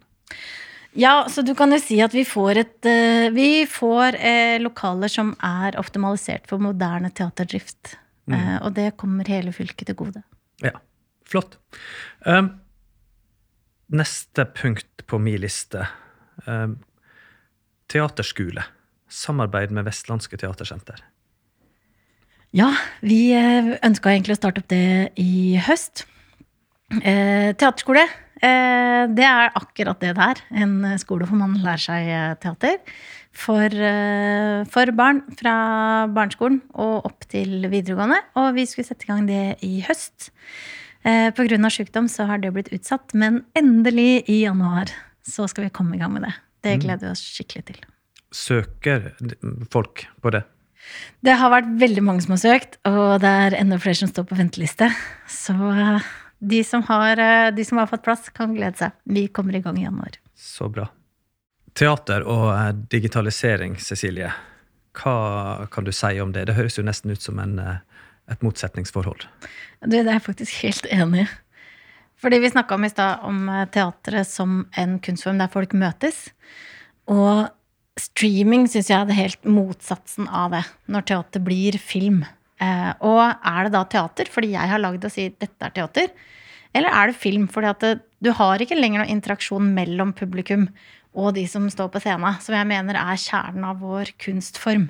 Ja, 0.97 1.25
så 1.31 1.43
du 1.45 1.53
kan 1.55 1.71
jo 1.71 1.79
si 1.79 2.01
at 2.03 2.13
vi 2.15 2.25
får 2.27 2.59
et 2.59 2.87
eh, 2.89 3.29
Vi 3.31 3.63
får 3.69 4.17
eh, 4.19 4.57
lokaler 4.59 5.11
som 5.11 5.31
er 5.39 5.77
optimalisert 5.79 6.49
for 6.51 6.59
moderne 6.63 7.13
teaterdrift. 7.15 7.95
Eh, 8.31 8.57
og 8.61 8.73
det 8.75 8.91
kommer 8.99 9.27
hele 9.27 9.53
fylket 9.55 9.87
til 9.89 9.97
gode. 9.99 10.23
Ja, 10.63 10.75
flott. 11.27 11.57
Um, 12.25 12.53
neste 13.91 14.45
punkt 14.55 15.05
på 15.07 15.19
min 15.19 15.41
liste. 15.41 15.87
Um, 16.45 16.77
teaterskole. 17.91 18.63
Samarbeid 19.11 19.73
med 19.75 19.87
Vestlandske 19.89 20.39
Teatersenter. 20.39 21.01
Ja, 22.55 22.69
vi 23.03 23.31
ønska 23.31 24.11
egentlig 24.11 24.35
å 24.35 24.39
starte 24.39 24.63
opp 24.63 24.71
det 24.71 25.11
i 25.19 25.59
høst. 25.59 26.05
Eh, 26.91 27.51
teaterskole, 27.55 28.03
eh, 28.03 28.09
det 28.41 29.25
er 29.27 29.51
akkurat 29.57 29.99
det 30.01 30.15
det 30.17 30.27
er. 30.33 30.43
En 30.63 30.75
skole 31.01 31.27
hvor 31.29 31.37
man 31.39 31.57
lærer 31.61 31.83
seg 31.83 32.09
eh, 32.09 32.35
teater. 32.41 32.79
For, 33.31 33.71
eh, 33.71 34.61
for 34.67 34.91
barn 34.97 35.21
fra 35.39 35.55
barneskolen 36.11 36.59
og 36.73 37.07
opp 37.07 37.27
til 37.31 37.69
videregående. 37.71 38.19
Og 38.41 38.53
vi 38.57 38.67
skulle 38.67 38.87
sette 38.89 39.07
i 39.07 39.11
gang 39.11 39.27
det 39.29 39.43
i 39.65 39.79
høst. 39.87 40.31
Eh, 41.03 41.31
av 41.33 41.71
sykdom 41.73 42.09
så 42.11 42.27
har 42.29 42.41
det 42.41 42.53
blitt 42.53 42.73
utsatt, 42.73 43.13
men 43.13 43.43
endelig 43.57 44.23
i 44.29 44.43
januar 44.43 44.91
så 45.25 45.47
skal 45.49 45.65
vi 45.65 45.73
komme 45.73 45.95
i 45.95 46.01
gang 46.01 46.13
med 46.13 46.27
det. 46.27 46.33
Det 46.61 46.79
gleder 46.83 47.07
vi 47.07 47.13
oss 47.15 47.23
skikkelig 47.25 47.65
til. 47.71 47.79
Søker 48.31 49.11
folk 49.73 50.05
på 50.21 50.31
det? 50.31 50.43
Det 51.21 51.33
har 51.37 51.51
vært 51.53 51.69
veldig 51.81 52.03
mange 52.05 52.23
som 52.25 52.35
har 52.35 52.41
søkt, 52.41 52.77
og 52.89 53.21
det 53.21 53.29
er 53.29 53.55
enda 53.57 53.77
flere 53.81 53.99
som 53.99 54.09
står 54.09 54.27
på 54.29 54.37
venteliste. 54.37 54.89
Så 55.29 55.55
eh, 55.55 56.11
de 56.41 56.63
som 56.63 56.83
har, 56.83 57.17
eh, 57.17 57.51
de 57.51 57.65
som 57.65 57.77
har 57.77 57.87
fått 57.87 58.03
plass, 58.03 58.29
kan 58.29 58.55
glede 58.55 58.77
seg. 58.77 58.91
Vi 59.03 59.27
kommer 59.27 59.55
i 59.55 59.61
gang 59.61 59.77
i 59.77 59.83
januar. 59.83 60.17
Så 60.35 60.69
bra. 60.73 60.87
Teater 61.77 62.25
og 62.25 62.47
eh, 62.55 62.71
digitalisering, 62.89 63.77
Cecilie. 63.77 64.31
Hva 64.97 65.67
kan 65.71 65.85
du 65.85 65.93
si 65.93 66.17
om 66.19 66.33
det? 66.33 66.47
Det 66.49 66.57
høres 66.57 66.79
jo 66.79 66.85
nesten 66.87 67.13
ut 67.13 67.21
som 67.21 67.37
en, 67.39 67.59
eh, 67.61 67.77
et 68.33 68.41
motsetningsforhold. 68.41 69.27
Du, 69.85 69.93
det 69.93 70.01
er 70.01 70.15
jeg 70.15 70.25
faktisk 70.31 70.57
helt 70.65 70.89
enig 70.89 71.27
i. 71.27 71.29
Fordi 72.21 72.41
vi 72.41 72.51
snakka 72.53 72.75
om 72.75 72.85
i 72.85 72.89
stad 72.89 73.23
om 73.25 73.47
teatret 73.73 74.29
som 74.29 74.65
en 74.77 74.99
kunstform 75.01 75.39
der 75.41 75.49
folk 75.49 75.71
møtes. 75.73 76.27
Og 77.09 77.47
streaming 77.97 78.67
syns 78.69 78.91
jeg 78.91 78.97
er 78.97 79.07
det 79.09 79.17
helt 79.17 79.45
motsatsen 79.45 80.27
av 80.29 80.53
det. 80.53 80.61
Når 80.85 81.07
teater 81.09 81.41
blir 81.41 81.79
film. 81.81 82.21
Og 82.61 83.23
er 83.25 83.65
det 83.65 83.73
da 83.73 83.81
teater 83.89 84.29
fordi 84.29 84.51
jeg 84.53 84.69
har 84.69 84.83
lagd 84.83 85.07
å 85.07 85.09
si 85.09 85.31
dette 85.33 85.65
er 85.65 85.73
teater? 85.73 86.13
Eller 86.77 86.93
er 86.95 87.11
det 87.11 87.19
film 87.19 87.47
fordi 87.51 87.71
at 87.71 87.85
du 88.21 88.31
har 88.37 88.61
ikke 88.61 88.77
lenger 88.77 89.01
noen 89.01 89.15
interaksjon 89.17 89.71
mellom 89.75 90.13
publikum 90.17 90.69
og 91.17 91.33
de 91.35 91.43
som 91.49 91.65
står 91.71 91.89
på 91.91 91.99
scenen, 92.03 92.37
som 92.39 92.55
jeg 92.55 92.67
mener 92.69 92.95
er 92.95 93.19
kjernen 93.19 93.65
av 93.67 93.81
vår 93.83 94.13
kunstform. 94.21 94.87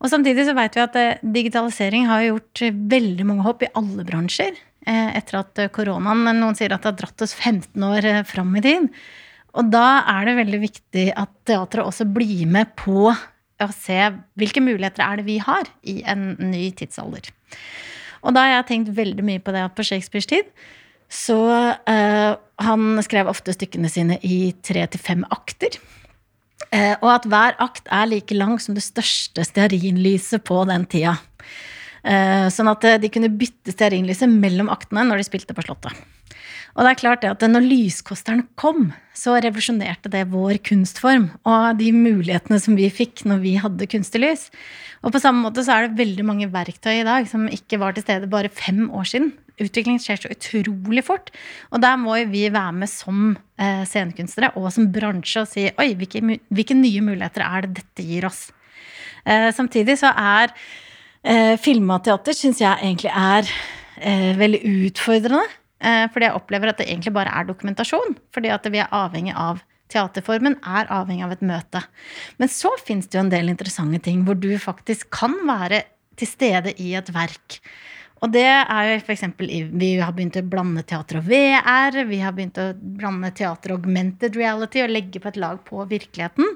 Og 0.00 0.10
samtidig 0.12 0.46
så 0.48 0.54
vet 0.56 0.76
vi 0.76 0.82
at 0.82 0.96
eh, 1.00 1.20
digitalisering 1.36 2.08
har 2.08 2.24
gjort 2.26 2.62
eh, 2.64 2.78
veldig 2.94 3.26
mange 3.28 3.44
hopp 3.46 3.62
i 3.64 3.70
alle 3.76 4.06
bransjer. 4.08 4.56
eh, 4.88 5.10
Etter 5.18 5.42
at 5.42 5.62
koronaen 5.72 6.24
Noen 6.40 6.56
sier 6.56 6.72
at 6.74 6.84
det 6.84 6.92
har 6.92 6.98
dratt 6.98 7.24
oss 7.24 7.36
15 7.36 7.86
år 7.88 8.08
fram 8.28 8.56
i 8.56 8.64
tid. 8.64 8.88
Og 9.54 9.70
da 9.70 10.02
er 10.10 10.28
det 10.28 10.38
veldig 10.40 10.60
viktig 10.64 11.06
at 11.14 11.30
teatret 11.46 11.86
også 11.86 12.08
blir 12.10 12.44
med 12.50 12.72
på 12.80 13.06
å 13.12 13.68
se 13.72 14.00
hvilke 14.40 14.60
muligheter 14.64 15.04
er 15.04 15.20
det 15.20 15.28
vi 15.28 15.38
har 15.44 15.68
i 15.86 16.00
en 16.10 16.32
ny 16.40 16.66
tidsalder. 16.74 17.30
Og 18.24 18.34
da 18.34 18.42
har 18.44 18.56
jeg 18.56 18.68
tenkt 18.72 18.96
veldig 18.96 19.24
mye 19.24 19.44
på 19.44 19.54
det 19.54 19.62
på 19.76 19.86
Shakespeares 19.86 20.28
tid 20.32 20.48
så 21.14 21.40
eh, 21.86 22.32
Han 22.64 23.02
skrev 23.06 23.30
ofte 23.30 23.54
stykkene 23.54 23.90
sine 23.90 24.18
i 24.26 24.54
tre 24.62 24.84
til 24.90 25.02
fem 25.02 25.22
akter. 25.34 25.78
Eh, 26.70 26.94
og 27.00 27.10
at 27.12 27.28
hver 27.30 27.56
akt 27.62 27.90
er 27.92 28.08
like 28.10 28.34
lang 28.34 28.56
som 28.62 28.76
det 28.76 28.84
største 28.86 29.44
stearinlyset 29.46 30.44
på 30.46 30.62
den 30.70 30.86
tida. 30.90 31.16
Eh, 32.04 32.46
sånn 32.52 32.70
at 32.70 32.86
de 33.02 33.10
kunne 33.12 33.32
bytte 33.32 33.74
stearinlyset 33.74 34.30
mellom 34.30 34.70
aktene 34.72 35.06
når 35.08 35.22
de 35.22 35.28
spilte 35.28 35.56
på 35.56 35.64
Slottet. 35.66 35.98
Og 36.74 36.82
det 36.82 36.90
er 36.90 36.98
klart 36.98 37.22
det 37.22 37.30
at 37.30 37.44
når 37.46 37.66
lyskosteren 37.68 38.42
kom, 38.58 38.88
så 39.14 39.36
revolusjonerte 39.38 40.10
det 40.10 40.24
vår 40.32 40.58
kunstform 40.66 41.28
og 41.46 41.78
de 41.78 41.92
mulighetene 41.94 42.58
som 42.62 42.74
vi 42.78 42.88
fikk 42.90 43.22
når 43.30 43.42
vi 43.44 43.54
hadde 43.62 43.88
kunstig 43.90 44.24
lys. 44.24 44.48
Og 45.06 45.14
på 45.14 45.20
samme 45.22 45.44
måte 45.44 45.62
så 45.62 45.76
er 45.76 45.86
det 45.86 46.00
veldig 46.00 46.26
mange 46.26 46.50
verktøy 46.50 46.96
i 46.96 47.06
dag 47.06 47.28
som 47.30 47.46
ikke 47.46 47.78
var 47.82 47.94
til 47.94 48.06
stede 48.06 48.30
bare 48.30 48.50
fem 48.50 48.88
år 48.90 49.06
siden. 49.06 49.30
Utviklingen 49.62 50.02
skjer 50.02 50.18
så 50.18 50.32
utrolig 50.34 51.04
fort. 51.06 51.30
Og 51.70 51.82
der 51.84 51.98
må 52.00 52.16
vi 52.30 52.46
være 52.52 52.74
med 52.80 52.90
som 52.90 53.34
eh, 53.60 53.84
scenekunstnere 53.86 54.54
og 54.58 54.70
som 54.74 54.88
bransje 54.94 55.44
og 55.44 55.50
si 55.50 55.68
oi, 55.70 55.92
hvilke, 55.98 56.22
hvilke 56.50 56.78
nye 56.78 57.04
muligheter 57.06 57.44
er 57.46 57.66
det 57.66 57.82
dette 57.82 58.06
gir 58.06 58.26
oss? 58.26 58.48
Eh, 59.24 59.50
samtidig 59.54 59.98
så 60.00 60.10
er 60.10 60.50
eh, 61.22 61.54
film 61.62 61.92
og 61.94 62.02
teater 62.06 62.36
syns 62.36 62.62
jeg 62.64 62.82
egentlig 62.82 63.14
er 63.14 63.54
veldig 64.34 64.58
utfordrende. 64.88 65.44
Fordi 65.84 66.26
jeg 66.26 66.34
opplever 66.34 66.70
at 66.72 66.80
det 66.80 66.88
egentlig 66.88 67.12
bare 67.14 67.30
er 67.30 67.44
dokumentasjon. 67.46 68.16
Fordi 68.34 68.50
at 68.50 68.64
vi 68.72 68.80
er 68.82 68.90
avhengig 68.90 69.34
av 69.38 69.60
Teaterformen 69.92 70.56
er 70.64 70.88
avhengig 70.92 71.26
av 71.26 71.34
et 71.36 71.44
møte. 71.44 71.82
Men 72.40 72.50
så 72.50 72.72
fins 72.82 73.06
det 73.06 73.18
jo 73.18 73.24
en 73.26 73.32
del 73.32 73.52
interessante 73.52 74.00
ting 74.02 74.24
hvor 74.26 74.38
du 74.38 74.50
faktisk 74.58 75.12
kan 75.14 75.36
være 75.46 75.84
til 76.18 76.30
stede 76.30 76.74
i 76.82 76.94
et 76.98 77.10
verk. 77.14 77.60
Og 78.24 78.32
det 78.32 78.46
er 78.48 78.88
jo 78.88 78.98
f.eks. 79.02 79.24
Vi 79.36 79.90
har 80.00 80.12
begynt 80.16 80.38
å 80.40 80.44
blande 80.48 80.84
teater 80.88 81.20
og 81.20 81.26
VR. 81.28 81.98
Vi 82.08 82.20
har 82.22 82.32
begynt 82.36 82.60
å 82.60 82.70
blande 82.72 83.30
teater 83.36 83.74
og 83.74 83.82
augmented 83.82 84.38
reality 84.38 84.80
og 84.80 84.92
legge 84.94 85.20
på 85.20 85.28
et 85.28 85.40
lag 85.40 85.60
på 85.66 85.84
virkeligheten. 85.90 86.54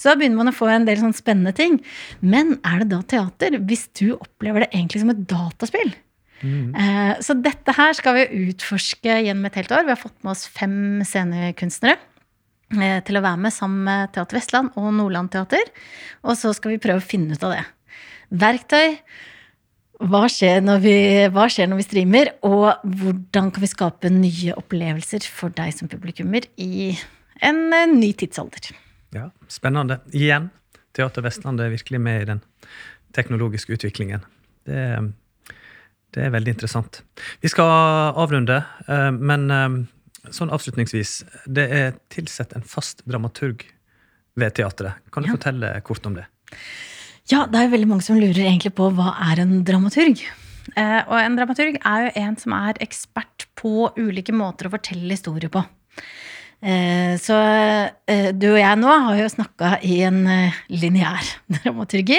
Så 0.00 0.08
da 0.08 0.16
begynner 0.16 0.40
man 0.40 0.52
å 0.52 0.56
få 0.56 0.70
en 0.72 0.86
del 0.88 1.00
sånn 1.02 1.16
spennende 1.16 1.52
ting. 1.56 1.76
Men 2.24 2.56
er 2.64 2.82
det 2.82 2.92
da 2.94 3.02
teater 3.04 3.58
hvis 3.60 3.90
du 4.00 4.14
opplever 4.16 4.64
det 4.64 4.72
egentlig 4.72 5.04
som 5.04 5.12
et 5.12 5.26
dataspill? 5.28 5.92
Mm. 6.40 6.72
Eh, 6.72 7.14
så 7.20 7.36
dette 7.36 7.74
her 7.76 7.92
skal 7.96 8.16
vi 8.16 8.46
utforske 8.46 9.18
gjennom 9.26 9.48
et 9.48 9.58
helt 9.60 9.74
år. 9.76 9.84
Vi 9.84 9.92
har 9.92 10.00
fått 10.00 10.16
med 10.24 10.32
oss 10.32 10.46
fem 10.48 11.02
scenekunstnere 11.04 11.98
eh, 12.80 13.00
til 13.04 13.20
å 13.20 13.24
være 13.26 13.42
med 13.44 13.52
sammen 13.52 13.84
med 13.88 14.14
Teater 14.14 14.40
Vestland 14.40 14.72
og 14.80 14.94
Nordland 14.96 15.34
Teater. 15.34 15.68
Og 16.24 16.38
så 16.40 16.54
skal 16.56 16.78
vi 16.78 16.80
prøve 16.80 17.04
å 17.04 17.10
finne 17.10 17.36
ut 17.36 17.44
av 17.44 17.58
det. 17.58 17.66
Verktøy. 18.40 18.96
Hva 20.00 20.22
skjer, 20.32 20.62
vi, 20.80 20.94
hva 21.28 21.46
skjer 21.52 21.68
når 21.68 21.82
vi 21.82 21.84
streamer, 21.84 22.32
og 22.46 22.84
hvordan 22.84 23.50
kan 23.52 23.64
vi 23.64 23.68
skape 23.68 24.12
nye 24.14 24.54
opplevelser 24.56 25.26
for 25.28 25.52
deg 25.52 25.74
som 25.76 25.90
publikummer 25.92 26.46
i 26.56 26.94
en 27.44 27.60
ny 27.98 28.12
tidsalder? 28.16 28.72
Ja, 29.12 29.28
Spennende. 29.50 30.00
Igjen, 30.16 30.48
Teater 30.96 31.24
Vestland 31.26 31.60
er 31.60 31.72
virkelig 31.74 32.00
med 32.00 32.22
i 32.22 32.30
den 32.32 32.44
teknologiske 33.16 33.76
utviklingen. 33.76 34.24
Det 34.64 34.84
det 36.14 36.26
er 36.26 36.32
veldig 36.34 36.56
interessant. 36.56 37.02
Vi 37.42 37.50
skal 37.50 37.70
avrunde, 38.18 38.60
eh, 38.90 39.10
men 39.14 39.50
eh, 39.54 39.68
sånn 40.34 40.50
avslutningsvis. 40.50 41.20
Det 41.46 41.66
er 41.70 41.92
tilsett 42.12 42.54
en 42.56 42.66
fast 42.66 43.04
dramaturg 43.06 43.62
ved 44.40 44.56
teatret. 44.58 44.98
Kan 45.14 45.24
du 45.24 45.30
ja. 45.30 45.36
fortelle 45.36 45.72
kort 45.86 46.06
om 46.10 46.18
det? 46.18 46.26
Ja, 47.30 47.44
det 47.46 47.60
er 47.60 47.70
veldig 47.70 47.88
mange 47.90 48.02
som 48.02 48.18
lurer 48.18 48.42
egentlig 48.42 48.72
på 48.74 48.88
hva 48.96 49.12
er 49.30 49.44
en 49.44 49.60
dramaturg. 49.66 50.22
Eh, 50.74 51.00
og 51.06 51.16
en 51.18 51.36
dramaturg 51.38 51.76
er 51.78 52.06
jo 52.06 52.14
en 52.24 52.38
som 52.40 52.54
er 52.56 52.80
ekspert 52.82 53.46
på 53.58 53.90
ulike 53.98 54.34
måter 54.34 54.66
å 54.66 54.72
fortelle 54.74 55.14
historier 55.14 55.52
på. 55.52 55.62
Eh, 56.60 57.14
så 57.16 57.36
eh, 58.04 58.26
du 58.36 58.50
og 58.50 58.58
jeg 58.60 58.78
nå 58.82 58.92
har 59.06 59.16
jo 59.16 59.28
snakka 59.32 59.78
i 59.86 60.02
en 60.04 60.18
eh, 60.28 60.58
lineær 60.68 61.30
dramaturgi. 61.56 62.18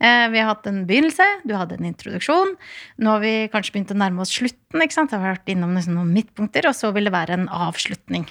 Vi 0.00 0.38
har 0.38 0.50
hatt 0.52 0.68
en 0.70 0.84
begynnelse, 0.88 1.26
du 1.44 1.56
hadde 1.58 1.76
en 1.76 1.88
introduksjon. 1.90 2.54
Nå 3.02 3.16
har 3.16 3.24
vi 3.24 3.34
kanskje 3.52 3.74
begynt 3.74 3.94
å 3.94 3.98
nærme 3.98 4.22
oss 4.24 4.36
slutten. 4.36 4.84
ikke 4.84 4.96
sant? 4.96 5.12
Jeg 5.12 5.24
har 5.24 5.34
vært 5.34 5.50
innom 5.52 5.74
noen 5.74 6.14
midtpunkter, 6.14 6.70
og 6.70 6.76
så 6.78 6.92
vil 6.96 7.10
det 7.10 7.16
være 7.16 7.36
en 7.36 7.50
avslutning. 7.50 8.28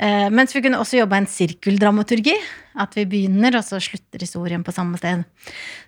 Mens 0.00 0.54
vi 0.56 0.62
kunne 0.64 0.80
også 0.82 0.96
jobba 0.98 1.20
en 1.20 1.28
sirkeldramaturgi. 1.30 2.34
At 2.82 2.96
vi 2.96 3.04
begynner, 3.06 3.58
og 3.58 3.66
så 3.66 3.78
slutter 3.82 4.24
historien 4.24 4.64
på 4.64 4.72
samme 4.74 4.98
sted. 4.98 5.22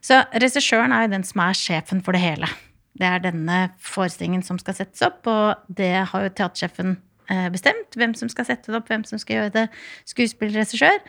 Så 0.04 0.20
regissøren 0.36 0.92
er 0.94 1.06
jo 1.06 1.14
den 1.16 1.24
som 1.26 1.40
er 1.42 1.56
sjefen 1.58 2.02
for 2.04 2.14
det 2.14 2.22
hele. 2.22 2.50
Det 2.94 3.08
er 3.08 3.24
denne 3.24 3.58
forestillingen 3.82 4.44
som 4.46 4.60
skal 4.60 4.76
settes 4.76 5.02
opp, 5.02 5.24
og 5.26 5.72
det 5.72 5.94
har 6.12 6.26
jo 6.28 6.34
teatersjefen 6.36 6.98
Eh, 7.32 7.46
bestemt 7.48 7.96
hvem 7.96 8.12
som 8.12 8.28
skal 8.28 8.44
sette 8.44 8.68
det 8.68 8.76
opp, 8.76 8.90
hvem 8.92 9.04
som 9.08 9.20
skal 9.20 9.38
gjøre 9.38 9.54
det. 9.54 9.64
Skuespillerregissør. 10.10 11.00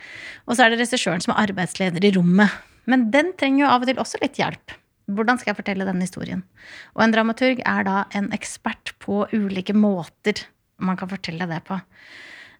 Og 0.48 0.56
så 0.56 0.64
er 0.64 0.72
det 0.72 0.80
regissøren 0.80 1.22
som 1.22 1.34
er 1.34 1.42
arbeidsleder 1.44 2.04
i 2.08 2.12
rommet. 2.16 2.54
Men 2.88 3.10
den 3.12 3.34
trenger 3.36 3.64
jo 3.64 3.72
av 3.72 3.84
og 3.84 3.90
til 3.90 4.00
også 4.00 4.20
litt 4.22 4.40
hjelp. 4.40 4.76
Hvordan 5.12 5.38
skal 5.38 5.52
jeg 5.52 5.58
fortelle 5.60 5.86
denne 5.86 6.06
historien? 6.06 6.42
Og 6.96 7.04
en 7.04 7.12
dramaturg 7.14 7.60
er 7.60 7.84
da 7.86 7.98
en 8.16 8.30
ekspert 8.34 8.94
på 9.02 9.26
ulike 9.34 9.76
måter 9.76 10.46
man 10.82 10.96
kan 10.98 11.10
fortelle 11.10 11.46
det 11.48 11.60
på. 11.68 11.78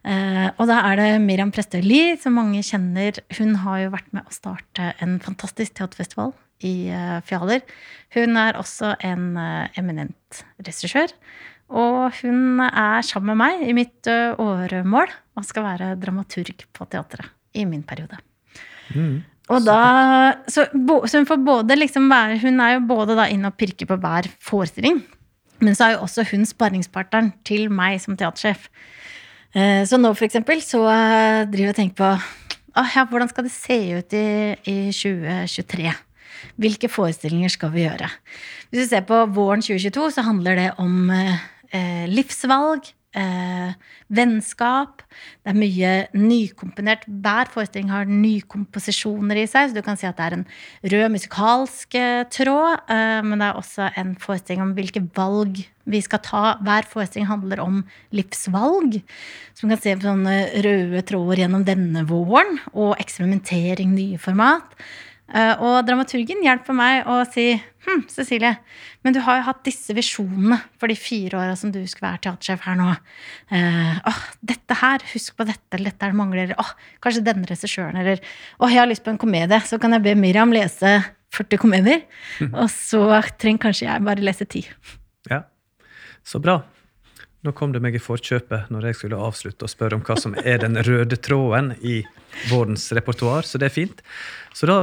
Uh, 0.07 0.53
og 0.61 0.69
da 0.71 0.79
er 0.93 1.01
det 1.01 1.09
Miriam 1.25 1.51
Prestøli, 1.51 2.15
som 2.23 2.37
mange 2.39 2.63
kjenner. 2.63 3.19
Hun 3.39 3.57
har 3.65 3.81
jo 3.83 3.95
vært 3.97 4.13
med 4.15 4.27
å 4.29 4.35
starte 4.35 4.93
en 5.03 5.17
fantastisk 5.25 5.75
teaterfestival 5.75 6.31
i 6.65 6.89
eh, 6.89 7.19
Fjaler. 7.27 7.65
Hun 8.15 8.39
er 8.41 8.57
også 8.57 8.95
en 9.05 9.35
eh, 9.37 9.75
eminent 9.77 10.39
regissør. 10.65 11.11
Og 11.69 12.15
hun 12.23 12.63
er 12.63 13.03
sammen 13.05 13.35
med 13.35 13.41
meg 13.43 13.65
i 13.67 13.75
mitt 13.77 14.07
åremål 14.07 15.11
og 15.37 15.45
skal 15.49 15.67
være 15.67 15.89
dramaturg 15.99 16.63
på 16.73 16.87
teatret 16.89 17.33
i 17.59 17.67
min 17.67 17.83
periode. 17.83 18.21
Mm. 18.95 19.25
Og 19.51 19.67
da, 19.67 19.81
så, 20.51 20.67
så, 20.71 21.19
hun 21.19 21.27
får 21.29 21.43
både 21.47 21.77
liksom 21.79 22.09
være 22.11 22.39
Hun 22.43 22.59
er 22.63 22.77
jo 22.77 22.87
både 22.89 23.15
da 23.19 23.29
inne 23.31 23.53
og 23.53 23.59
pirker 23.59 23.87
på 23.87 23.99
hver 24.03 24.27
forestilling, 24.43 25.01
men 25.63 25.77
så 25.77 25.87
er 25.87 25.95
jo 25.95 26.05
også 26.07 26.27
hun 26.33 26.47
sparringspartneren 26.49 27.33
til 27.47 27.71
meg 27.73 28.01
som 28.03 28.19
teatersjef. 28.19 28.67
Eh, 29.55 29.85
så 29.87 30.01
nå, 30.01 30.15
for 30.17 30.27
eksempel, 30.27 30.63
så 30.65 30.83
driver 31.51 31.69
jeg 31.69 31.75
og 31.75 31.79
tenker 31.79 32.01
på 32.01 32.11
ah, 32.77 32.91
ja, 32.95 33.07
hvordan 33.09 33.31
skal 33.31 33.47
det 33.47 33.55
se 33.55 33.79
ut 33.97 34.17
i, 34.17 34.27
i 34.69 34.77
2023? 34.93 35.95
Hvilke 36.61 36.91
forestillinger 36.93 37.53
skal 37.53 37.73
vi 37.75 37.87
gjøre? 37.87 38.11
Hvis 38.71 38.85
vi 38.85 38.89
ser 38.91 39.07
på 39.09 39.23
våren 39.37 39.65
2022, 39.65 40.11
så 40.17 40.25
handler 40.27 40.59
det 40.61 40.69
om 40.83 41.11
eh, 41.13 41.45
eh, 41.73 42.05
livsvalg, 42.11 42.91
eh, 43.19 43.77
vennskap. 44.13 45.03
Det 45.43 45.53
er 45.53 45.59
mye 45.59 45.93
nykomponert. 46.17 47.07
Hver 47.09 47.51
forestilling 47.53 47.91
har 47.93 48.11
nykomposisjoner 48.11 49.41
i 49.43 49.47
seg, 49.51 49.71
så 49.71 49.79
du 49.79 49.85
kan 49.87 49.99
si 49.99 50.09
at 50.09 50.19
det 50.19 50.27
er 50.27 50.37
en 50.39 50.45
rød 50.95 51.15
musikalsk 51.17 51.97
eh, 51.99 52.27
tråd. 52.33 52.85
Eh, 52.93 53.23
men 53.27 53.41
det 53.41 53.49
er 53.49 53.63
også 53.63 53.91
en 53.97 54.15
forestilling 54.23 54.67
om 54.67 54.77
hvilke 54.77 55.03
valg 55.17 55.65
vi 55.87 56.03
skal 56.03 56.23
ta. 56.27 56.45
Hver 56.67 56.89
forestilling 56.91 57.31
handler 57.31 57.63
om 57.63 57.83
livsvalg. 58.17 59.01
Så 59.55 59.67
man 59.67 59.77
kan 59.77 59.83
se 59.83 59.97
på 59.97 60.09
sånne 60.09 60.39
røde 60.67 61.03
tråder 61.07 61.45
gjennom 61.45 61.67
denne 61.67 62.07
våren. 62.09 62.59
Og 62.75 62.97
eksperimentering, 63.03 63.95
nye 63.95 64.21
format. 64.23 64.77
Uh, 65.27 65.55
og 65.59 65.77
dramaturgen 65.89 66.45
hjelper 66.45 66.77
meg 66.77 67.09
å 67.11 67.17
si 67.27 67.49
hm, 67.57 68.05
Cecilie, 68.13 68.53
men 69.03 69.15
du 69.15 69.19
har 69.27 69.41
jo 69.41 69.47
hatt 69.49 69.65
disse 69.67 69.95
visjonene 69.97 70.59
for 70.79 70.91
de 70.91 70.95
fire 70.99 71.41
åra 71.41 71.57
som 71.59 71.73
du 71.75 71.81
skulle 71.87 72.13
være 72.13 72.23
teatersjef 72.27 72.63
her 72.67 72.79
nå. 72.79 72.93
Eh, 73.55 73.99
åh, 74.11 74.21
dette 74.53 74.77
her, 74.81 75.03
husk 75.13 75.37
på 75.39 75.47
dette, 75.49 75.67
eller 75.75 75.93
dette 75.93 76.07
er 76.07 76.15
det 76.15 76.19
mangler. 76.19 76.55
Åh, 76.59 76.73
kanskje 77.03 77.25
denne 77.27 77.47
regissøren, 77.47 77.99
eller 78.01 78.23
åh, 78.59 78.71
jeg 78.71 78.83
har 78.83 78.91
lyst 78.91 79.07
på 79.07 79.15
en 79.15 79.21
komedie. 79.23 79.61
Så 79.67 79.79
kan 79.83 79.95
jeg 79.95 80.03
be 80.07 80.17
Miriam 80.19 80.55
lese 80.55 80.97
40 81.35 81.63
komedier, 81.63 82.03
mm. 82.43 82.55
og 82.63 82.71
så 82.75 83.05
trenger 83.39 83.69
kanskje 83.69 83.87
jeg 83.87 84.07
bare 84.07 84.27
lese 84.27 84.47
10. 84.47 84.67
Ja, 85.31 85.45
så 86.27 86.43
bra. 86.43 86.61
Nå 87.47 87.53
kom 87.55 87.71
det 87.71 87.83
meg 87.85 87.95
i 87.95 88.03
forkjøpet 88.03 88.73
når 88.75 88.89
jeg 88.89 88.99
skulle 88.99 89.23
avslutte 89.23 89.67
og 89.67 89.71
spørre 89.71 89.99
om 89.99 90.07
hva 90.07 90.17
som 90.19 90.35
er 90.43 90.59
den 90.65 90.79
røde 90.83 91.19
tråden 91.23 91.77
i 91.79 92.01
vårens 92.51 92.89
repertoar, 92.97 93.47
så 93.47 93.61
det 93.63 93.69
er 93.69 93.77
fint. 93.77 94.03
Så 94.57 94.67
da 94.67 94.79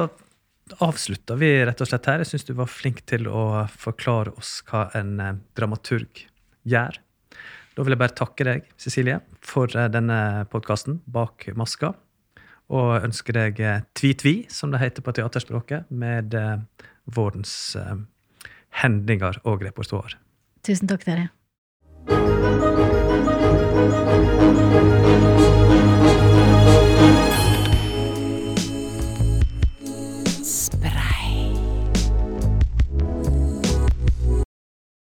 avslutter 0.84 1.40
vi 1.40 1.50
rett 1.66 1.82
og 1.82 1.90
slett 1.90 2.08
her. 2.10 2.24
Jeg 2.24 2.32
syns 2.32 2.48
du 2.48 2.54
var 2.58 2.72
flink 2.72 3.04
til 3.10 3.28
å 3.28 3.66
forklare 3.72 4.34
oss 4.40 4.62
hva 4.70 4.88
en 4.98 5.18
eh, 5.20 5.36
dramaturg 5.58 6.24
gjør. 6.70 7.00
Da 7.74 7.84
vil 7.84 7.96
jeg 7.96 8.02
bare 8.04 8.18
takke 8.18 8.48
deg, 8.48 8.66
Cecilie, 8.80 9.20
for 9.44 9.72
eh, 9.76 9.92
denne 9.92 10.48
podkasten 10.54 11.02
Bak 11.06 11.50
maska. 11.60 11.94
Og 12.74 13.04
ønske 13.04 13.36
deg 13.36 13.60
eh, 13.62 13.84
tvi-tvi, 13.98 14.36
som 14.54 14.74
det 14.74 14.82
heter 14.84 15.06
på 15.06 15.16
teaterspråket, 15.16 15.92
med 15.92 16.34
vårens 17.04 17.76
hendinger 18.82 19.42
og 19.44 19.66
repertoar. 19.68 20.18
Tusen 20.64 20.90
takk, 20.90 21.04
dere. 21.06 21.30